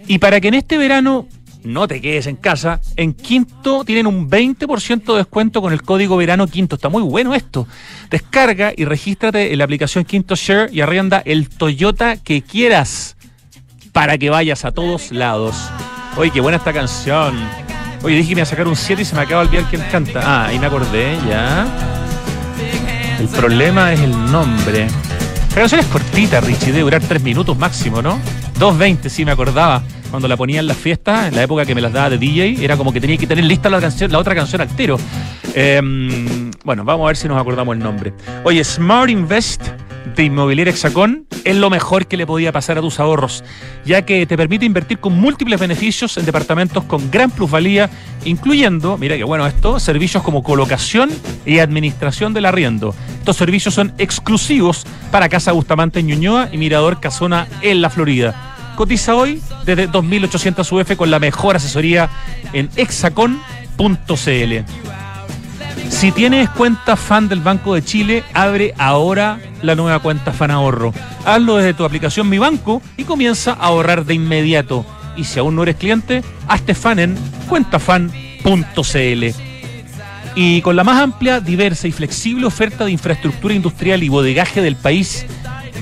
Y 0.08 0.20
para 0.20 0.40
que 0.40 0.48
en 0.50 0.54
este 0.54 0.78
verano 0.78 1.28
no 1.64 1.88
te 1.88 2.00
quedes 2.00 2.28
en 2.28 2.36
casa, 2.36 2.80
en 2.96 3.14
Quinto 3.14 3.84
tienen 3.84 4.06
un 4.06 4.30
20% 4.30 5.04
de 5.04 5.18
descuento 5.18 5.62
con 5.62 5.74
el 5.74 5.82
código 5.82 6.16
verano 6.18 6.48
Quinto. 6.48 6.76
Está 6.76 6.90
muy 6.90 7.02
bueno 7.02 7.34
esto. 7.34 7.68
Descarga 8.12 8.72
y 8.76 8.86
regístrate 8.86 9.52
en 9.52 9.58
la 9.58 9.64
aplicación 9.64 10.06
Quinto 10.06 10.36
Share 10.36 10.70
y 10.72 10.82
arrienda 10.82 11.24
el 11.26 11.50
Toyota 11.50 12.18
que 12.18 12.44
quieras 12.44 13.18
para 13.94 14.18
que 14.18 14.30
vayas 14.30 14.64
a 14.64 14.72
todos 14.72 15.12
lados. 15.12 15.56
Oye, 16.18 16.30
qué 16.30 16.40
buena 16.40 16.58
esta 16.58 16.72
canción. 16.72 17.36
Oye, 18.04 18.18
dije 18.18 18.30
que 18.30 18.36
me 18.36 18.40
iba 18.42 18.44
a 18.44 18.46
sacar 18.50 18.68
un 18.68 18.76
7 18.76 19.02
y 19.02 19.06
se 19.06 19.16
me 19.16 19.22
acaba 19.22 19.42
de 19.42 19.48
olvidar 19.48 19.70
quién 19.70 19.82
canta. 19.92 20.22
Ah, 20.24 20.46
ahí 20.48 20.60
me 20.60 20.68
acordé, 20.68 21.18
ya. 21.28 21.66
El 23.20 23.28
problema 23.30 23.92
es 23.94 24.02
el 24.02 24.12
nombre. 24.32 24.88
La 25.56 25.62
canción 25.62 25.80
es 25.80 25.88
cortita, 25.88 26.41
Richie, 26.41 26.74
debe 26.74 26.82
durar 26.82 27.01
3 27.01 27.24
minutos 27.24 27.58
máximo, 27.58 28.01
¿no? 28.01 28.20
2.20, 28.60 29.08
sí, 29.08 29.24
me 29.24 29.32
acordaba. 29.32 29.82
Cuando 30.10 30.28
la 30.28 30.36
ponía 30.36 30.60
en 30.60 30.68
las 30.68 30.76
fiestas, 30.76 31.30
en 31.30 31.36
la 31.38 31.43
época 31.43 31.66
que 31.66 31.74
me 31.74 31.80
las 31.80 31.93
daba 31.93 32.10
de 32.10 32.18
DJ, 32.18 32.62
era 32.62 32.76
como 32.76 32.91
que 32.91 32.99
tenía 32.99 33.16
que 33.16 33.26
tener 33.26 33.45
lista 33.45 33.70
la, 33.70 33.80
canción, 33.80 34.12
la 34.12 34.20
otra 34.20 34.36
canción 34.36 34.60
al 34.60 34.68
tiro. 34.68 34.97
Em, 35.53 36.51
bueno, 36.66 36.84
vamos 36.84 37.06
a 37.06 37.08
ver 37.08 37.16
si 37.16 37.30
nos 37.30 37.39
acordamos 37.39 37.74
el 37.74 37.82
nombre. 37.82 38.14
Oye, 38.43 38.66
Smart 38.66 39.10
Invest 39.10 39.62
de 40.16 40.24
Inmobiliaria 40.24 40.72
Hexacón 40.72 41.26
es 41.43 41.56
lo 41.56 41.70
mejor 41.70 42.08
que 42.08 42.18
le 42.18 42.28
podía 42.28 42.51
pasar 42.51 42.78
a 42.78 42.82
tus 42.82 42.99
ahorros, 42.99 43.43
ya 43.86 44.03
que 44.03 44.26
te 44.26 44.38
permite 44.38 44.66
invertir 44.66 44.99
con 44.99 45.14
múltiples 45.14 45.60
beneficios 45.60 46.18
en 46.18 46.26
departamentos 46.26 46.84
con 46.84 47.10
gran 47.12 47.32
plusvalía, 47.32 47.89
incluyendo, 48.24 48.97
mira 48.97 49.18
qué 49.18 49.24
bueno 49.24 49.47
esto, 49.47 49.80
servicios 49.80 50.24
como 50.24 50.43
colocación 50.43 51.10
y 51.45 51.60
administración 51.60 52.34
del 52.34 52.45
arriendo. 52.45 52.93
Estos 53.20 53.38
servicios 53.38 53.74
son 53.74 53.93
exclusivos 53.97 54.86
para 55.12 55.30
Casa 55.30 55.51
Bustamante 55.51 55.99
en 55.99 56.08
Ñuñoa 56.08 56.49
y 56.51 56.58
Mirador 56.58 56.99
Casona 56.99 57.47
en 57.62 57.82
la 57.82 57.89
Florida. 57.89 58.74
Cotiza 58.76 59.16
hoy 59.16 59.41
desde 59.66 59.89
2.800 59.89 60.72
UF 60.72 60.97
con 60.97 61.10
la 61.10 61.20
mejor 61.20 61.56
asesoría 61.56 62.10
en 62.53 62.70
hexacon.cl. 62.76 63.45
Si 65.90 66.12
tienes 66.12 66.50
cuenta 66.50 66.96
fan 66.96 67.28
del 67.28 67.42
Banco 67.42 67.76
de 67.76 67.84
Chile, 67.84 68.24
abre 68.34 68.74
ahora 68.78 69.40
la 69.62 69.76
nueva 69.76 70.00
cuenta 70.00 70.32
Fan 70.32 70.52
Ahorro. 70.52 70.94
Hazlo 71.26 71.58
desde 71.58 71.74
tu 71.74 71.86
aplicación 71.86 72.30
Mi 72.30 72.38
Banco 72.38 72.82
y 72.98 73.04
comienza 73.04 73.54
a 73.54 73.68
ahorrar 73.68 74.06
de 74.06 74.14
inmediato. 74.14 74.86
Y 75.16 75.24
si 75.24 75.40
aún 75.40 75.56
no 75.56 75.64
eres 75.64 75.78
cliente, 75.78 76.24
hazte 76.48 76.76
fan 76.76 77.00
en 77.00 77.16
cuentafan.cl. 77.48 79.26
Y 80.36 80.62
con 80.62 80.76
la 80.76 80.84
más 80.84 81.02
amplia, 81.02 81.40
diversa 81.40 81.88
y 81.88 81.92
flexible 81.92 82.46
oferta 82.46 82.84
de 82.86 82.92
infraestructura 82.92 83.54
industrial 83.54 84.04
y 84.04 84.10
bodegaje 84.10 84.62
del 84.62 84.76
país, 84.76 85.26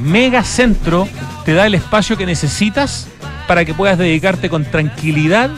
Megacentro 0.01 1.07
te 1.43 1.53
da 1.53 1.65
el 1.65 1.73
espacio 1.73 2.17
que 2.17 2.25
necesitas 2.25 3.07
para 3.47 3.65
que 3.65 3.73
puedas 3.73 3.97
dedicarte 3.97 4.49
con 4.49 4.63
tranquilidad 4.63 5.49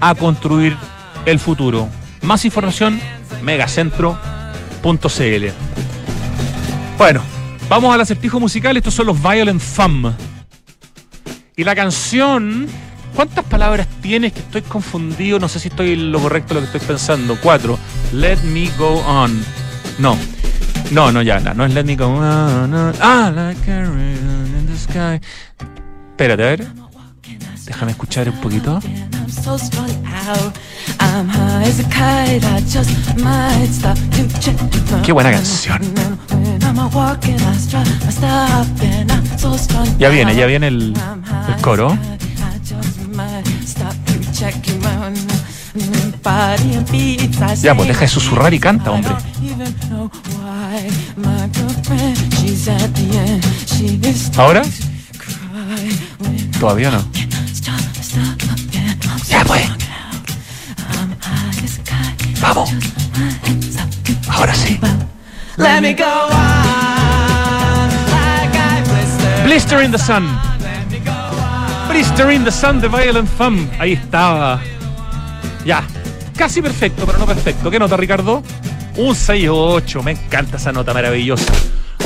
a 0.00 0.14
construir 0.14 0.76
el 1.24 1.38
futuro. 1.38 1.88
Más 2.22 2.44
información, 2.44 3.00
megacentro.cl. 3.42 5.46
Bueno, 6.96 7.22
vamos 7.68 7.94
al 7.94 8.00
acertijo 8.00 8.38
musical. 8.38 8.76
Estos 8.76 8.94
son 8.94 9.06
los 9.06 9.20
Violent 9.20 9.60
Femme. 9.60 10.12
Y 11.56 11.64
la 11.64 11.74
canción. 11.74 12.68
¿Cuántas 13.14 13.44
palabras 13.44 13.86
tienes 14.00 14.32
que 14.32 14.40
estoy 14.40 14.62
confundido? 14.62 15.38
No 15.38 15.48
sé 15.48 15.58
si 15.58 15.68
estoy 15.68 15.96
lo 15.96 16.18
correcto 16.20 16.54
lo 16.54 16.60
que 16.60 16.66
estoy 16.66 16.80
pensando. 16.80 17.36
Cuatro. 17.42 17.78
Let 18.12 18.38
me 18.44 18.70
go 18.78 19.00
on. 19.06 19.44
No. 19.98 20.16
No, 20.90 21.12
no, 21.12 21.22
ya, 21.22 21.40
no, 21.40 21.54
no 21.54 21.64
es 21.64 21.74
Let 21.74 21.84
me 21.84 21.96
go 21.96 22.06
on. 22.06 22.74
Ah, 23.00 23.32
like 23.34 23.70
a 23.70 23.82
in 23.82 24.66
the 24.66 24.78
sky. 24.78 25.20
Espérate, 26.10 26.42
a 26.42 26.46
ver. 26.46 26.66
Déjame 27.64 27.92
escuchar 27.92 28.28
un 28.28 28.40
poquito. 28.40 28.80
Qué 35.02 35.12
buena 35.12 35.30
canción. 35.30 35.80
Ya 39.98 40.08
viene, 40.08 40.34
ya 40.34 40.46
viene 40.46 40.68
el, 40.68 40.94
el 41.48 41.62
coro. 41.62 41.98
Ya, 47.62 47.74
pues 47.74 47.88
deja 47.88 48.00
de 48.00 48.08
susurrar 48.08 48.52
y 48.54 48.58
canta, 48.58 48.90
hombre. 48.90 49.12
¿Ahora? 54.36 54.62
Todavía 56.58 56.90
no. 56.90 57.04
Ya, 59.28 59.44
pues. 59.44 59.62
Vamos. 62.42 62.70
Ahora 64.28 64.52
sí. 64.52 64.78
Blister 69.44 69.82
in 69.84 69.92
the 69.92 69.98
Sun. 69.98 70.28
Blister 71.88 72.32
in 72.32 72.44
the 72.44 72.50
Sun 72.50 72.80
de 72.80 72.88
Violent 72.88 73.28
Femme. 73.28 73.68
Ahí 73.78 73.92
estaba. 73.92 74.60
Ya. 75.64 75.84
Casi 76.36 76.60
perfecto, 76.60 77.06
pero 77.06 77.18
no 77.18 77.26
perfecto. 77.26 77.70
¿Qué 77.70 77.78
nota, 77.78 77.96
Ricardo? 77.96 78.42
Un 78.96 79.14
6-8. 79.14 80.02
Me 80.02 80.12
encanta 80.12 80.56
esa 80.56 80.72
nota 80.72 80.92
maravillosa. 80.92 81.52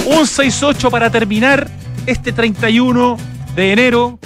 Un 0.04 0.26
6-8 0.26 0.90
para 0.90 1.08
terminar 1.10 1.68
este 2.06 2.32
31 2.32 3.16
de 3.54 3.72
enero. 3.72 4.18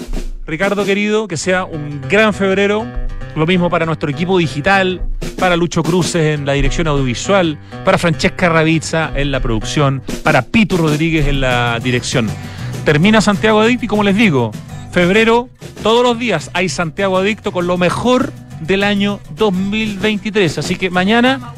Ricardo 0.45 0.85
querido, 0.85 1.29
que 1.29 1.37
sea 1.37 1.65
un 1.65 2.01
gran 2.09 2.35
febrero. 2.35 2.85
Lo 3.37 3.47
mismo 3.47 3.71
para 3.71 3.87
nuestro 3.87 4.11
equipo 4.11 4.39
digital, 4.39 5.03
para 5.39 5.57
Lucho 5.57 5.83
Cruces 5.83 6.39
en 6.39 6.47
la 6.47 6.53
dirección 6.53 6.87
audiovisual, 6.89 7.59
para 7.85 7.97
Francesca 7.97 8.49
Ravizza 8.49 9.13
en 9.15 9.31
la 9.31 9.41
producción, 9.41 10.03
para 10.23 10.43
Pito 10.43 10.77
Rodríguez 10.77 11.27
en 11.27 11.41
la 11.41 11.79
dirección. 11.81 12.29
Termina 12.85 13.21
Santiago 13.21 13.61
Adicto 13.61 13.85
y 13.85 13.89
como 13.89 14.03
les 14.03 14.17
digo, 14.17 14.51
febrero, 14.91 15.49
todos 15.83 16.03
los 16.03 16.19
días 16.19 16.51
hay 16.55 16.69
Santiago 16.69 17.19
Adicto 17.19 17.53
con 17.53 17.67
lo 17.67 17.79
mejor 17.79 18.33
del 18.61 18.85
año 18.85 19.21
2023. 19.37 20.59
Así 20.59 20.77
que 20.77 20.91
mañana 20.91 21.53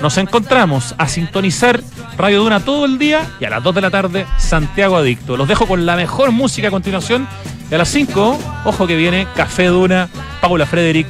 nos 0.00 0.18
encontramos 0.18 0.94
a 0.98 1.08
sintonizar 1.08 1.80
Radio 2.16 2.42
Duna 2.42 2.60
todo 2.60 2.84
el 2.84 2.98
día 2.98 3.26
y 3.40 3.44
a 3.44 3.50
las 3.50 3.62
2 3.62 3.74
de 3.74 3.80
la 3.80 3.90
tarde 3.90 4.26
Santiago 4.38 4.96
Adicto. 4.96 5.36
Los 5.36 5.48
dejo 5.48 5.66
con 5.66 5.84
la 5.84 5.96
mejor 5.96 6.30
música 6.30 6.68
a 6.68 6.70
continuación. 6.70 7.26
Y 7.70 7.74
a 7.74 7.78
las 7.78 7.88
5, 7.88 8.38
ojo 8.64 8.86
que 8.86 8.96
viene 8.96 9.26
Café 9.34 9.66
Duna, 9.66 10.08
Paula 10.40 10.66
Frederick, 10.66 11.08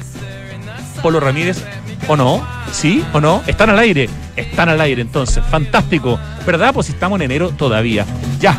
Polo 1.01 1.19
Ramírez. 1.19 1.63
¿O 2.07 2.15
no? 2.15 2.45
¿Sí 2.71 3.03
o 3.13 3.21
no? 3.21 3.41
¿Están 3.47 3.69
al 3.69 3.79
aire? 3.79 4.09
Están 4.35 4.69
al 4.69 4.81
aire 4.81 5.01
entonces. 5.01 5.43
Fantástico. 5.49 6.19
¿Verdad? 6.45 6.73
Pues 6.73 6.89
estamos 6.89 7.17
en 7.19 7.23
enero 7.23 7.49
todavía. 7.49 8.05
Ya. 8.39 8.57